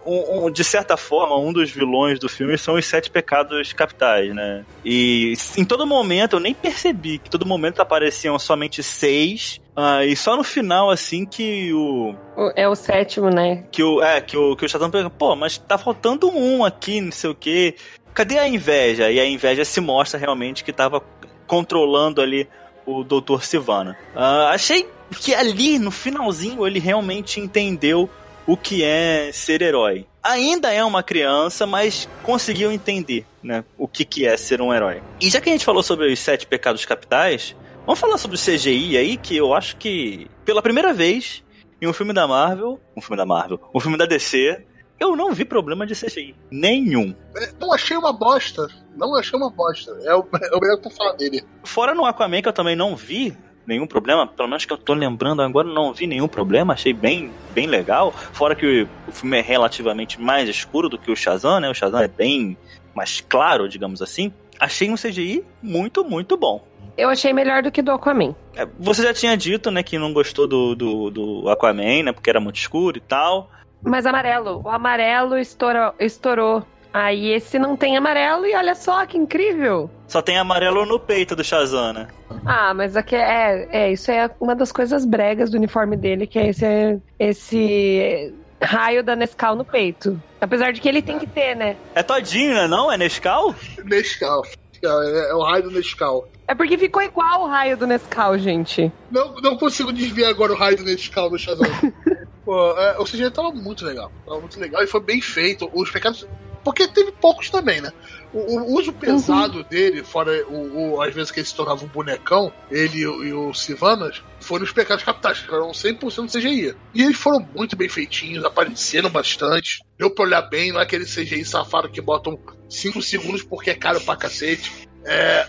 um, 0.09 0.45
um, 0.45 0.51
de 0.51 0.63
certa 0.63 0.97
forma, 0.97 1.37
um 1.37 1.53
dos 1.53 1.69
vilões 1.69 2.17
do 2.17 2.27
filme 2.27 2.57
são 2.57 2.73
os 2.73 2.85
sete 2.85 3.09
pecados 3.09 3.71
capitais, 3.73 4.33
né? 4.33 4.65
E 4.83 5.33
em 5.55 5.63
todo 5.63 5.85
momento, 5.85 6.35
eu 6.35 6.39
nem 6.39 6.53
percebi 6.53 7.19
que 7.19 7.29
todo 7.29 7.45
momento 7.45 7.79
apareciam 7.79 8.37
somente 8.39 8.81
seis. 8.81 9.61
Uh, 9.77 10.03
e 10.03 10.15
só 10.15 10.35
no 10.35 10.43
final, 10.43 10.89
assim, 10.89 11.25
que 11.25 11.71
o. 11.73 12.15
É 12.55 12.67
o 12.67 12.75
sétimo, 12.75 13.29
né? 13.29 13.63
Que 13.71 13.83
o, 13.83 14.01
é, 14.01 14.19
que 14.19 14.35
o, 14.35 14.55
que 14.55 14.65
o 14.65 14.69
Chatão 14.69 14.89
pergunta, 14.89 15.15
pô, 15.15 15.35
mas 15.35 15.57
tá 15.57 15.77
faltando 15.77 16.27
um 16.29 16.65
aqui, 16.65 16.99
não 16.99 17.11
sei 17.11 17.29
o 17.29 17.35
quê. 17.35 17.75
Cadê 18.13 18.39
a 18.39 18.47
inveja? 18.47 19.11
E 19.11 19.19
a 19.19 19.25
inveja 19.25 19.63
se 19.63 19.79
mostra 19.79 20.19
realmente 20.19 20.63
que 20.63 20.73
tava 20.73 21.01
controlando 21.45 22.21
ali 22.21 22.49
o 22.85 23.03
Dr. 23.03 23.41
Sivana. 23.41 23.95
Uh, 24.15 24.47
achei 24.49 24.87
que 25.21 25.33
ali, 25.33 25.79
no 25.79 25.91
finalzinho, 25.91 26.65
ele 26.65 26.79
realmente 26.79 27.39
entendeu 27.39 28.09
o 28.49 28.57
que 28.57 28.83
é 28.83 29.29
ser 29.31 29.61
herói. 29.61 30.07
Ainda 30.23 30.73
é 30.73 30.83
uma 30.83 31.03
criança, 31.03 31.67
mas 31.67 32.09
conseguiu 32.23 32.71
entender, 32.71 33.23
né, 33.43 33.63
o 33.77 33.87
que, 33.87 34.03
que 34.03 34.25
é 34.25 34.35
ser 34.35 34.59
um 34.59 34.73
herói. 34.73 35.03
E 35.21 35.29
já 35.29 35.39
que 35.39 35.49
a 35.49 35.51
gente 35.51 35.63
falou 35.63 35.83
sobre 35.83 36.11
os 36.11 36.17
sete 36.17 36.47
pecados 36.47 36.83
capitais, 36.83 37.55
vamos 37.85 37.99
falar 37.99 38.17
sobre 38.17 38.37
o 38.37 38.39
CGI 38.39 38.97
aí, 38.97 39.17
que 39.17 39.37
eu 39.37 39.53
acho 39.53 39.77
que 39.77 40.27
pela 40.43 40.63
primeira 40.63 40.91
vez 40.95 41.43
em 41.79 41.85
um 41.85 41.93
filme 41.93 42.11
da 42.11 42.27
Marvel, 42.27 42.79
um 42.97 43.01
filme 43.01 43.17
da 43.17 43.25
Marvel, 43.25 43.61
um 43.73 43.79
filme 43.79 43.97
da 43.99 44.07
DC, 44.07 44.65
eu 44.99 45.15
não 45.15 45.31
vi 45.31 45.45
problema 45.45 45.85
de 45.85 45.93
CGI. 45.93 46.35
Nenhum. 46.49 47.15
É, 47.37 47.51
não 47.59 47.71
achei 47.71 47.95
uma 47.95 48.11
bosta. 48.11 48.67
Não 48.95 49.15
achei 49.15 49.37
uma 49.37 49.51
bosta. 49.51 49.91
É 50.03 50.15
o, 50.15 50.27
é 50.51 50.55
o 50.55 50.59
melhor 50.59 50.81
pra 50.81 50.89
falar 50.89 51.13
dele. 51.13 51.43
Fora 51.63 51.93
no 51.93 52.03
Aquaman, 52.03 52.41
que 52.41 52.49
eu 52.49 52.53
também 52.53 52.75
não 52.75 52.95
vi, 52.95 53.37
nenhum 53.69 53.85
problema, 53.85 54.25
pelo 54.25 54.49
menos 54.49 54.65
que 54.65 54.73
eu 54.73 54.77
tô 54.77 54.93
lembrando 54.93 55.43
agora, 55.43 55.67
não 55.67 55.93
vi 55.93 56.07
nenhum 56.07 56.27
problema, 56.27 56.73
achei 56.73 56.91
bem, 56.91 57.31
bem 57.53 57.67
legal. 57.67 58.11
Fora 58.11 58.55
que 58.55 58.87
o 59.07 59.11
filme 59.11 59.37
é 59.37 59.41
relativamente 59.41 60.19
mais 60.19 60.49
escuro 60.49 60.89
do 60.89 60.97
que 60.97 61.11
o 61.11 61.15
Shazam, 61.15 61.59
né? 61.59 61.69
O 61.69 61.73
Shazam 61.73 62.01
é 62.01 62.07
bem 62.07 62.57
mais 62.95 63.21
claro, 63.21 63.69
digamos 63.69 64.01
assim. 64.01 64.33
Achei 64.59 64.89
um 64.89 64.95
CGI 64.95 65.45
muito, 65.61 66.03
muito 66.03 66.35
bom. 66.35 66.65
Eu 66.97 67.09
achei 67.09 67.31
melhor 67.31 67.61
do 67.61 67.71
que 67.71 67.81
do 67.81 67.91
Aquaman. 67.91 68.35
É, 68.55 68.67
você 68.77 69.03
já 69.03 69.13
tinha 69.13 69.37
dito, 69.37 69.71
né, 69.71 69.83
que 69.83 69.97
não 69.97 70.11
gostou 70.11 70.47
do, 70.47 70.75
do, 70.75 71.09
do 71.09 71.49
Aquaman, 71.49 72.03
né? 72.03 72.11
Porque 72.11 72.29
era 72.29 72.41
muito 72.41 72.57
escuro 72.57 72.97
e 72.97 73.01
tal. 73.01 73.49
Mas 73.81 74.05
amarelo. 74.05 74.61
O 74.65 74.69
amarelo 74.69 75.37
estourou. 75.37 75.93
estourou. 75.99 76.65
Aí 76.93 77.31
esse 77.33 77.59
não 77.59 77.77
tem 77.77 77.95
amarelo 77.95 78.45
e 78.45 78.55
olha 78.55 78.73
só 78.73 79.05
que 79.05 79.17
incrível. 79.17 79.89
Só 80.07 80.21
tem 80.21 80.37
amarelo 80.37 80.85
no 80.85 80.99
peito 80.99 81.35
do 81.35 81.43
Shazam, 81.43 81.93
né? 81.93 82.07
Ah, 82.45 82.73
mas 82.73 82.97
aqui 82.97 83.15
é, 83.15 83.67
é 83.71 83.91
isso 83.91 84.11
é 84.11 84.29
uma 84.39 84.55
das 84.55 84.71
coisas 84.71 85.05
bregas 85.05 85.51
do 85.51 85.57
uniforme 85.57 85.95
dele, 85.95 86.25
que 86.25 86.39
é 86.39 86.49
esse, 86.49 86.99
esse 87.19 88.33
raio 88.61 89.03
da 89.03 89.15
Nescau 89.15 89.55
no 89.55 89.63
peito. 89.63 90.21
Apesar 90.41 90.71
de 90.71 90.81
que 90.81 90.89
ele 90.89 91.01
tem 91.01 91.19
que 91.19 91.27
ter, 91.27 91.55
né? 91.55 91.75
É 91.93 92.01
todinho, 92.01 92.53
né? 92.53 92.67
Não? 92.67 92.91
É 92.91 92.97
Nescau? 92.97 93.53
Nescau. 93.85 94.43
É, 94.83 95.29
é 95.29 95.33
o 95.33 95.43
raio 95.43 95.63
do 95.63 95.71
Nescau. 95.71 96.27
É 96.47 96.55
porque 96.55 96.77
ficou 96.77 97.01
igual 97.01 97.43
o 97.43 97.47
raio 97.47 97.77
do 97.77 97.85
Nescau, 97.85 98.37
gente. 98.37 98.91
Não, 99.11 99.35
não 99.35 99.57
consigo 99.57 99.93
desviar 99.93 100.31
agora 100.31 100.53
o 100.53 100.55
raio 100.55 100.77
do 100.77 100.83
Nescau 100.83 101.29
do 101.29 101.37
Shazam. 101.37 101.67
Pô, 102.43 102.71
é, 102.79 102.97
o 102.97 103.03
CGI 103.03 103.29
tava 103.29 103.51
muito 103.51 103.85
legal. 103.85 104.11
Tava 104.25 104.39
muito 104.39 104.59
legal 104.59 104.81
e 104.83 104.87
foi 104.87 105.01
bem 105.01 105.21
feito. 105.21 105.69
Os 105.71 105.91
pecados 105.91 106.27
Porque 106.63 106.87
teve 106.87 107.11
poucos 107.11 107.49
também, 107.49 107.81
né? 107.81 107.91
O, 108.33 108.59
o 108.59 108.77
uso 108.77 108.93
pesado 108.93 109.59
uhum. 109.59 109.63
dele, 109.63 110.03
fora 110.03 110.31
o, 110.47 110.95
o, 110.95 111.01
às 111.01 111.13
vezes 111.13 111.31
que 111.31 111.39
ele 111.39 111.47
se 111.47 111.55
tornava 111.55 111.83
um 111.83 111.87
bonecão, 111.87 112.53
ele 112.69 112.99
e, 112.99 113.01
e 113.01 113.33
o 113.33 113.53
Sivanas, 113.53 114.21
foram 114.39 114.63
os 114.63 114.71
pecados 114.71 115.03
capitais, 115.03 115.39
que 115.39 115.53
eram 115.53 115.71
100% 115.71 116.31
CGI. 116.31 116.75
E 116.93 117.03
eles 117.03 117.17
foram 117.17 117.39
muito 117.55 117.75
bem 117.75 117.89
feitinhos, 117.89 118.45
apareceram 118.45 119.09
bastante. 119.09 119.83
Deu 119.97 120.11
pra 120.11 120.25
olhar 120.25 120.41
bem, 120.43 120.71
não 120.71 120.79
é 120.79 120.83
aquele 120.83 121.05
CGI 121.05 121.43
safado 121.43 121.89
que 121.89 122.01
botam 122.01 122.39
5 122.69 123.01
segundos 123.01 123.43
porque 123.43 123.71
é 123.71 123.75
caro 123.75 123.99
pra 124.01 124.15
cacete. 124.15 124.87
É, 125.05 125.47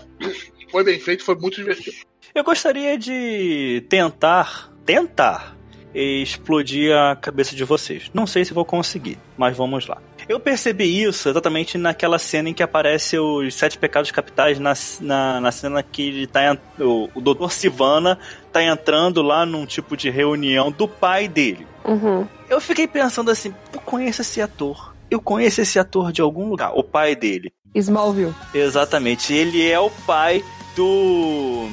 foi 0.71 0.83
bem 0.83 0.99
feito, 0.99 1.23
foi 1.23 1.35
muito 1.35 1.57
divertido. 1.57 1.97
Eu 2.33 2.43
gostaria 2.43 2.97
de 2.97 3.85
tentar, 3.89 4.71
tentar 4.85 5.60
explodir 5.93 6.95
a 6.95 7.15
cabeça 7.15 7.55
de 7.55 7.63
vocês. 7.63 8.09
Não 8.13 8.25
sei 8.25 8.45
se 8.45 8.53
vou 8.53 8.65
conseguir, 8.65 9.17
mas 9.37 9.55
vamos 9.55 9.87
lá. 9.87 9.97
Eu 10.27 10.39
percebi 10.39 11.03
isso 11.03 11.27
exatamente 11.27 11.77
naquela 11.77 12.17
cena 12.17 12.49
em 12.49 12.53
que 12.53 12.63
aparece 12.63 13.17
os 13.17 13.53
sete 13.53 13.77
pecados 13.77 14.11
capitais 14.11 14.59
na, 14.59 14.73
na, 15.01 15.41
na 15.41 15.51
cena 15.51 15.83
que 15.83 16.01
ele 16.07 16.27
tá, 16.27 16.57
o, 16.79 17.09
o 17.13 17.21
Dr. 17.21 17.49
Sivana 17.49 18.17
tá 18.51 18.63
entrando 18.63 19.21
lá 19.21 19.45
num 19.45 19.65
tipo 19.65 19.97
de 19.97 20.09
reunião 20.09 20.71
do 20.71 20.87
pai 20.87 21.27
dele. 21.27 21.67
Uhum. 21.83 22.27
Eu 22.49 22.61
fiquei 22.61 22.87
pensando 22.87 23.31
assim, 23.31 23.53
eu 23.73 23.81
conheço 23.81 24.21
esse 24.21 24.41
ator. 24.41 24.95
Eu 25.09 25.19
conheço 25.19 25.59
esse 25.59 25.77
ator 25.77 26.11
de 26.11 26.21
algum 26.21 26.47
lugar, 26.49 26.71
o 26.73 26.83
pai 26.83 27.15
dele. 27.15 27.51
Smallville. 27.75 28.33
Exatamente, 28.53 29.33
ele 29.33 29.69
é 29.69 29.79
o 29.79 29.89
pai 29.89 30.43
do 30.75 31.69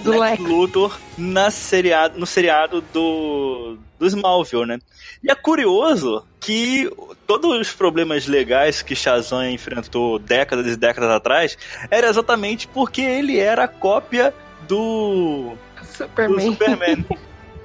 do 0.00 0.18
Lex 0.18 0.40
Luthor 0.40 0.98
na 1.16 1.50
seriado, 1.50 2.18
no 2.18 2.26
seriado 2.26 2.80
do, 2.92 3.76
do 3.98 4.06
Smallville, 4.06 4.66
né? 4.66 4.78
E 5.22 5.30
é 5.30 5.34
curioso 5.34 6.24
que 6.40 6.90
todos 7.26 7.60
os 7.60 7.72
problemas 7.72 8.26
legais 8.26 8.82
que 8.82 8.94
Shazam 8.94 9.50
enfrentou 9.50 10.18
décadas 10.18 10.66
e 10.66 10.76
décadas 10.76 11.10
atrás 11.10 11.56
era 11.90 12.08
exatamente 12.08 12.66
porque 12.68 13.02
ele 13.02 13.38
era 13.38 13.64
a 13.64 13.68
cópia 13.68 14.34
do 14.66 15.52
Superman. 15.96 16.36
Do 16.36 16.52
Superman. 16.52 17.06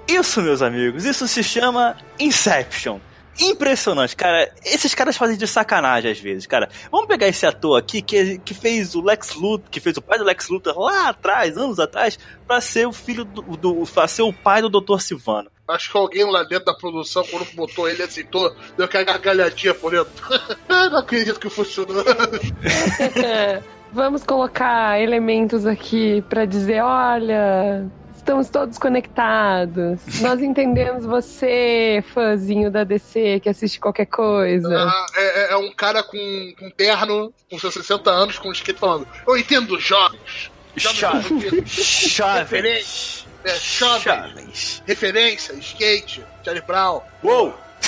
Isso, 0.08 0.42
meus 0.42 0.62
amigos, 0.62 1.04
isso 1.04 1.28
se 1.28 1.44
chama 1.44 1.98
Inception 2.18 2.98
impressionante, 3.40 4.16
cara. 4.16 4.52
Esses 4.66 4.94
caras 4.94 5.18
fazem 5.18 5.38
de 5.38 5.48
sacanagem 5.48 6.12
às 6.12 6.20
vezes, 6.20 6.46
cara. 6.46 6.70
Vamos 6.92 7.08
pegar 7.08 7.28
esse 7.28 7.46
ator 7.46 7.78
aqui 7.78 8.02
que, 8.02 8.40
que 8.40 8.54
fez 8.54 8.96
o 8.96 9.02
Lex 9.02 9.36
Luthor, 9.36 9.70
que 9.70 9.80
fez 9.80 9.98
o 9.98 10.02
pai 10.02 10.18
do 10.18 10.24
Lex 10.24 10.50
Luthor 10.50 10.78
lá 10.80 11.10
atrás, 11.10 11.58
anos 11.58 11.80
atrás, 11.80 12.18
para 12.48 12.62
ser 12.62 12.88
o 12.88 12.94
filho 12.94 13.26
do, 13.26 13.42
do 13.42 13.84
pra 13.94 14.08
ser 14.08 14.24
o 14.24 14.34
pai 14.34 14.62
do 14.62 14.70
Dr. 14.70 15.00
Silvano. 15.00 15.50
Acho 15.68 15.92
que 15.92 15.98
alguém 15.98 16.24
lá 16.24 16.44
dentro 16.44 16.66
da 16.66 16.74
produção, 16.74 17.26
quando 17.30 17.46
botou 17.54 17.90
ele, 17.90 18.02
aceitou, 18.02 18.56
deu 18.78 18.86
aquela 18.86 19.04
gargalhadinha 19.04 19.74
por 19.74 19.92
dentro. 19.92 20.14
Não 20.70 21.00
acredito 21.00 21.40
que 21.40 21.50
funcionou. 21.50 22.04
Vamos 23.92 24.24
colocar 24.24 25.00
elementos 25.02 25.66
aqui 25.66 26.22
para 26.30 26.46
dizer, 26.46 26.82
olha, 26.82 27.86
estamos 28.28 28.50
todos 28.50 28.78
conectados. 28.78 30.02
Nós 30.20 30.42
entendemos 30.42 31.06
você, 31.06 32.04
fãzinho 32.14 32.70
da 32.70 32.84
DC, 32.84 33.40
que 33.40 33.48
assiste 33.48 33.80
qualquer 33.80 34.08
coisa. 34.08 34.68
Ah, 34.78 35.06
é, 35.16 35.22
é, 35.24 35.54
é, 35.54 35.58
um 35.58 35.72
cara 35.72 36.04
com, 36.04 36.54
com 36.60 36.70
terno, 36.72 37.34
com 37.50 37.58
seus 37.58 37.74
60 37.74 38.12
anos, 38.12 38.38
com 38.38 38.52
skate 38.52 38.78
falando: 38.78 39.08
Eu 39.26 39.38
entendo 39.38 39.80
jogos. 39.80 40.52
Jovens. 40.76 41.70
Jovens. 42.14 43.26
É, 43.46 43.56
jovens. 43.56 44.84
Referência, 44.86 45.54
skate, 45.54 46.22
Charlie 46.44 46.66
Brown. 46.68 47.00
Uou! 47.24 47.54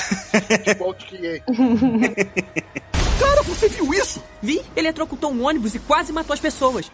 Cara, 3.20 3.44
você 3.44 3.68
viu 3.68 3.94
isso? 3.94 4.24
Vi. 4.42 4.62
Ele 4.74 4.88
eletrocutou 4.88 5.34
um 5.34 5.46
ônibus 5.46 5.76
e 5.76 5.80
quase 5.80 6.14
matou 6.14 6.34
as 6.34 6.40
pessoas. 6.40 6.90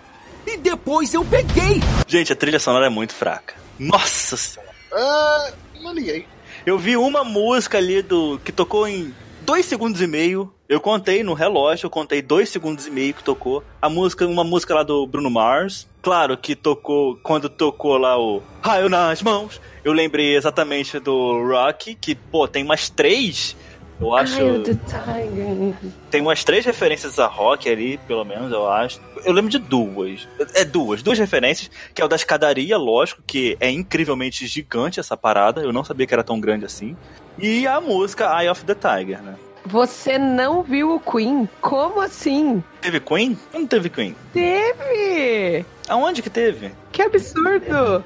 E 0.45 0.57
depois 0.57 1.13
eu 1.13 1.25
peguei! 1.25 1.81
Gente, 2.07 2.31
a 2.31 2.35
trilha 2.35 2.59
sonora 2.59 2.85
é 2.85 2.89
muito 2.89 3.13
fraca. 3.13 3.55
Nossa 3.79 4.37
senhora. 4.37 4.71
Ah, 4.93 5.51
não 5.81 5.93
liguei. 5.93 6.25
Eu 6.65 6.77
vi 6.77 6.95
uma 6.95 7.23
música 7.23 7.77
ali 7.77 8.01
do 8.01 8.39
que 8.39 8.51
tocou 8.51 8.87
em 8.87 9.13
dois 9.41 9.65
segundos 9.65 10.01
e 10.01 10.07
meio. 10.07 10.51
Eu 10.67 10.79
contei 10.81 11.23
no 11.23 11.33
relógio, 11.33 11.85
eu 11.85 11.89
contei 11.91 12.21
dois 12.21 12.49
segundos 12.49 12.87
e 12.87 12.91
meio 12.91 13.13
que 13.13 13.23
tocou. 13.23 13.63
A 13.79 13.87
música, 13.87 14.25
uma 14.25 14.43
música 14.43 14.73
lá 14.73 14.83
do 14.83 15.05
Bruno 15.05 15.29
Mars. 15.29 15.87
Claro 16.01 16.35
que 16.37 16.55
tocou, 16.55 17.17
quando 17.21 17.49
tocou 17.49 17.97
lá 17.97 18.17
o 18.17 18.41
Raio 18.61 18.89
nas 18.89 19.21
Mãos, 19.21 19.61
eu 19.83 19.93
lembrei 19.93 20.35
exatamente 20.35 20.99
do 20.99 21.47
Rock, 21.47 21.95
que, 21.95 22.15
pô, 22.15 22.47
tem 22.47 22.63
umas 22.63 22.89
três 22.89 23.55
eu 23.99 24.15
acho. 24.15 24.37
Tem 26.09 26.21
umas 26.21 26.43
três 26.43 26.65
referências 26.65 27.17
a 27.19 27.27
rock 27.27 27.69
ali, 27.69 27.97
pelo 28.07 28.23
menos, 28.25 28.51
eu 28.51 28.69
acho. 28.69 28.99
Eu 29.23 29.33
lembro 29.33 29.49
de 29.49 29.57
duas. 29.57 30.27
É 30.53 30.65
duas. 30.65 31.01
Duas 31.01 31.17
referências, 31.17 31.69
que 31.93 32.01
é 32.01 32.05
o 32.05 32.07
da 32.07 32.15
escadaria, 32.15 32.77
lógico, 32.77 33.21
que 33.25 33.57
é 33.59 33.69
incrivelmente 33.69 34.45
gigante 34.47 34.99
essa 34.99 35.15
parada. 35.15 35.61
Eu 35.61 35.71
não 35.71 35.83
sabia 35.83 36.05
que 36.05 36.13
era 36.13 36.23
tão 36.23 36.39
grande 36.39 36.65
assim. 36.65 36.95
E 37.39 37.65
a 37.67 37.79
música 37.79 38.41
Eye 38.41 38.49
of 38.49 38.63
the 38.65 38.75
Tiger, 38.75 39.21
né? 39.21 39.35
Você 39.65 40.19
não 40.19 40.61
viu 40.61 40.93
o 40.93 40.99
Queen? 40.99 41.49
Como 41.59 41.99
assim? 41.99 42.63
Teve 42.81 42.99
Queen? 42.99 43.37
Não 43.51 43.65
teve 43.65 43.89
Queen. 43.89 44.15
Teve! 44.31 45.65
Aonde 45.89 46.21
que 46.21 46.29
teve? 46.29 46.71
Que 46.91 47.01
absurdo! 47.01 48.05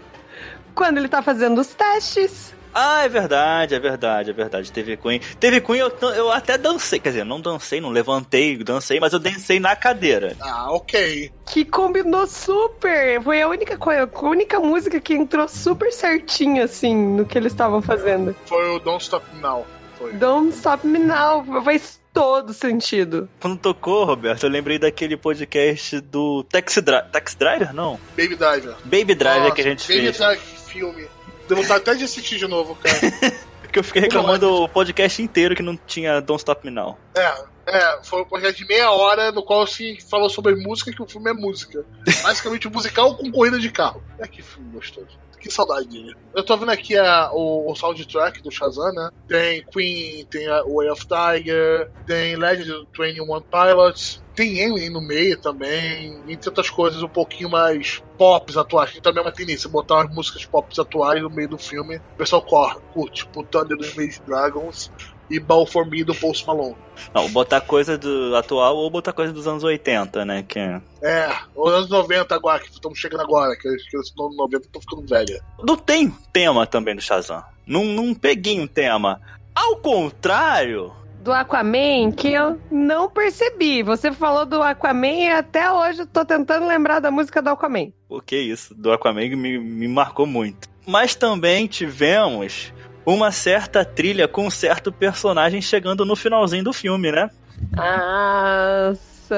Quando 0.73 0.99
ele 0.99 1.09
tá 1.09 1.21
fazendo 1.21 1.59
os 1.59 1.75
testes. 1.75 2.53
Ah, 2.73 3.03
é 3.03 3.09
verdade, 3.09 3.75
é 3.75 3.79
verdade, 3.79 4.29
é 4.29 4.33
verdade. 4.33 4.71
Teve 4.71 4.97
Queen. 4.97 5.19
Teve 5.39 5.61
Queen, 5.61 5.79
eu, 5.79 5.91
eu 6.15 6.31
até 6.31 6.57
dancei. 6.57 6.99
Quer 6.99 7.09
dizer, 7.09 7.23
não 7.25 7.41
dancei, 7.41 7.81
não 7.81 7.89
levantei, 7.89 8.57
dancei, 8.63 8.99
mas 8.99 9.13
eu 9.13 9.19
dancei 9.19 9.59
na 9.59 9.75
cadeira. 9.75 10.35
Ah, 10.39 10.71
ok. 10.71 11.31
Que 11.45 11.65
combinou 11.65 12.27
super. 12.27 13.21
Foi 13.21 13.41
a 13.41 13.47
única, 13.47 13.77
a 13.77 14.25
única 14.25 14.59
música 14.59 14.99
que 14.99 15.13
entrou 15.13 15.47
super 15.47 15.91
certinho, 15.91 16.63
assim, 16.63 16.95
no 16.95 17.25
que 17.25 17.37
eles 17.37 17.51
estavam 17.51 17.81
fazendo. 17.81 18.35
Foi 18.45 18.69
o 18.69 18.79
Don't 18.79 19.03
Stop 19.03 19.25
Now. 19.41 19.65
Foi. 19.97 20.13
Don't 20.13 20.55
Stop 20.55 20.87
Me 20.87 20.99
Now. 20.99 21.43
Faz 21.63 21.99
todo 22.13 22.53
sentido. 22.53 23.29
Quando 23.39 23.57
tocou, 23.57 24.05
Roberto, 24.05 24.43
eu 24.43 24.49
lembrei 24.49 24.79
daquele 24.79 25.17
podcast 25.17 25.99
do 25.99 26.43
Taxi, 26.43 26.81
Dri 26.81 27.01
Taxi 27.11 27.37
Driver, 27.37 27.73
não? 27.73 27.99
Baby 28.17 28.35
Driver. 28.35 28.75
Baby 28.85 29.15
Driver 29.15 29.41
Nossa, 29.43 29.55
que 29.55 29.61
a 29.61 29.63
gente 29.63 29.87
Baby 29.87 30.01
fez. 30.01 30.17
Baby 30.17 30.17
Driver, 30.17 30.59
filme. 30.67 31.07
Deu 31.49 31.57
vontade 31.57 31.81
até 31.81 31.95
de 31.95 32.03
assistir 32.03 32.37
de 32.37 32.47
novo, 32.47 32.75
cara. 32.75 32.99
Porque 33.63 33.79
eu 33.79 33.83
fiquei 33.83 34.03
reclamando 34.03 34.63
o 34.63 34.69
podcast 34.69 35.19
inteiro 35.21 35.55
que 35.55 35.63
não 35.63 35.75
tinha 35.75 36.21
Don't 36.21 36.39
Stop 36.39 36.63
Me 36.63 36.71
Now. 36.71 36.97
É, 37.15 37.43
é, 37.65 37.99
foi 38.03 38.21
um 38.21 38.25
podcast 38.25 38.61
de 38.61 38.67
meia 38.67 38.91
hora 38.91 39.31
no 39.31 39.43
qual 39.43 39.65
se 39.65 39.99
falou 40.09 40.29
sobre 40.29 40.55
música, 40.55 40.91
que 40.91 41.01
o 41.01 41.07
filme 41.07 41.31
é 41.31 41.33
música. 41.33 41.83
Basicamente 42.21 42.67
um 42.67 42.71
musical 42.71 43.15
com 43.17 43.31
corrida 43.31 43.59
de 43.59 43.71
carro. 43.71 44.03
É 44.19 44.27
que 44.27 44.43
filme 44.43 44.71
gostoso. 44.73 45.07
Que 45.39 45.49
saudade 45.49 45.87
dele. 45.87 46.15
Eu 46.35 46.43
tô 46.43 46.57
vendo 46.57 46.71
aqui 46.71 46.97
a, 46.97 47.31
o, 47.31 47.71
o 47.71 47.75
soundtrack 47.75 48.41
do 48.41 48.51
Shazam, 48.51 48.93
né? 48.93 49.09
Tem 49.27 49.63
Queen, 49.71 50.25
tem 50.25 50.47
a 50.47 50.63
Way 50.63 50.89
of 50.89 51.05
Tiger, 51.07 51.89
tem 52.05 52.35
Legend 52.35 52.87
21 52.97 53.41
Pilots, 53.41 54.23
tem 54.35 54.63
Alien 54.63 54.89
no 54.89 55.01
meio 55.01 55.39
também, 55.39 56.21
entre 56.27 56.49
outras 56.49 56.69
coisas 56.69 57.01
um 57.01 57.09
pouquinho 57.09 57.49
mais 57.49 58.01
pops 58.17 58.57
atuais, 58.57 58.91
que 58.91 59.01
também 59.01 59.21
é 59.21 59.25
uma 59.25 59.31
tendência, 59.31 59.69
botar 59.69 59.95
umas 59.95 60.13
músicas 60.13 60.45
pops 60.45 60.77
atuais 60.77 61.21
no 61.21 61.29
meio 61.29 61.49
do 61.49 61.57
filme. 61.57 61.97
O 61.97 62.17
pessoal 62.17 62.41
corre, 62.41 62.79
curte, 62.93 63.25
tipo 63.25 63.43
Thunder 63.43 63.77
dos 63.77 64.19
Dragons 64.19 64.91
e 65.29 65.39
Ball 65.39 65.65
for 65.65 65.85
Me 65.85 66.03
do 66.03 66.15
Post 66.15 66.45
Malone. 66.47 66.75
Não, 67.13 67.29
botar 67.29 67.61
coisa 67.61 67.97
do 67.97 68.35
atual 68.35 68.75
ou 68.77 68.89
botar 68.89 69.13
coisa 69.13 69.31
dos 69.31 69.47
anos 69.47 69.63
80, 69.63 70.25
né? 70.25 70.43
Que... 70.47 70.59
É, 71.01 71.29
os 71.55 71.73
anos 71.73 71.89
90 71.89 72.33
agora, 72.35 72.59
que 72.59 72.69
estamos 72.69 72.97
chegando 72.97 73.21
agora, 73.21 73.55
que 73.55 73.67
os 73.69 74.15
anos 74.19 74.37
90 74.37 74.65
estão 74.65 74.81
ficando 74.81 75.07
velha. 75.07 75.43
Não 75.63 75.77
tem 75.77 76.09
tema 76.33 76.65
também 76.65 76.95
do 76.95 77.01
Shazam. 77.01 77.43
Não, 77.65 77.85
não 77.85 78.13
peguei 78.13 78.59
um 78.59 78.67
tema. 78.67 79.21
Ao 79.53 79.77
contrário, 79.77 80.93
do 81.21 81.31
Aquaman 81.31 82.11
que 82.11 82.29
eu 82.29 82.59
não 82.71 83.09
percebi. 83.09 83.83
Você 83.83 84.11
falou 84.11 84.45
do 84.45 84.61
Aquaman 84.61 85.07
e 85.07 85.29
até 85.29 85.71
hoje 85.71 86.01
eu 86.01 86.07
tô 86.07 86.25
tentando 86.25 86.65
lembrar 86.65 86.99
da 86.99 87.11
música 87.11 87.41
do 87.41 87.49
Aquaman. 87.49 87.91
O 88.07 88.21
que 88.21 88.35
é 88.35 88.39
isso? 88.39 88.73
Do 88.73 88.91
Aquaman 88.91 89.35
me, 89.35 89.59
me 89.59 89.87
marcou 89.87 90.25
muito. 90.25 90.67
Mas 90.87 91.13
também 91.15 91.67
tivemos 91.67 92.73
uma 93.13 93.31
certa 93.31 93.83
trilha 93.83 94.27
com 94.27 94.47
um 94.47 94.51
certo 94.51 94.91
personagem 94.91 95.61
chegando 95.61 96.05
no 96.05 96.15
finalzinho 96.15 96.63
do 96.63 96.73
filme, 96.73 97.11
né? 97.11 97.29
Nossa, 97.71 99.35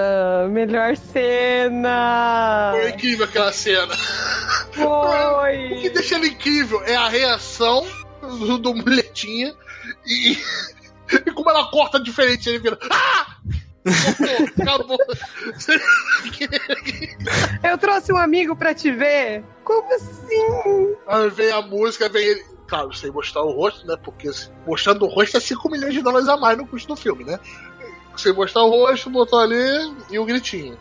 melhor 0.49 0.95
cena! 0.97 2.72
Foi 2.74 2.89
incrível 2.89 3.26
aquela 3.26 3.51
cena. 3.51 3.95
Foi! 4.74 5.74
o 5.74 5.82
que 5.82 5.89
deixa 5.89 6.15
ela 6.15 6.28
incrível 6.28 6.82
é 6.86 6.95
a 6.95 7.09
reação 7.09 7.86
do, 8.22 8.57
do 8.57 8.76
mulhetinha 8.76 9.53
e, 10.05 10.38
e 11.26 11.32
como 11.32 11.49
ela 11.49 11.69
corta 11.69 12.01
diferente, 12.01 12.49
ele 12.49 12.59
vira. 12.59 12.78
Ah! 12.89 13.38
Acabou. 14.61 14.97
Eu 17.63 17.78
trouxe 17.80 18.13
um 18.13 18.17
amigo 18.17 18.55
pra 18.55 18.76
te 18.76 18.91
ver. 18.91 19.43
Como 19.63 19.91
assim? 19.93 20.95
Aí 21.07 21.30
vem 21.32 21.51
a 21.51 21.61
música, 21.61 22.07
vem 22.07 22.24
ele 22.24 22.51
claro, 22.72 22.93
sem 22.93 23.11
mostrar 23.11 23.43
o 23.43 23.51
rosto, 23.51 23.86
né? 23.86 23.97
Porque 24.01 24.32
mostrando 24.65 25.03
o 25.03 25.09
rosto 25.09 25.36
é 25.36 25.39
5 25.41 25.69
milhões 25.69 25.93
de 25.93 26.01
dólares 26.01 26.30
a 26.30 26.38
mais 26.38 26.57
no 26.57 26.65
custo 26.65 26.88
do 26.88 26.95
filme, 26.95 27.26
né? 27.26 27.38
Sem 28.15 28.32
mostrar 28.32 28.63
o 28.63 28.69
rosto, 28.69 29.09
botou 29.09 29.39
ali 29.39 29.93
e 30.09 30.17
o 30.17 30.24
gritinho. 30.24 30.78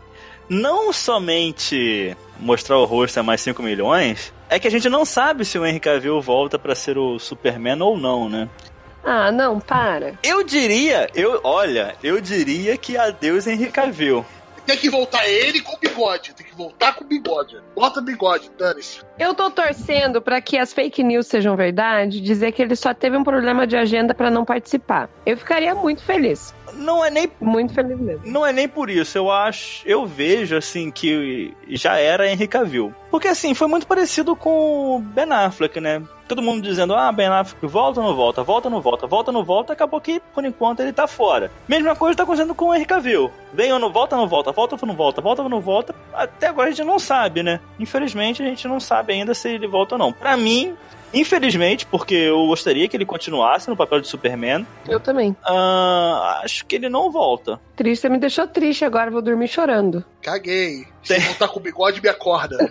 Não 0.49 0.93
somente 0.93 2.17
mostrar 2.39 2.79
o 2.79 2.85
rosto 2.85 3.19
é 3.19 3.23
mais 3.23 3.41
5 3.41 3.61
milhões, 3.61 4.33
é 4.49 4.61
que 4.61 4.69
a 4.69 4.71
gente 4.71 4.89
não 4.89 5.05
sabe 5.05 5.45
se 5.45 5.59
o 5.59 5.67
Henry 5.67 5.81
Cavill 5.81 6.21
volta 6.21 6.61
pra 6.61 6.77
ser 6.77 6.97
o 6.97 7.19
Superman 7.19 7.83
ou 7.83 7.99
não, 7.99 8.29
né? 8.29 8.49
Ah, 9.03 9.33
não, 9.33 9.59
para. 9.59 10.15
Eu 10.23 10.45
diria, 10.45 11.09
eu, 11.13 11.41
olha, 11.43 11.97
eu 12.05 12.21
diria 12.21 12.77
que 12.77 12.97
adeus 12.97 13.49
Henry 13.49 13.73
Cavill. 13.73 14.25
Tem 14.65 14.77
que 14.77 14.89
voltar 14.89 15.27
ele 15.29 15.61
com 15.61 15.77
bigode. 15.79 16.33
Tem 16.35 16.47
que 16.47 16.55
voltar 16.55 16.95
com 16.95 17.05
bigode. 17.05 17.61
Bota 17.75 18.01
bigode, 18.01 18.49
dane-se. 18.57 19.01
Eu 19.21 19.35
tô 19.35 19.51
torcendo 19.51 20.23
pra 20.23 20.41
que 20.41 20.57
as 20.57 20.73
fake 20.73 21.03
news 21.05 21.27
sejam 21.27 21.55
verdade, 21.55 22.23
dizer 22.23 22.53
que 22.53 22.63
ele 22.63 22.75
só 22.75 22.95
teve 22.95 23.19
um 23.19 23.23
problema 23.23 23.67
de 23.67 23.77
agenda 23.77 24.15
pra 24.15 24.31
não 24.31 24.47
participar. 24.47 25.11
Eu 25.27 25.37
ficaria 25.37 25.75
muito 25.75 26.03
feliz. 26.03 26.55
Não 26.73 27.05
é 27.05 27.11
nem 27.11 27.29
Muito 27.41 27.75
feliz 27.75 27.99
mesmo. 27.99 28.23
não 28.25 28.47
é 28.47 28.53
nem 28.53 28.69
por 28.69 28.89
isso, 28.89 29.19
eu 29.19 29.29
acho, 29.31 29.83
eu 29.87 30.07
vejo 30.07 30.57
assim 30.57 30.89
que 30.91 31.53
já 31.69 31.99
era 31.99 32.31
Henry 32.31 32.47
Cavill. 32.47 32.95
Porque 33.11 33.27
assim, 33.27 33.55
foi 33.55 33.67
muito 33.67 33.89
parecido 33.89 34.37
com 34.37 34.97
o 34.97 35.01
Ben 35.01 35.31
Affleck, 35.33 35.81
né? 35.81 36.01
Todo 36.29 36.41
mundo 36.41 36.63
dizendo, 36.63 36.95
ah, 36.95 37.11
Ben 37.11 37.27
Affleck 37.27 37.67
volta 37.67 38.01
ou 38.01 38.07
não 38.07 38.15
volta, 38.15 38.45
volta 38.45 38.69
ou 38.69 38.73
não 38.73 38.81
volta, 38.81 39.07
volta 39.09 39.31
ou 39.31 39.35
não 39.35 39.45
volta, 39.45 39.73
acabou 39.73 40.01
que, 40.01 40.23
por 40.33 40.45
enquanto, 40.45 40.79
ele 40.79 40.93
tá 40.93 41.09
fora. 41.09 41.51
Mesma 41.69 41.97
coisa 41.97 42.17
tá 42.19 42.23
acontecendo 42.23 42.55
com 42.55 42.67
o 42.67 42.75
Henry 42.75 42.87
Cavill. 42.87 43.33
Vem 43.53 43.73
ou 43.73 43.81
não 43.81 43.91
volta, 43.91 44.17
não 44.17 44.29
volta, 44.29 44.53
volta 44.53 44.77
ou 44.81 44.87
não 44.87 44.95
volta, 44.95 45.21
volta 45.21 45.43
ou 45.43 45.49
não 45.49 45.61
volta. 45.61 45.93
Até 46.15 46.47
agora 46.47 46.69
a 46.69 46.71
gente 46.71 46.87
não 46.87 47.01
sabe, 47.01 47.43
né? 47.43 47.59
Infelizmente, 47.81 48.43
a 48.45 48.47
gente 48.47 48.69
não 48.69 48.79
sabe 48.79 49.10
ainda 49.11 49.35
se 49.35 49.49
ele 49.49 49.67
volta 49.67 49.95
ou 49.95 49.99
não. 49.99 50.13
Pra 50.13 50.37
mim, 50.37 50.75
infelizmente, 51.13 51.85
porque 51.87 52.15
eu 52.15 52.47
gostaria 52.47 52.89
que 52.89 52.97
ele 52.97 53.05
continuasse 53.07 53.69
no 53.69 53.77
papel 53.77 54.01
de 54.01 54.09
Superman, 54.09 54.67
Eu 54.89 55.01
também. 55.01 55.37
ah, 55.45 56.41
acho 56.45 56.65
que 56.67 56.75
ele 56.77 56.89
não 56.89 57.11
volta. 57.11 57.61
Triste, 57.77 58.03
você 58.03 58.09
me 58.09 58.19
deixou 58.19 58.47
triste 58.47 58.85
agora, 58.85 59.11
vou 59.11 59.23
dormir 59.23 59.49
chorando. 59.49 60.05
Caguei. 60.23 60.85
Se 61.03 61.15
Tem- 61.15 61.21
voltar 61.21 61.49
com 61.49 61.61
bigode, 61.61 62.01
me 62.03 62.09
acorda. 62.09 62.57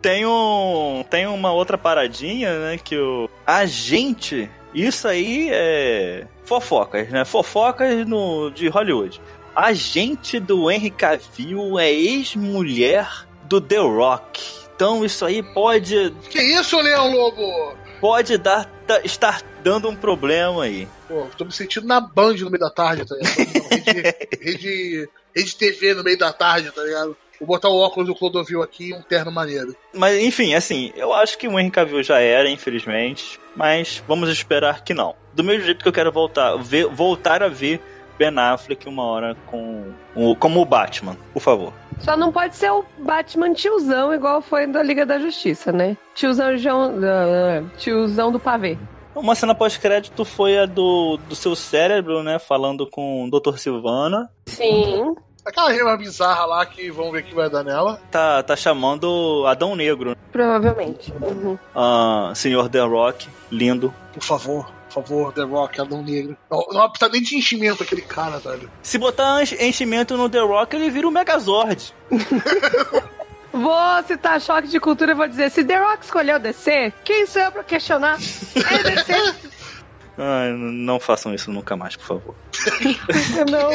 Tem 0.00 0.26
um. 0.26 1.04
Tem 1.08 1.26
uma 1.26 1.52
outra 1.52 1.78
paradinha, 1.78 2.58
né? 2.58 2.78
Que 2.82 2.96
o. 2.98 3.28
A 3.46 3.64
gente. 3.66 4.50
Isso 4.74 5.06
aí 5.06 5.48
é. 5.52 6.26
Fofocas, 6.44 7.08
né? 7.10 7.24
Fofocas 7.24 8.04
no, 8.06 8.50
de 8.50 8.68
Hollywood. 8.68 9.20
A 9.54 9.72
gente 9.72 10.40
do 10.40 10.70
Henry 10.70 10.90
Cavill 10.90 11.78
é 11.78 11.90
ex-mulher 11.92 13.06
do 13.44 13.60
The 13.60 13.78
Rock. 13.78 14.42
Então 14.82 15.04
isso 15.04 15.24
aí 15.24 15.44
pode. 15.44 16.12
que 16.28 16.40
isso, 16.42 16.76
Leão 16.80 17.12
Lobo? 17.12 17.76
Pode 18.00 18.36
dar, 18.36 18.64
tá- 18.84 19.00
estar 19.04 19.40
dando 19.62 19.88
um 19.88 19.94
problema 19.94 20.64
aí. 20.64 20.88
Pô, 21.06 21.28
tô 21.38 21.44
me 21.44 21.52
sentindo 21.52 21.86
na 21.86 22.00
Band 22.00 22.34
no 22.38 22.50
meio 22.50 22.58
da 22.58 22.68
tarde, 22.68 23.04
tá 23.06 23.14
ligado? 23.14 23.62
Rede, 23.70 24.14
rede, 24.42 25.08
rede 25.36 25.56
TV 25.56 25.94
no 25.94 26.02
meio 26.02 26.18
da 26.18 26.32
tarde, 26.32 26.72
tá 26.72 26.82
ligado? 26.82 27.16
Vou 27.38 27.46
botar 27.46 27.68
o 27.68 27.78
óculos 27.78 28.08
do 28.08 28.14
Clodovil 28.16 28.60
aqui 28.60 28.88
e 28.88 28.92
um 28.94 29.02
terno 29.02 29.30
maneiro. 29.30 29.72
Mas 29.94 30.20
enfim, 30.20 30.52
assim, 30.54 30.92
eu 30.96 31.12
acho 31.12 31.38
que 31.38 31.46
o 31.46 31.56
Henry 31.60 31.70
Cavill 31.70 32.02
já 32.02 32.18
era, 32.18 32.50
infelizmente. 32.50 33.38
Mas 33.54 34.02
vamos 34.08 34.28
esperar 34.30 34.82
que 34.82 34.92
não. 34.92 35.14
Do 35.32 35.44
mesmo 35.44 35.64
jeito 35.64 35.80
que 35.84 35.88
eu 35.88 35.92
quero 35.92 36.10
voltar, 36.10 36.56
ver, 36.56 36.86
voltar 36.86 37.40
a 37.40 37.48
ver 37.48 37.80
Ben 38.18 38.36
Affleck 38.36 38.88
uma 38.88 39.04
hora 39.04 39.36
com 39.46 39.92
o, 40.16 40.34
como 40.34 40.60
o 40.60 40.64
Batman, 40.64 41.16
por 41.32 41.40
favor. 41.40 41.72
Só 42.00 42.16
não 42.16 42.32
pode 42.32 42.56
ser 42.56 42.70
o 42.70 42.84
Batman 42.98 43.52
tiozão, 43.52 44.12
igual 44.12 44.42
foi 44.42 44.66
da 44.66 44.82
Liga 44.82 45.06
da 45.06 45.18
Justiça, 45.18 45.70
né? 45.72 45.96
Tiozão, 46.14 46.56
João- 46.56 46.94
ah, 47.02 47.62
tiozão 47.78 48.32
do 48.32 48.40
pavê. 48.40 48.76
Uma 49.14 49.34
cena 49.34 49.54
pós-crédito 49.54 50.24
foi 50.24 50.58
a 50.58 50.66
do, 50.66 51.18
do 51.28 51.34
seu 51.34 51.54
cérebro, 51.54 52.22
né? 52.22 52.38
Falando 52.38 52.86
com 52.86 53.24
o 53.24 53.30
Dr. 53.30 53.58
Silvana. 53.58 54.30
Sim. 54.46 55.14
Aquela 55.44 55.70
rima 55.72 55.96
bizarra 55.96 56.46
lá 56.46 56.64
que 56.64 56.90
vamos 56.90 57.12
ver 57.12 57.20
o 57.20 57.24
que 57.24 57.34
vai 57.34 57.50
dar 57.50 57.64
nela. 57.64 58.00
Tá, 58.10 58.42
tá 58.42 58.54
chamando 58.56 59.44
Adão 59.46 59.74
Negro. 59.74 60.16
Provavelmente. 60.30 61.12
Uhum. 61.20 61.58
Ah, 61.74 62.32
Senhor 62.34 62.68
The 62.68 62.80
Rock, 62.80 63.28
lindo. 63.50 63.92
Por 64.14 64.22
favor, 64.22 64.70
favor, 64.92 65.32
The 65.32 65.42
Rock, 65.42 65.80
Adão 65.80 66.02
Negro. 66.02 66.36
Não, 66.50 66.66
não 66.72 66.88
precisa 66.90 67.10
nem 67.10 67.22
de 67.22 67.36
enchimento 67.36 67.82
aquele 67.82 68.02
cara, 68.02 68.38
velho. 68.38 68.70
Se 68.82 68.98
botar 68.98 69.42
enchimento 69.42 70.16
no 70.16 70.28
The 70.28 70.40
Rock, 70.40 70.76
ele 70.76 70.90
vira 70.90 71.08
o 71.08 71.10
Megazord. 71.10 71.92
Vou 73.52 74.02
citar 74.06 74.40
choque 74.40 74.66
de 74.68 74.80
cultura 74.80 75.12
e 75.12 75.14
vou 75.14 75.28
dizer: 75.28 75.50
se 75.50 75.62
The 75.62 75.76
Rock 75.78 76.04
escolheu 76.04 76.38
descer, 76.38 76.90
quem 77.04 77.26
sou 77.26 77.42
eu 77.42 77.52
pra 77.52 77.62
questionar? 77.62 78.18
É 78.56 78.82
descer. 78.90 79.34
Ai, 80.16 80.48
n- 80.50 80.84
não 80.86 80.98
façam 80.98 81.34
isso 81.34 81.50
nunca 81.52 81.76
mais, 81.76 81.94
por 81.96 82.06
favor. 82.06 82.34
não. 83.50 83.70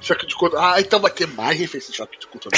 Choque 0.00 0.26
de 0.26 0.34
cultura. 0.34 0.62
Ah, 0.74 0.80
então 0.80 1.00
vai 1.00 1.10
ter 1.10 1.26
mais 1.28 1.58
referência 1.58 1.90
de 1.90 1.96
choque 1.96 2.18
de 2.18 2.26
cultura. 2.26 2.56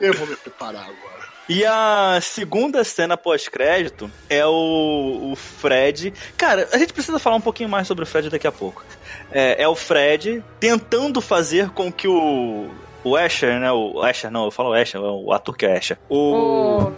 Eu 0.00 0.12
vou 0.14 0.26
me 0.26 0.36
preparar 0.36 0.82
agora. 0.82 1.11
E 1.54 1.66
a 1.66 2.18
segunda 2.22 2.82
cena 2.82 3.14
pós-crédito 3.14 4.10
é 4.30 4.46
o, 4.46 5.32
o 5.32 5.36
Fred. 5.36 6.10
Cara, 6.34 6.66
a 6.72 6.78
gente 6.78 6.94
precisa 6.94 7.18
falar 7.18 7.36
um 7.36 7.42
pouquinho 7.42 7.68
mais 7.68 7.86
sobre 7.86 8.04
o 8.04 8.06
Fred 8.06 8.30
daqui 8.30 8.46
a 8.46 8.52
pouco. 8.52 8.82
É, 9.30 9.62
é 9.62 9.68
o 9.68 9.74
Fred 9.74 10.42
tentando 10.58 11.20
fazer 11.20 11.68
com 11.70 11.92
que 11.92 12.08
o. 12.08 12.70
O 13.04 13.16
Asher, 13.16 13.60
né? 13.60 13.70
O 13.70 14.00
Asher, 14.00 14.30
não, 14.30 14.46
eu 14.46 14.50
falo 14.50 14.72
Asher, 14.72 14.98
é 14.98 15.04
o 15.04 15.30
ator 15.30 15.54
que 15.54 15.66
é 15.66 15.76
Asher. 15.76 15.98
O, 16.08 16.84
O- 16.84 16.92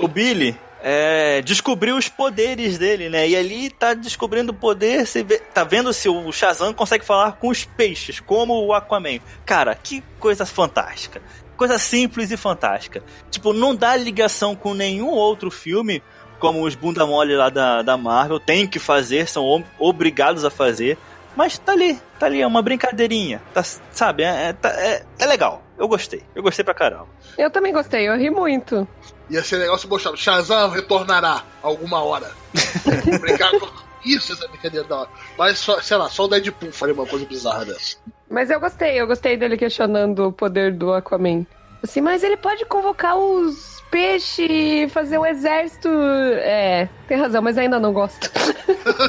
o 0.00 0.08
Billy 0.08 0.56
é, 0.82 1.42
descobriu 1.42 1.96
os 1.96 2.08
poderes 2.08 2.78
dele, 2.78 3.10
né? 3.10 3.28
E 3.28 3.36
ali 3.36 3.68
tá 3.68 3.92
descobrindo 3.92 4.52
o 4.52 4.54
poder, 4.54 5.04
você 5.04 5.22
vê- 5.22 5.38
tá 5.52 5.64
vendo 5.64 5.92
se 5.92 6.08
o 6.08 6.32
Shazam 6.32 6.72
consegue 6.72 7.04
falar 7.04 7.32
com 7.32 7.48
os 7.48 7.64
peixes, 7.64 8.20
como 8.20 8.54
o 8.64 8.72
Aquaman. 8.72 9.18
Cara, 9.44 9.74
que 9.74 10.02
coisa 10.20 10.46
fantástica. 10.46 11.20
Coisa 11.58 11.78
simples 11.78 12.30
e 12.30 12.36
fantástica. 12.38 13.02
Tipo, 13.30 13.52
não 13.52 13.74
dá 13.74 13.94
ligação 13.96 14.54
com 14.56 14.72
nenhum 14.72 15.08
outro 15.10 15.50
filme, 15.50 16.02
como 16.38 16.62
os 16.62 16.74
bunda 16.74 17.04
mole 17.04 17.36
lá 17.36 17.50
da, 17.50 17.82
da 17.82 17.96
Marvel, 17.98 18.38
tem 18.40 18.66
que 18.66 18.78
fazer, 18.78 19.28
são 19.28 19.44
ob- 19.44 19.66
obrigados 19.78 20.44
a 20.44 20.50
fazer. 20.50 20.96
Mas 21.36 21.58
tá 21.58 21.72
ali, 21.72 22.00
tá 22.18 22.26
ali, 22.26 22.40
é 22.40 22.46
uma 22.46 22.62
brincadeirinha. 22.62 23.42
Tá, 23.52 23.62
sabe, 23.92 24.22
é, 24.22 24.48
é, 24.48 24.52
tá- 24.52 24.70
é- 24.70 25.04
é 25.18 25.26
legal. 25.26 25.62
Eu 25.76 25.86
gostei, 25.88 26.22
eu 26.34 26.42
gostei 26.42 26.64
pra 26.64 26.74
caramba. 26.74 27.08
Eu 27.36 27.50
também 27.50 27.72
gostei, 27.72 28.08
eu 28.08 28.16
ri 28.16 28.30
muito. 28.30 28.86
Ia 29.30 29.42
ser 29.44 29.56
legal 29.58 29.76
se 29.78 29.86
mostrar. 29.86 30.16
Shazam 30.16 30.70
retornará 30.70 31.42
alguma 31.62 32.02
hora. 32.02 32.30
Brincar 33.20 33.50
com... 33.58 33.68
Isso, 34.04 34.32
essa 34.32 34.46
brincadeira 34.48 34.86
da 34.86 34.96
hora. 35.00 35.10
Mas, 35.36 35.58
só, 35.58 35.80
sei 35.80 35.96
lá, 35.96 36.08
só 36.08 36.24
o 36.24 36.28
Deadpool 36.28 36.72
faria 36.72 36.94
uma 36.94 37.06
coisa 37.06 37.24
bizarra 37.26 37.64
dessa. 37.64 37.96
Mas 38.30 38.50
eu 38.50 38.60
gostei, 38.60 39.00
eu 39.00 39.06
gostei 39.06 39.36
dele 39.36 39.56
questionando 39.56 40.28
o 40.28 40.32
poder 40.32 40.72
do 40.72 40.92
Aquaman. 40.92 41.46
Assim, 41.82 42.00
mas 42.00 42.22
ele 42.22 42.36
pode 42.36 42.64
convocar 42.64 43.16
os 43.16 43.82
peixes 43.90 44.46
e 44.50 44.88
fazer 44.88 45.18
um 45.18 45.26
exército. 45.26 45.88
É, 45.88 46.88
tem 47.06 47.16
razão, 47.16 47.40
mas 47.40 47.56
ainda 47.56 47.78
não 47.78 47.92
gosto. 47.92 48.30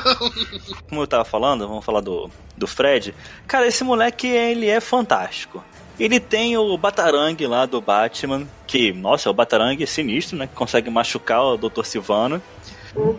como 0.87 1.01
eu 1.01 1.07
tava 1.07 1.25
falando, 1.25 1.67
vamos 1.67 1.83
falar 1.83 2.01
do, 2.01 2.29
do 2.55 2.67
Fred. 2.67 3.13
Cara, 3.47 3.67
esse 3.67 3.83
moleque, 3.83 4.27
ele 4.27 4.67
é 4.67 4.79
fantástico. 4.79 5.63
Ele 5.99 6.19
tem 6.19 6.57
o 6.57 6.77
Batarangue 6.77 7.45
lá 7.45 7.65
do 7.65 7.81
Batman, 7.81 8.47
que, 8.65 8.93
nossa, 8.93 9.27
é 9.27 9.31
o 9.31 9.33
Batarangue 9.33 9.85
sinistro, 9.85 10.37
né? 10.37 10.47
Que 10.47 10.55
consegue 10.55 10.89
machucar 10.89 11.43
o 11.43 11.57
Dr. 11.57 11.83
Silvano. 11.83 12.41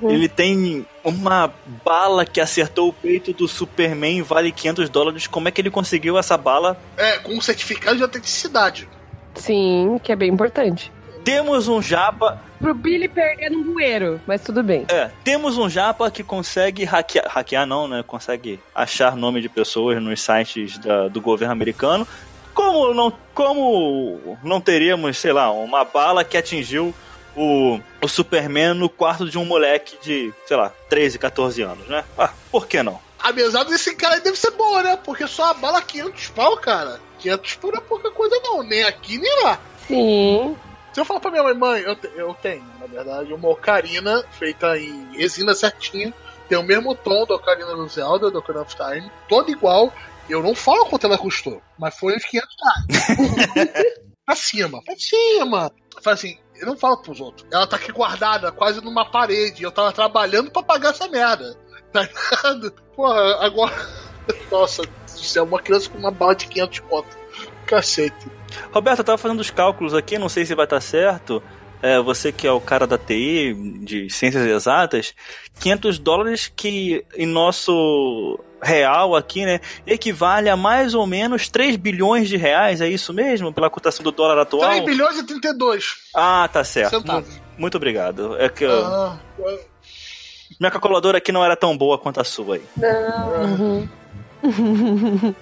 Ele 0.03 0.29
tem 0.29 0.85
uma 1.05 1.53
bala 1.85 2.25
que 2.25 2.41
acertou 2.41 2.89
o 2.89 2.93
peito 2.93 3.33
do 3.33 3.47
Superman 3.47 4.19
e 4.19 4.23
vale 4.23 4.51
500 4.53 4.89
dólares. 4.89 5.27
Como 5.27 5.49
é 5.49 5.51
que 5.51 5.61
ele 5.61 5.71
conseguiu 5.71 6.19
essa 6.19 6.37
bala? 6.37 6.77
É, 6.97 7.19
com 7.19 7.33
um 7.35 7.41
certificado 7.41 7.97
de 7.97 8.03
autenticidade. 8.03 8.89
Sim, 9.35 10.01
que 10.03 10.11
é 10.13 10.17
bem 10.17 10.31
importante. 10.31 10.93
Temos 11.25 11.69
um 11.69 11.81
japa 11.83 12.41
Pro 12.59 12.75
Billy 12.75 13.09
perder 13.09 13.51
num 13.51 13.63
bueiro, 13.63 14.21
mas 14.27 14.43
tudo 14.43 14.63
bem. 14.63 14.85
É, 14.91 15.11
temos 15.25 15.57
um 15.57 15.69
japa 15.69 16.11
que 16.11 16.23
consegue 16.23 16.85
hackear, 16.85 17.27
hackear 17.29 17.65
não, 17.67 17.87
né? 17.89 18.03
Consegue 18.07 18.59
achar 18.75 19.17
nome 19.17 19.41
de 19.41 19.49
pessoas 19.49 20.03
nos 20.03 20.21
sites 20.21 20.77
da- 20.79 21.09
do 21.09 21.21
governo 21.21 21.53
americano. 21.53 22.07
Como 22.53 22.93
não, 22.93 23.13
como 23.35 24.39
não 24.43 24.61
teríamos, 24.61 25.17
sei 25.17 25.33
lá, 25.33 25.51
uma 25.51 25.85
bala 25.85 26.25
que 26.25 26.37
atingiu 26.37 26.93
o, 27.41 27.81
o 28.03 28.09
Superman 28.09 28.75
no 28.75 28.89
quarto 28.89 29.29
de 29.29 29.39
um 29.39 29.45
moleque 29.45 29.97
de, 30.03 30.33
sei 30.47 30.57
lá, 30.57 30.71
13, 30.89 31.19
14 31.19 31.63
anos, 31.63 31.87
né? 31.89 32.05
Ah, 32.19 32.31
por 32.51 32.67
que 32.67 32.83
não? 32.83 33.01
A 33.19 33.33
mesada 33.33 33.71
desse 33.71 33.95
cara 33.95 34.15
aí 34.17 34.21
deve 34.21 34.39
ser 34.39 34.51
boa, 34.53 34.83
né? 34.83 34.97
Porque 34.97 35.27
só 35.27 35.51
a 35.51 35.55
bala 35.55 35.81
500 35.83 36.29
pau, 36.29 36.57
cara. 36.59 37.01
500 37.19 37.55
pau 37.57 37.71
não 37.73 37.79
é 37.79 37.83
pouca 37.83 38.11
coisa, 38.11 38.39
não. 38.43 38.63
Nem 38.63 38.83
aqui, 38.85 39.19
nem 39.19 39.43
lá. 39.43 39.59
Sim. 39.87 40.57
Se 40.93 41.01
eu 41.01 41.05
falar 41.05 41.21
pra 41.21 41.31
minha 41.31 41.43
mãe, 41.43 41.55
mãe, 41.55 41.81
eu, 41.83 41.95
te- 41.97 42.11
eu 42.17 42.35
tenho, 42.35 42.65
na 42.81 42.87
verdade, 42.87 43.33
uma 43.33 43.49
ocarina 43.49 44.25
feita 44.39 44.77
em 44.79 45.17
resina 45.17 45.55
certinha. 45.55 46.13
Tem 46.49 46.59
o 46.59 46.63
mesmo 46.63 46.95
tom 46.95 47.25
da 47.27 47.35
ocarina 47.37 47.75
do 47.77 47.87
Zelda, 47.89 48.31
do 48.31 48.39
Ocarina 48.39 48.65
of 48.65 48.75
Time. 48.75 49.11
Toda 49.29 49.51
igual. 49.51 49.93
Eu 50.29 50.43
não 50.43 50.55
falo 50.55 50.87
quanto 50.87 51.07
ela 51.07 51.19
custou, 51.19 51.61
mas 51.79 51.97
foi 51.99 52.15
uns 52.17 52.25
500 52.25 52.49
reais. 52.63 53.67
pra 54.27 54.35
cima, 54.37 54.83
pra 54.85 54.95
cima. 54.97 55.73
Fala 56.03 56.15
assim, 56.15 56.39
eu 56.61 56.67
não 56.67 56.77
falo 56.77 56.99
pros 56.99 57.21
outros. 57.21 57.47
Ela 57.51 57.67
tá 57.67 57.77
aqui 57.77 57.91
guardada, 57.91 58.53
quase 58.53 58.81
numa 58.81 59.11
parede. 59.11 59.63
Eu 59.63 59.73
tava 59.73 59.93
trabalhando 59.93 60.51
pra 60.51 60.63
pagar 60.63 60.91
essa 60.91 61.09
merda. 61.09 61.57
Tá 61.93 62.03
ligado? 62.03 62.73
Porra, 62.95 63.45
agora. 63.45 63.75
Nossa, 64.51 64.83
isso 65.07 65.39
é 65.39 65.43
uma 65.43 65.61
criança 65.61 65.91
com 65.91 65.99
uma 65.99 66.11
bala 66.11 66.35
de 66.35 66.47
500 66.47 66.79
conto. 66.81 67.19
Cacete. 67.67 68.31
Roberto, 68.73 69.01
eu 69.01 69.05
tava 69.05 69.19
fazendo 69.19 69.41
os 69.41 69.51
cálculos 69.51 69.95
aqui, 69.95 70.19
não 70.19 70.29
sei 70.29 70.45
se 70.45 70.55
vai 70.55 70.67
estar 70.67 70.81
certo. 70.81 71.43
É, 71.83 71.99
você 72.01 72.31
que 72.31 72.47
é 72.47 72.53
o 72.53 72.61
cara 72.61 72.87
da 72.87 72.99
TI, 72.99 73.55
de 73.83 74.11
ciências 74.11 74.45
exatas, 74.45 75.15
500 75.61 75.99
dólares 75.99 76.53
que 76.55 77.05
em 77.17 77.27
nosso 77.27 78.39
real 78.63 79.17
aqui, 79.17 79.45
né, 79.45 79.61
equivale 79.87 80.49
a 80.49 80.57
mais 80.57 80.95
ou 80.95 81.07
menos 81.07 81.49
3 81.49 81.77
bilhões 81.77 82.29
de 82.29 82.37
reais, 82.37 82.81
é 82.81 82.89
isso 82.89 83.13
mesmo? 83.13 83.53
Pela 83.53 83.71
cotação 83.71 84.03
do 84.05 84.11
dólar 84.13 84.39
atual? 84.43 84.69
3 84.71 84.85
bilhões 84.85 85.19
e 85.19 85.23
32 85.25 85.95
Ah, 86.15 86.49
tá 86.53 86.63
certo. 86.65 86.99
centavos. 86.99 87.29
Mu- 87.37 87.41
Muito 87.59 87.77
obrigado. 87.77 88.37
É 88.39 88.49
que 88.49 88.65
eu- 88.65 88.85
Ah, 88.87 89.19
minha 90.59 90.71
calculadora 90.71 91.19
aqui 91.19 91.33
não 91.33 91.45
era 91.45 91.57
tão 91.57 91.77
boa 91.77 91.97
quanto 91.99 92.21
a 92.21 92.25
sua 92.25 92.57
aí. 92.57 92.63
Uhum. 94.43 95.35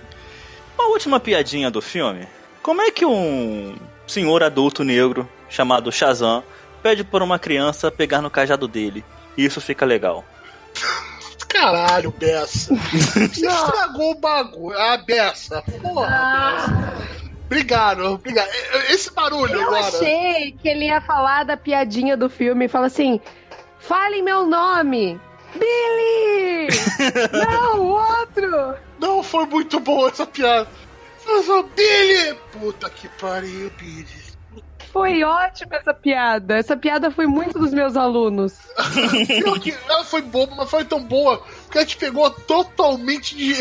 Uma 0.78 0.88
última 0.90 1.18
piadinha 1.20 1.70
do 1.70 1.80
filme. 1.80 2.26
Como 2.62 2.82
é 2.82 2.90
que 2.90 3.04
um 3.06 3.76
senhor 4.06 4.42
adulto 4.42 4.84
negro 4.84 5.28
chamado 5.48 5.90
Shazam 5.90 6.42
pede 6.82 7.02
por 7.04 7.22
uma 7.22 7.38
criança 7.38 7.90
pegar 7.90 8.20
no 8.20 8.30
cajado 8.30 8.68
dele? 8.68 9.04
E 9.36 9.44
isso 9.44 9.60
fica 9.60 9.84
legal. 9.86 10.24
Caralho, 11.60 12.10
Bessa. 12.12 12.74
Você 12.74 13.24
estragou 13.46 14.12
o 14.12 14.20
bagulho. 14.20 14.78
Ah, 14.78 14.96
Bessa. 14.98 15.62
Porra, 15.82 16.06
Bessa. 16.08 17.18
Obrigado, 17.46 18.04
obrigado. 18.04 18.48
Esse 18.90 19.10
barulho 19.12 19.54
Eu 19.54 19.68
agora. 19.68 19.80
achei 19.86 20.52
que 20.52 20.68
ele 20.68 20.84
ia 20.86 21.00
falar 21.00 21.44
da 21.44 21.56
piadinha 21.56 22.16
do 22.16 22.28
filme 22.28 22.66
e 22.66 22.68
fala 22.68 22.86
assim: 22.86 23.20
fale 23.78 24.20
meu 24.20 24.46
nome! 24.46 25.18
Billy! 25.54 26.68
Não, 27.32 27.80
o 27.80 27.86
outro! 27.88 28.74
Não 28.98 29.22
foi 29.22 29.46
muito 29.46 29.80
boa 29.80 30.10
essa 30.10 30.26
piada. 30.26 30.68
Eu 31.26 31.42
sou 31.42 31.62
Billy! 31.62 32.34
Puta 32.52 32.90
que 32.90 33.08
pariu, 33.08 33.70
Billy. 33.78 34.27
Foi 34.98 35.22
ótima 35.22 35.76
essa 35.76 35.94
piada. 35.94 36.58
Essa 36.58 36.76
piada 36.76 37.08
foi 37.08 37.28
muito 37.28 37.56
dos 37.56 37.72
meus 37.72 37.96
alunos. 37.96 38.54
Pior 39.26 39.60
que 39.60 39.72
ela 39.88 40.02
foi 40.02 40.22
boba, 40.22 40.56
mas 40.56 40.68
foi 40.68 40.84
tão 40.84 41.00
boa 41.00 41.40
que 41.70 41.78
a 41.78 41.82
gente 41.82 41.96
pegou 41.98 42.28
totalmente 42.28 43.36
de. 43.36 43.54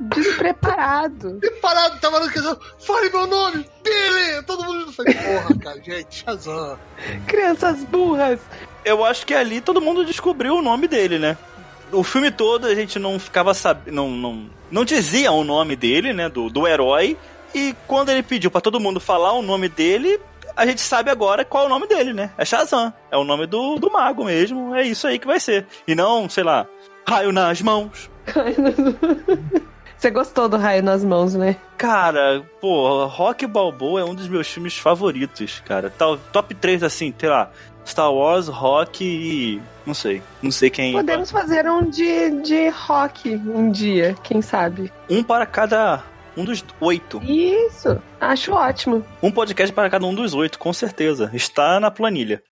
Despreparado. 0.00 1.38
Parado, 1.60 2.00
tava 2.00 2.20
no 2.20 2.30
questão. 2.30 2.58
Fale 2.78 3.10
meu 3.10 3.26
nome! 3.26 3.68
Billy! 3.84 4.42
Todo 4.46 4.64
mundo 4.64 4.90
foi. 4.92 5.04
Porra, 5.04 5.58
cara, 5.60 5.82
gente, 5.82 6.24
Shazam. 6.24 6.78
Crianças 7.26 7.84
burras. 7.84 8.40
Eu 8.84 9.04
acho 9.04 9.26
que 9.26 9.34
ali 9.34 9.60
todo 9.60 9.80
mundo 9.80 10.06
descobriu 10.06 10.54
o 10.54 10.62
nome 10.62 10.88
dele, 10.88 11.18
né? 11.18 11.36
O 11.92 12.02
filme 12.02 12.30
todo 12.30 12.66
a 12.66 12.74
gente 12.74 12.98
não 12.98 13.18
ficava 13.20 13.52
sabendo. 13.52 13.94
Não, 13.94 14.10
não, 14.10 14.50
não 14.70 14.84
dizia 14.86 15.30
o 15.30 15.44
nome 15.44 15.76
dele, 15.76 16.14
né? 16.14 16.30
Do, 16.30 16.48
do 16.48 16.66
herói. 16.66 17.18
E 17.54 17.74
quando 17.86 18.08
ele 18.10 18.22
pediu 18.22 18.50
pra 18.50 18.60
todo 18.60 18.80
mundo 18.80 18.98
falar 19.00 19.32
o 19.32 19.42
nome 19.42 19.68
dele, 19.68 20.18
a 20.56 20.64
gente 20.66 20.80
sabe 20.80 21.10
agora 21.10 21.44
qual 21.44 21.64
é 21.64 21.66
o 21.66 21.70
nome 21.70 21.86
dele, 21.86 22.12
né? 22.12 22.30
É 22.38 22.44
Shazam. 22.44 22.92
É 23.10 23.16
o 23.16 23.24
nome 23.24 23.46
do, 23.46 23.76
do 23.78 23.90
mago 23.90 24.24
mesmo. 24.24 24.74
É 24.74 24.82
isso 24.82 25.06
aí 25.06 25.18
que 25.18 25.26
vai 25.26 25.38
ser. 25.40 25.66
E 25.86 25.94
não, 25.94 26.28
sei 26.28 26.44
lá, 26.44 26.66
raio 27.08 27.32
nas 27.32 27.60
mãos. 27.62 28.10
Você 29.96 30.10
gostou 30.10 30.48
do 30.48 30.56
raio 30.56 30.82
nas 30.82 31.04
mãos, 31.04 31.34
né? 31.34 31.56
Cara, 31.78 32.42
pô, 32.60 33.06
Rock 33.06 33.46
Balboa 33.46 34.00
é 34.00 34.04
um 34.04 34.14
dos 34.16 34.26
meus 34.26 34.48
filmes 34.48 34.76
favoritos, 34.76 35.62
cara. 35.64 35.90
Tal- 35.96 36.18
Top 36.32 36.52
3, 36.56 36.82
assim, 36.82 37.14
sei 37.16 37.28
lá, 37.28 37.50
Star 37.86 38.12
Wars, 38.12 38.48
Rock 38.48 39.04
e. 39.04 39.62
Não 39.86 39.94
sei. 39.94 40.20
Não 40.42 40.50
sei 40.50 40.70
quem. 40.70 40.92
Podemos 40.92 41.30
fazer 41.30 41.68
um 41.70 41.88
de, 41.88 42.30
de 42.42 42.68
rock 42.70 43.34
um 43.46 43.70
dia, 43.70 44.16
quem 44.24 44.42
sabe? 44.42 44.92
Um 45.08 45.22
para 45.22 45.46
cada. 45.46 46.02
Um 46.36 46.44
dos 46.44 46.64
oito. 46.80 47.20
Isso, 47.22 48.00
acho 48.20 48.52
ótimo. 48.52 49.04
Um 49.22 49.30
podcast 49.30 49.74
para 49.74 49.90
cada 49.90 50.06
um 50.06 50.14
dos 50.14 50.34
oito, 50.34 50.58
com 50.58 50.72
certeza. 50.72 51.30
Está 51.34 51.78
na 51.78 51.90
planilha. 51.90 52.42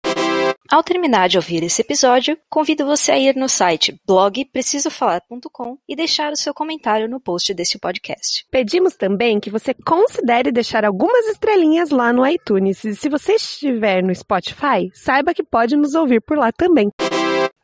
Ao 0.70 0.84
terminar 0.84 1.28
de 1.28 1.36
ouvir 1.36 1.64
esse 1.64 1.82
episódio, 1.82 2.38
convido 2.48 2.86
você 2.86 3.10
a 3.10 3.18
ir 3.18 3.34
no 3.34 3.48
site 3.48 4.00
blogprecisofalar.com 4.06 5.76
e 5.88 5.96
deixar 5.96 6.32
o 6.32 6.36
seu 6.36 6.54
comentário 6.54 7.08
no 7.08 7.18
post 7.18 7.52
desse 7.52 7.76
podcast. 7.76 8.46
Pedimos 8.52 8.94
também 8.94 9.40
que 9.40 9.50
você 9.50 9.74
considere 9.74 10.52
deixar 10.52 10.84
algumas 10.84 11.26
estrelinhas 11.26 11.90
lá 11.90 12.12
no 12.12 12.24
iTunes. 12.24 12.84
E 12.84 12.94
se 12.94 13.08
você 13.08 13.32
estiver 13.32 14.00
no 14.00 14.14
Spotify, 14.14 14.88
saiba 14.94 15.34
que 15.34 15.42
pode 15.42 15.74
nos 15.74 15.96
ouvir 15.96 16.20
por 16.20 16.38
lá 16.38 16.52
também. 16.52 16.92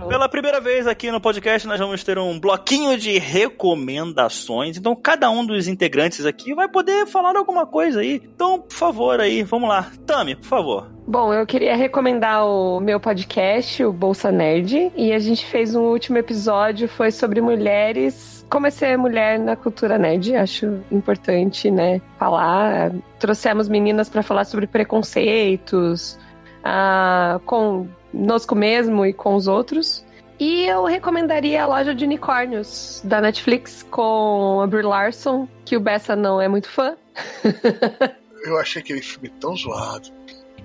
Pela 0.08 0.28
primeira 0.28 0.60
vez 0.60 0.86
aqui 0.86 1.10
no 1.10 1.20
podcast, 1.20 1.66
nós 1.66 1.80
vamos 1.80 2.04
ter 2.04 2.18
um 2.18 2.38
bloquinho 2.38 2.96
de 2.96 3.18
recomendações. 3.18 4.76
Então, 4.76 4.94
cada 4.94 5.30
um 5.30 5.44
dos 5.44 5.66
integrantes 5.68 6.24
aqui 6.24 6.54
vai 6.54 6.68
poder 6.68 7.06
falar 7.06 7.36
alguma 7.36 7.66
coisa 7.66 8.00
aí. 8.00 8.22
Então, 8.24 8.60
por 8.60 8.72
favor, 8.72 9.20
aí, 9.20 9.42
vamos 9.42 9.68
lá. 9.68 9.90
Tami, 10.06 10.36
por 10.36 10.46
favor. 10.46 10.90
Bom, 11.06 11.32
eu 11.32 11.46
queria 11.46 11.76
recomendar 11.76 12.46
o 12.46 12.80
meu 12.80 13.00
podcast, 13.00 13.84
o 13.84 13.92
Bolsa 13.92 14.30
Nerd, 14.30 14.92
e 14.96 15.12
a 15.12 15.18
gente 15.18 15.44
fez 15.46 15.74
um 15.74 15.82
último 15.82 16.18
episódio, 16.18 16.88
foi 16.88 17.10
sobre 17.10 17.40
mulheres, 17.40 18.44
como 18.50 18.66
é 18.66 18.70
ser 18.70 18.96
mulher 18.96 19.38
na 19.38 19.56
cultura 19.56 19.98
nerd, 19.98 20.34
acho 20.34 20.80
importante, 20.90 21.70
né, 21.70 22.00
falar. 22.18 22.92
Trouxemos 23.18 23.68
meninas 23.68 24.08
para 24.08 24.22
falar 24.22 24.44
sobre 24.44 24.66
preconceitos, 24.66 26.18
ah, 26.66 27.40
conosco 27.46 28.54
mesmo 28.56 29.06
e 29.06 29.12
com 29.12 29.36
os 29.36 29.46
outros. 29.46 30.04
E 30.38 30.66
eu 30.66 30.84
recomendaria 30.84 31.62
a 31.62 31.66
loja 31.66 31.94
de 31.94 32.04
unicórnios 32.04 33.00
da 33.04 33.20
Netflix 33.20 33.84
com 33.84 34.60
a 34.60 34.66
Brie 34.66 34.82
Larson, 34.82 35.48
que 35.64 35.76
o 35.76 35.80
Bessa 35.80 36.14
não 36.14 36.40
é 36.40 36.48
muito 36.48 36.68
fã. 36.68 36.96
Eu 38.44 38.58
achei 38.58 38.82
aquele 38.82 39.00
filme 39.00 39.28
tão 39.40 39.56
zoado. 39.56 40.08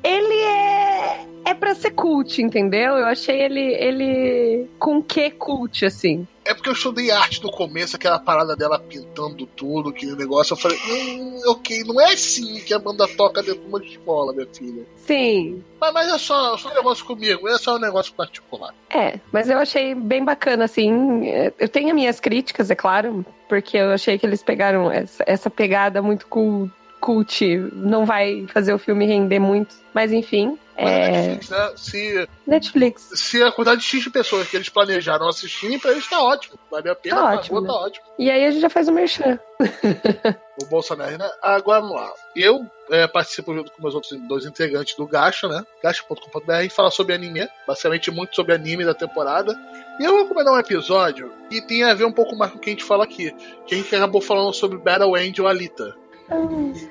Ele 0.03 0.33
é. 0.33 1.25
É 1.43 1.53
pra 1.53 1.73
ser 1.75 1.91
cult, 1.91 2.41
entendeu? 2.41 2.97
Eu 2.97 3.05
achei 3.05 3.41
ele. 3.41 3.73
ele 3.73 4.67
com 4.79 5.01
que 5.01 5.29
cult, 5.31 5.85
assim. 5.85 6.27
É 6.43 6.53
porque 6.53 6.69
eu 6.69 6.73
estudei 6.73 7.11
arte 7.11 7.41
no 7.43 7.51
começo, 7.51 7.95
aquela 7.95 8.19
parada 8.19 8.55
dela 8.55 8.79
pintando 8.79 9.45
tudo, 9.45 9.89
aquele 9.89 10.15
negócio. 10.15 10.53
Eu 10.53 10.57
falei, 10.57 10.77
hum, 10.89 11.39
ok, 11.47 11.83
não 11.83 12.01
é 12.01 12.13
assim 12.13 12.59
que 12.61 12.73
a 12.73 12.79
banda 12.79 13.07
toca 13.07 13.43
dentro 13.43 13.61
de 13.61 13.67
uma 13.67 13.83
escola, 13.83 14.33
minha 14.33 14.47
filha. 14.47 14.83
Sim. 14.97 15.63
Mas, 15.79 15.93
mas 15.93 16.13
é 16.13 16.17
só, 16.17 16.57
só 16.57 16.69
um 16.71 16.73
negócio 16.73 17.05
comigo, 17.05 17.47
é 17.47 17.57
só 17.57 17.75
um 17.75 17.79
negócio 17.79 18.13
particular. 18.13 18.73
É, 18.89 19.19
mas 19.31 19.49
eu 19.49 19.57
achei 19.59 19.93
bem 19.93 20.23
bacana, 20.23 20.65
assim. 20.65 21.27
É, 21.27 21.53
Eu 21.59 21.69
tenho 21.69 21.89
as 21.89 21.95
minhas 21.95 22.19
críticas, 22.19 22.71
é 22.71 22.75
claro, 22.75 23.25
porque 23.47 23.77
eu 23.77 23.91
achei 23.91 24.17
que 24.17 24.25
eles 24.25 24.41
pegaram 24.41 24.91
essa, 24.91 25.23
essa 25.27 25.49
pegada 25.49 26.01
muito 26.01 26.25
cult, 26.27 26.71
cult. 27.01 27.41
Não 27.73 28.05
vai 28.05 28.45
fazer 28.47 28.73
o 28.73 28.77
filme 28.79 29.05
render 29.05 29.39
muito. 29.39 29.75
Mas 29.93 30.13
enfim. 30.13 30.57
Mas 30.77 30.89
é 30.89 30.93
É. 30.93 31.11
Netflix, 31.11 31.49
né? 31.49 31.73
Se, 31.75 32.29
Netflix. 32.47 33.09
se 33.15 33.43
a 33.43 33.51
quantidade 33.51 33.81
de 33.81 33.87
X 33.87 34.03
de 34.03 34.09
pessoas 34.09 34.47
que 34.47 34.55
eles 34.55 34.69
planejaram 34.69 35.27
assistirem, 35.27 35.77
pra 35.77 35.91
eles 35.91 36.07
tá 36.09 36.21
ótimo. 36.23 36.57
Vale 36.71 36.89
a 36.89 36.95
pena, 36.95 37.15
Tá 37.17 37.21
pagou, 37.23 37.37
ótimo, 37.39 37.61
né? 37.61 37.67
tá 37.67 37.73
ótimo. 37.73 38.05
E 38.17 38.31
aí 38.31 38.45
a 38.45 38.51
gente 38.51 38.61
já 38.61 38.69
faz 38.69 38.87
o 38.87 38.91
merchan. 38.93 39.37
o 40.61 40.65
Bolsonaro, 40.67 41.17
né? 41.17 41.29
Agora 41.41 41.81
vamos 41.81 41.95
lá. 41.97 42.11
Eu 42.35 42.65
é, 42.89 43.05
participo 43.07 43.53
junto 43.53 43.71
com 43.71 43.81
meus 43.81 43.93
outros 43.93 44.17
dois 44.27 44.45
integrantes 44.45 44.95
do 44.95 45.05
Gacha, 45.05 45.47
né? 45.47 45.63
Gacha.com.br 45.83 46.63
e 46.63 46.69
fala 46.69 46.89
sobre 46.89 47.13
anime, 47.13 47.47
basicamente 47.67 48.09
muito 48.09 48.35
sobre 48.35 48.53
anime 48.53 48.85
da 48.85 48.93
temporada. 48.93 49.53
E 49.99 50.03
eu 50.03 50.11
vou 50.13 50.23
recomendar 50.23 50.53
um 50.53 50.59
episódio 50.59 51.31
que 51.49 51.61
tem 51.61 51.83
a 51.83 51.93
ver 51.93 52.05
um 52.05 52.11
pouco 52.11 52.35
mais 52.35 52.51
com 52.51 52.57
o 52.57 52.61
que 52.61 52.69
a 52.69 52.73
gente 52.73 52.83
fala 52.83 53.03
aqui. 53.03 53.31
Que 53.67 53.75
a 53.75 53.77
gente 53.77 53.93
acabou 53.95 54.21
falando 54.21 54.53
sobre 54.53 54.77
Battle 54.77 55.15
Angel 55.15 55.47
Alita. 55.47 55.95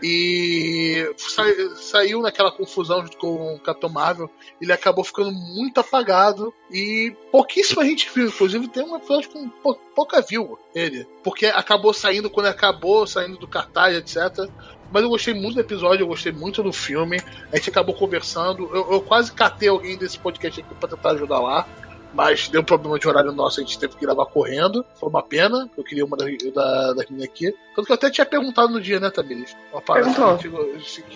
E 0.02 1.12
sa- 1.16 1.76
saiu 1.76 2.20
naquela 2.20 2.50
confusão 2.50 3.02
junto 3.02 3.16
com 3.16 3.54
o 3.54 3.60
Capitão 3.60 3.90
Marvel. 3.90 4.30
Ele 4.60 4.72
acabou 4.72 5.04
ficando 5.04 5.32
muito 5.32 5.80
apagado. 5.80 6.52
E 6.70 7.14
pouquíssima 7.30 7.84
gente 7.84 8.10
viu. 8.14 8.28
Inclusive, 8.28 8.68
tem 8.68 8.82
um 8.84 8.96
episódio 8.96 9.30
com 9.30 9.48
pou- 9.48 9.78
pouca 9.94 10.20
view 10.20 10.58
ele. 10.74 11.06
Porque 11.22 11.46
acabou 11.46 11.92
saindo 11.92 12.30
quando 12.30 12.46
acabou, 12.46 13.06
saindo 13.06 13.38
do 13.38 13.48
cartaz, 13.48 13.96
etc. 13.96 14.48
Mas 14.92 15.02
eu 15.02 15.08
gostei 15.08 15.34
muito 15.34 15.54
do 15.54 15.60
episódio, 15.60 16.02
eu 16.02 16.08
gostei 16.08 16.32
muito 16.32 16.62
do 16.62 16.72
filme. 16.72 17.20
A 17.52 17.56
gente 17.56 17.70
acabou 17.70 17.94
conversando. 17.94 18.68
Eu, 18.74 18.92
eu 18.92 19.00
quase 19.00 19.32
catei 19.32 19.68
alguém 19.68 19.96
desse 19.96 20.18
podcast 20.18 20.60
aqui 20.60 20.74
pra 20.74 20.88
tentar 20.88 21.10
ajudar 21.10 21.40
lá. 21.40 21.66
Mas 22.12 22.48
deu 22.48 22.60
um 22.60 22.64
problema 22.64 22.98
de 22.98 23.06
horário 23.08 23.32
nosso, 23.32 23.60
a 23.60 23.62
gente 23.62 23.78
teve 23.78 23.94
que 23.94 24.00
gravar 24.04 24.26
correndo. 24.26 24.84
Foi 24.94 25.08
uma 25.08 25.22
pena, 25.22 25.70
eu 25.76 25.84
queria 25.84 26.04
uma 26.04 26.16
da, 26.16 26.24
da, 26.52 26.92
das 26.94 27.06
meninas 27.08 27.24
aqui. 27.30 27.54
Tanto 27.74 27.86
que 27.86 27.92
eu 27.92 27.94
até 27.94 28.10
tinha 28.10 28.26
perguntado 28.26 28.72
no 28.72 28.80
dia, 28.80 28.98
né, 28.98 29.10
Tamiris? 29.10 29.56
Uma 29.72 29.80
parada 29.80 30.06
que 30.36 30.42
chegou- 30.42 30.68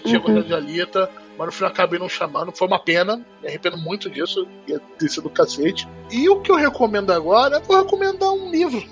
tinha 0.04 0.20
Uhum. 0.20 0.42
de 0.42 0.54
Alita, 0.54 1.10
mas 1.36 1.46
no 1.46 1.52
final 1.52 1.70
acabei 1.70 1.98
não 1.98 2.08
chamando. 2.08 2.52
Foi 2.52 2.68
uma 2.68 2.78
pena, 2.78 3.16
me 3.42 3.48
arrependo 3.48 3.76
muito 3.76 4.08
disso, 4.08 4.46
ia 4.68 4.78
ter 4.98 5.08
sido 5.08 5.24
do 5.24 5.30
cacete. 5.30 5.88
E 6.10 6.28
o 6.28 6.40
que 6.40 6.50
eu 6.50 6.56
recomendo 6.56 7.12
agora, 7.12 7.56
eu 7.56 7.60
vou 7.62 7.76
recomendar 7.82 8.32
um 8.32 8.50
livro 8.50 8.82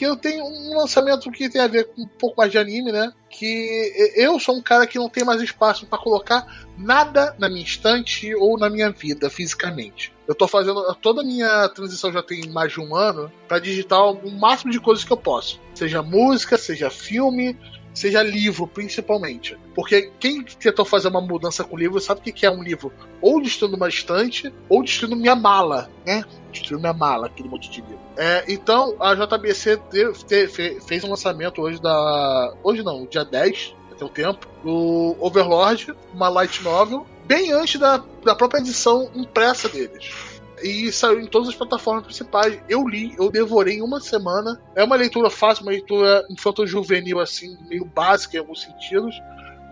que 0.00 0.06
eu 0.06 0.16
tenho 0.16 0.46
um 0.46 0.78
lançamento 0.78 1.30
que 1.30 1.50
tem 1.50 1.60
a 1.60 1.66
ver 1.66 1.88
com 1.88 2.00
um 2.00 2.06
pouco 2.06 2.38
mais 2.38 2.50
de 2.50 2.56
anime, 2.56 2.90
né? 2.90 3.12
Que 3.28 3.92
eu 4.16 4.40
sou 4.40 4.56
um 4.56 4.62
cara 4.62 4.86
que 4.86 4.98
não 4.98 5.10
tem 5.10 5.26
mais 5.26 5.42
espaço 5.42 5.84
para 5.84 5.98
colocar 5.98 6.64
nada 6.78 7.36
na 7.38 7.50
minha 7.50 7.62
estante 7.62 8.34
ou 8.34 8.58
na 8.58 8.70
minha 8.70 8.90
vida 8.90 9.28
fisicamente. 9.28 10.10
Eu 10.26 10.34
tô 10.34 10.48
fazendo 10.48 10.82
toda 11.02 11.20
a 11.20 11.24
minha 11.24 11.68
transição 11.68 12.10
já 12.10 12.22
tem 12.22 12.48
mais 12.48 12.72
de 12.72 12.80
um 12.80 12.96
ano 12.96 13.30
para 13.46 13.58
digitar 13.58 14.02
o 14.02 14.30
máximo 14.30 14.72
de 14.72 14.80
coisas 14.80 15.04
que 15.04 15.12
eu 15.12 15.18
posso, 15.18 15.60
seja 15.74 16.02
música, 16.02 16.56
seja 16.56 16.88
filme, 16.88 17.54
seja 17.94 18.22
livro, 18.22 18.66
principalmente. 18.66 19.56
Porque 19.74 20.10
quem 20.18 20.42
tentou 20.42 20.84
fazer 20.84 21.08
uma 21.08 21.20
mudança 21.20 21.64
com 21.64 21.76
livro 21.76 22.00
sabe 22.00 22.20
o 22.20 22.22
que 22.22 22.46
é 22.46 22.50
um 22.50 22.62
livro 22.62 22.92
ou 23.20 23.40
destruindo 23.42 23.76
uma 23.76 23.88
estante 23.88 24.52
ou 24.68 24.82
destruindo 24.82 25.16
minha 25.16 25.36
mala, 25.36 25.90
né? 26.06 26.24
Destruindo 26.50 26.80
minha 26.80 26.92
mala, 26.92 27.26
aquele 27.26 27.48
monte 27.48 27.70
de 27.70 27.80
livro. 27.80 28.00
É, 28.16 28.44
então, 28.48 28.96
a 29.00 29.14
JBC 29.14 29.80
fez 30.86 31.04
um 31.04 31.10
lançamento 31.10 31.60
hoje 31.62 31.80
da. 31.80 32.54
Hoje 32.62 32.82
não, 32.82 33.06
dia 33.06 33.24
10, 33.24 33.74
até 33.92 34.04
o 34.04 34.08
tempo, 34.08 34.46
do 34.62 35.16
Overlord, 35.18 35.94
uma 36.12 36.28
light 36.28 36.62
novel, 36.62 37.06
bem 37.26 37.52
antes 37.52 37.80
da, 37.80 38.02
da 38.24 38.34
própria 38.34 38.60
edição 38.60 39.10
impressa 39.14 39.68
deles 39.68 40.29
e 40.62 40.92
saiu 40.92 41.20
em 41.20 41.26
todas 41.26 41.48
as 41.48 41.54
plataformas 41.54 42.04
principais. 42.04 42.60
Eu 42.68 42.86
li, 42.86 43.14
eu 43.18 43.30
devorei 43.30 43.76
em 43.76 43.82
uma 43.82 44.00
semana. 44.00 44.60
É 44.74 44.84
uma 44.84 44.96
leitura 44.96 45.30
fácil, 45.30 45.62
uma 45.62 45.72
leitura 45.72 46.26
infanto-juvenil, 46.30 47.20
assim, 47.20 47.56
meio 47.68 47.84
básica 47.84 48.36
em 48.36 48.40
alguns 48.40 48.62
sentidos, 48.62 49.14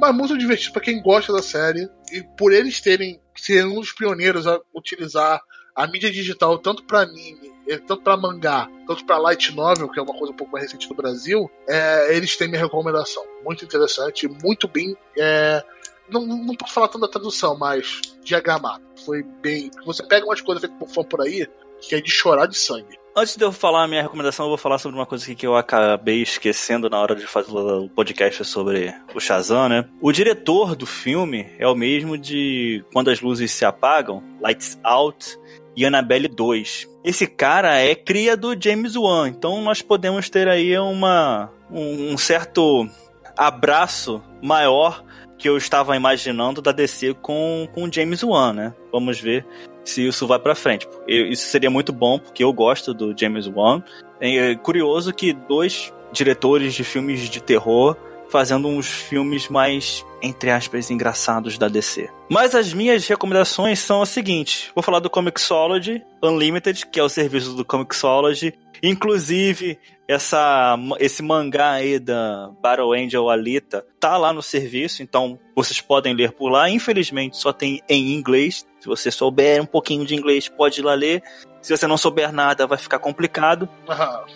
mas 0.01 0.15
muito 0.15 0.37
divertido 0.37 0.73
para 0.73 0.83
quem 0.83 1.03
gosta 1.03 1.33
da 1.33 1.43
série. 1.43 1.89
E 2.13 2.23
por 2.37 2.53
eles 2.53 2.81
terem 2.81 3.21
sido 3.37 3.71
um 3.71 3.81
dos 3.81 3.93
pioneiros 3.93 4.47
a 4.47 4.61
utilizar 4.75 5.41
a 5.79 5.87
mídia 5.87 6.11
digital 6.11 6.59
tanto 6.59 6.83
para 6.83 7.03
anime, 7.03 7.53
eh, 7.69 7.79
tanto 7.79 8.03
para 8.03 8.17
mangá, 8.17 8.69
tanto 8.85 9.07
para 9.07 9.17
light 9.19 9.55
novel, 9.55 9.89
que 9.89 10.01
é 10.01 10.03
uma 10.03 10.13
coisa 10.13 10.33
um 10.33 10.37
pouco 10.37 10.53
mais 10.53 10.65
recente 10.65 10.91
no 10.91 10.97
Brasil, 10.97 11.49
é, 11.69 12.17
eles 12.17 12.37
têm 12.37 12.49
minha 12.49 12.61
recomendação. 12.61 13.23
Muito 13.45 13.65
interessante, 13.65 14.27
muito 14.43 14.67
bem. 14.67 14.97
É, 15.17 15.63
não, 16.11 16.27
não 16.27 16.55
posso 16.55 16.75
falar 16.75 16.89
tanto 16.89 17.01
da 17.01 17.09
tradução, 17.09 17.57
mas 17.57 18.01
diagramado. 18.23 18.83
Foi 19.05 19.23
bem. 19.43 19.71
Você 19.85 20.03
pega 20.03 20.27
umas 20.27 20.41
coisas 20.41 20.61
feitas 20.61 20.79
por 20.79 20.89
fã 20.89 21.03
por 21.05 21.21
aí, 21.21 21.47
que 21.81 21.95
é 21.95 22.01
de 22.01 22.11
chorar 22.11 22.47
de 22.47 22.57
sangue. 22.57 22.99
Antes 23.17 23.37
de 23.37 23.45
eu 23.45 23.51
falar 23.51 23.83
a 23.83 23.89
minha 23.89 24.03
recomendação, 24.03 24.47
eu 24.47 24.51
vou 24.51 24.59
falar 24.59 24.79
sobre 24.79 24.97
uma 24.97 25.07
coisa 25.07 25.35
que 25.35 25.45
eu 25.45 25.57
acabei 25.57 26.23
esquecendo 26.23 26.89
na 26.89 27.01
hora 27.01 27.17
de 27.17 27.27
fazer 27.27 27.51
o 27.51 27.89
podcast 27.89 28.45
sobre 28.45 28.95
o 29.13 29.19
Shazam, 29.19 29.69
né? 29.69 29.89
O 30.01 30.13
diretor 30.13 30.77
do 30.77 30.87
filme 30.87 31.53
é 31.59 31.67
o 31.67 31.75
mesmo 31.75 32.17
de 32.17 32.85
Quando 32.93 33.11
as 33.11 33.21
Luzes 33.21 33.51
Se 33.51 33.65
Apagam, 33.65 34.23
Lights 34.41 34.79
Out, 34.85 35.37
e 35.79 35.85
Annabelle 35.85 36.27
2. 36.27 36.89
Esse 37.05 37.25
cara 37.25 37.79
é 37.79 37.95
cria 37.95 38.37
do 38.37 38.61
James 38.61 38.97
Wan, 38.97 39.29
então 39.29 39.63
nós 39.63 39.81
podemos 39.81 40.29
ter 40.29 40.49
aí 40.49 40.77
uma, 40.77 41.53
um, 41.71 42.15
um 42.15 42.19
certo 42.19 42.89
abraço 43.37 44.21
maior 44.43 45.05
que 45.39 45.49
eu 45.49 45.57
estava 45.57 45.97
imaginando 45.97 46.61
da 46.61 46.73
DC 46.73 47.15
com, 47.23 47.69
com 47.73 47.91
James 47.91 48.23
Wan, 48.23 48.53
né? 48.53 48.75
Vamos 48.93 49.21
ver 49.21 49.47
se 49.85 50.07
isso 50.07 50.27
vai 50.27 50.39
para 50.39 50.55
frente. 50.55 50.87
Eu, 51.07 51.29
isso 51.29 51.49
seria 51.49 51.71
muito 51.71 51.93
bom, 51.93 52.19
porque 52.19 52.43
eu 52.43 52.53
gosto 52.53 52.93
do 52.93 53.15
James 53.17 53.47
Wan. 53.47 53.83
É 54.21 54.55
curioso 54.57 55.13
que 55.13 55.33
dois 55.33 55.93
diretores 56.13 56.75
de 56.75 56.85
filmes 56.85 57.29
de 57.31 57.43
terror 57.43 57.97
fazendo 58.29 58.69
uns 58.69 58.87
filmes 58.87 59.49
mais, 59.49 60.05
entre 60.23 60.51
aspas, 60.51 60.91
engraçados 60.91 61.57
da 61.57 61.69
DC. 61.69 62.09
Mas 62.29 62.55
as 62.55 62.73
minhas 62.73 63.07
recomendações 63.07 63.79
são 63.79 64.03
as 64.03 64.09
seguintes: 64.09 64.71
vou 64.75 64.83
falar 64.83 65.01
do 65.01 65.11
Comixology 65.11 66.03
Unlimited, 66.23 66.87
que 66.87 67.01
é 67.01 67.03
o 67.03 67.09
serviço 67.09 67.55
do 67.55 67.65
Comixology. 67.65 68.55
Inclusive, 68.83 69.79
essa, 70.09 70.75
esse 70.99 71.23
mangá 71.23 71.73
aí 71.73 71.99
da 71.99 72.51
Battle 72.63 72.95
Angel 72.95 73.29
Alita 73.29 73.85
tá 74.01 74.17
lá 74.17 74.33
no 74.33 74.43
serviço, 74.43 75.03
então 75.03 75.39
vocês 75.55 75.83
podem 75.83 76.15
ler 76.15 76.33
por 76.33 76.49
lá. 76.49 76.71
Infelizmente 76.71 77.37
só 77.37 77.53
tem 77.53 77.83
em 77.87 78.15
inglês. 78.15 78.67
Se 78.81 78.87
você 78.87 79.11
souber 79.11 79.61
um 79.61 79.67
pouquinho 79.67 80.07
de 80.07 80.15
inglês, 80.15 80.49
pode 80.49 80.81
ir 80.81 80.85
lá 80.85 80.95
ler. 80.95 81.23
Se 81.61 81.77
você 81.77 81.87
não 81.87 81.99
souber 81.99 82.33
nada, 82.33 82.67
vai 82.67 82.79
ficar 82.79 82.99
complicado. 82.99 83.69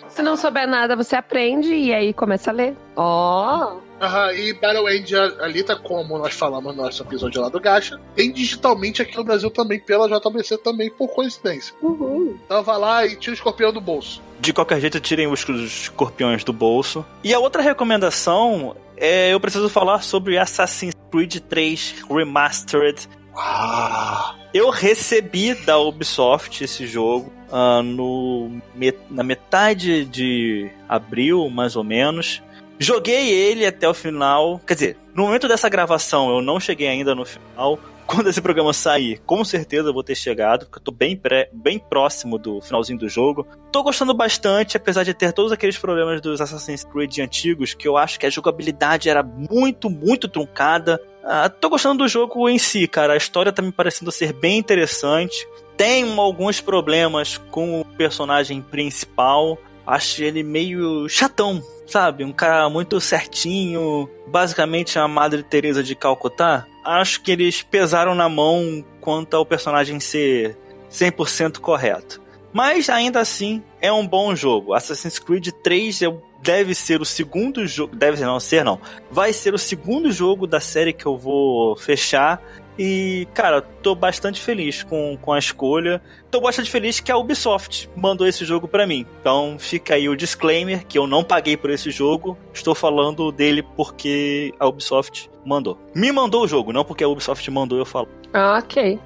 Se 0.09 0.21
não 0.21 0.37
souber 0.37 0.67
nada, 0.67 0.95
você 0.95 1.15
aprende 1.15 1.73
e 1.73 1.91
aí 1.91 2.13
começa 2.13 2.51
a 2.51 2.53
ler. 2.53 2.77
Ó! 2.95 3.73
Oh. 3.73 3.92
Uhum, 4.03 4.31
e 4.31 4.53
Battle 4.53 4.87
Angel 4.87 5.41
Alita, 5.41 5.77
como 5.77 6.17
nós 6.17 6.33
falamos 6.33 6.75
no 6.75 6.83
nosso 6.83 7.03
episódio 7.03 7.41
lá 7.41 7.47
do 7.47 7.59
Gacha, 7.59 7.97
tem 8.15 8.31
digitalmente 8.31 9.01
aqui 9.01 9.15
no 9.15 9.23
Brasil 9.23 9.49
também, 9.49 9.79
pela 9.79 10.09
JBC 10.09 10.57
também, 10.57 10.91
por 10.91 11.07
coincidência. 11.07 11.73
Uhum. 11.81 12.37
Então 12.45 12.61
vai 12.61 12.77
lá 12.77 13.05
e 13.05 13.15
tira 13.15 13.31
o 13.31 13.35
escorpião 13.35 13.71
do 13.71 13.79
bolso. 13.79 14.21
De 14.41 14.51
qualquer 14.51 14.81
jeito, 14.81 14.99
tirem 14.99 15.27
os 15.27 15.47
escorpiões 15.47 16.43
do 16.43 16.51
bolso. 16.51 17.05
E 17.23 17.33
a 17.33 17.39
outra 17.39 17.61
recomendação 17.61 18.75
é 18.97 19.33
eu 19.33 19.39
preciso 19.39 19.69
falar 19.69 20.01
sobre 20.01 20.37
Assassin's 20.37 20.93
Creed 21.09 21.37
3 21.37 22.03
Remastered. 22.09 23.07
Ah. 23.35 24.35
Eu 24.53 24.69
recebi 24.69 25.55
da 25.55 25.79
Ubisoft 25.79 26.63
esse 26.63 26.85
jogo 26.85 27.31
uh, 27.49 27.81
no, 27.81 28.61
na 29.09 29.23
metade 29.23 30.05
de 30.05 30.69
abril, 30.87 31.49
mais 31.49 31.75
ou 31.75 31.83
menos. 31.83 32.41
Joguei 32.83 33.31
ele 33.31 33.65
até 33.65 33.87
o 33.87 33.93
final. 33.93 34.59
Quer 34.67 34.73
dizer, 34.73 34.97
no 35.15 35.23
momento 35.23 35.47
dessa 35.47 35.69
gravação 35.69 36.29
eu 36.29 36.41
não 36.41 36.59
cheguei 36.59 36.89
ainda 36.89 37.15
no 37.15 37.25
final. 37.25 37.79
Quando 38.05 38.27
esse 38.27 38.41
programa 38.41 38.73
sair, 38.73 39.21
com 39.25 39.45
certeza 39.45 39.87
eu 39.87 39.93
vou 39.93 40.03
ter 40.03 40.15
chegado, 40.15 40.65
porque 40.65 40.79
eu 40.79 40.83
tô 40.83 40.91
bem, 40.91 41.15
pré, 41.15 41.49
bem 41.53 41.79
próximo 41.79 42.37
do 42.37 42.59
finalzinho 42.59 42.99
do 42.99 43.07
jogo. 43.07 43.47
Tô 43.71 43.81
gostando 43.81 44.13
bastante, 44.13 44.75
apesar 44.75 45.03
de 45.03 45.13
ter 45.13 45.31
todos 45.31 45.53
aqueles 45.53 45.77
problemas 45.77 46.19
dos 46.19 46.41
Assassin's 46.41 46.83
Creed 46.83 47.19
antigos, 47.19 47.73
que 47.73 47.87
eu 47.87 47.95
acho 47.95 48.19
que 48.19 48.25
a 48.25 48.29
jogabilidade 48.29 49.07
era 49.07 49.23
muito, 49.23 49.89
muito 49.89 50.27
truncada. 50.27 50.99
Ah, 51.23 51.47
tô 51.47 51.69
gostando 51.69 52.03
do 52.03 52.09
jogo 52.09 52.49
em 52.49 52.59
si, 52.59 52.85
cara. 52.85 53.13
A 53.13 53.17
história 53.17 53.53
tá 53.53 53.61
me 53.61 53.71
parecendo 53.71 54.11
ser 54.11 54.33
bem 54.33 54.57
interessante. 54.57 55.47
Tem 55.77 56.03
alguns 56.19 56.59
problemas 56.59 57.37
com 57.49 57.79
o 57.79 57.85
personagem 57.85 58.61
principal. 58.61 59.57
Acho 59.87 60.23
ele 60.23 60.43
meio 60.43 61.07
chatão, 61.07 61.63
sabe? 61.85 62.23
Um 62.23 62.31
cara 62.31 62.69
muito 62.69 62.99
certinho, 62.99 64.09
basicamente 64.27 64.97
a 64.97 65.07
Madre 65.07 65.43
Teresa 65.43 65.83
de 65.83 65.95
Calcutá. 65.95 66.65
Acho 66.83 67.21
que 67.21 67.31
eles 67.31 67.61
pesaram 67.61 68.15
na 68.15 68.27
mão 68.27 68.83
quanto 68.99 69.35
ao 69.35 69.45
personagem 69.45 69.99
ser 69.99 70.57
100% 70.91 71.59
correto. 71.59 72.21
Mas 72.51 72.89
ainda 72.89 73.19
assim 73.19 73.63
é 73.81 73.91
um 73.91 74.07
bom 74.07 74.35
jogo. 74.35 74.73
Assassin's 74.73 75.17
Creed 75.17 75.49
3 75.63 76.01
deve 76.41 76.75
ser 76.75 77.01
o 77.01 77.05
segundo 77.05 77.65
jogo, 77.65 77.95
deve 77.95 78.21
não 78.21 78.39
ser 78.39 78.63
não, 78.65 78.79
vai 79.09 79.31
ser 79.31 79.53
o 79.53 79.57
segundo 79.57 80.11
jogo 80.11 80.45
da 80.45 80.59
série 80.59 80.91
que 80.91 81.05
eu 81.05 81.17
vou 81.17 81.75
fechar 81.77 82.43
e, 82.77 83.27
cara, 83.33 83.61
tô 83.61 83.93
bastante 83.93 84.41
feliz 84.41 84.83
com, 84.83 85.17
com 85.21 85.33
a 85.33 85.39
escolha. 85.39 86.01
Tô 86.31 86.41
bastante 86.41 86.69
feliz 86.69 86.99
que 86.99 87.11
a 87.11 87.17
Ubisoft 87.17 87.89
mandou 87.95 88.27
esse 88.27 88.43
jogo 88.45 88.67
para 88.67 88.87
mim. 88.87 89.05
Então 89.19 89.57
fica 89.59 89.95
aí 89.95 90.09
o 90.09 90.15
disclaimer 90.15 90.85
que 90.85 90.97
eu 90.97 91.05
não 91.05 91.23
paguei 91.23 91.55
por 91.55 91.69
esse 91.69 91.91
jogo. 91.91 92.37
Estou 92.53 92.73
falando 92.73 93.31
dele 93.31 93.63
porque 93.75 94.53
a 94.59 94.67
Ubisoft 94.67 95.29
mandou. 95.45 95.77
Me 95.95 96.11
mandou 96.11 96.43
o 96.43 96.47
jogo, 96.47 96.73
não 96.73 96.83
porque 96.83 97.03
a 97.03 97.07
Ubisoft 97.07 97.49
mandou 97.51 97.77
eu 97.77 97.85
falo. 97.85 98.07
Ok. 98.33 98.99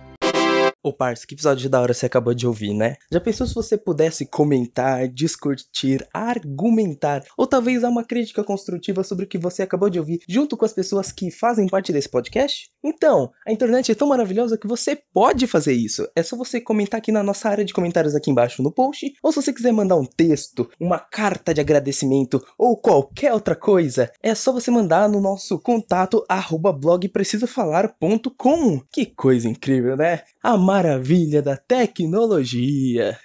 Ô, 0.83 0.93
parça, 0.93 1.25
que 1.25 1.33
episódio 1.33 1.67
da 1.69 1.81
hora 1.81 1.93
você 1.93 2.05
acabou 2.05 2.35
de 2.35 2.45
ouvir, 2.45 2.73
né? 2.73 2.97
Já 3.11 3.19
pensou 3.19 3.47
se 3.47 3.55
você 3.55 3.75
pudesse 3.75 4.27
comentar, 4.27 5.07
discutir, 5.07 6.07
argumentar, 6.13 7.23
ou 7.35 7.47
talvez 7.47 7.81
dar 7.81 7.89
uma 7.89 8.03
crítica 8.03 8.43
construtiva 8.43 9.03
sobre 9.03 9.25
o 9.25 9.27
que 9.27 9.39
você 9.39 9.63
acabou 9.63 9.89
de 9.89 9.99
ouvir 9.99 10.19
junto 10.29 10.55
com 10.55 10.65
as 10.65 10.73
pessoas 10.73 11.11
que 11.11 11.31
fazem 11.31 11.67
parte 11.67 11.91
desse 11.91 12.07
podcast? 12.07 12.69
Então, 12.83 13.31
a 13.45 13.51
internet 13.51 13.91
é 13.91 13.95
tão 13.95 14.07
maravilhosa 14.07 14.57
que 14.57 14.67
você 14.67 15.01
pode 15.11 15.47
fazer 15.47 15.73
isso. 15.73 16.07
É 16.15 16.21
só 16.21 16.37
você 16.37 16.61
comentar 16.61 16.99
aqui 16.99 17.11
na 17.11 17.23
nossa 17.23 17.49
área 17.49 17.65
de 17.65 17.73
comentários 17.73 18.13
aqui 18.13 18.29
embaixo 18.29 18.61
no 18.61 18.71
post, 18.71 19.11
ou 19.23 19.31
se 19.31 19.41
você 19.41 19.51
quiser 19.51 19.73
mandar 19.73 19.95
um 19.95 20.05
texto, 20.05 20.69
uma 20.79 20.99
carta 20.99 21.55
de 21.55 21.61
agradecimento 21.61 22.39
ou 22.57 22.77
qualquer 22.77 23.33
outra 23.33 23.55
coisa, 23.55 24.11
é 24.21 24.35
só 24.35 24.53
você 24.53 24.69
mandar 24.69 25.09
no 25.09 25.19
nosso 25.19 25.57
contato 25.59 26.23
arroba 26.29 26.71
blogprecisofalar.com. 26.71 28.81
Que 28.91 29.07
coisa 29.07 29.49
incrível, 29.49 29.97
né? 29.97 30.21
A 30.43 30.66
maravilha 30.67 31.41
da 31.41 31.55
tecnologia. 31.55 33.17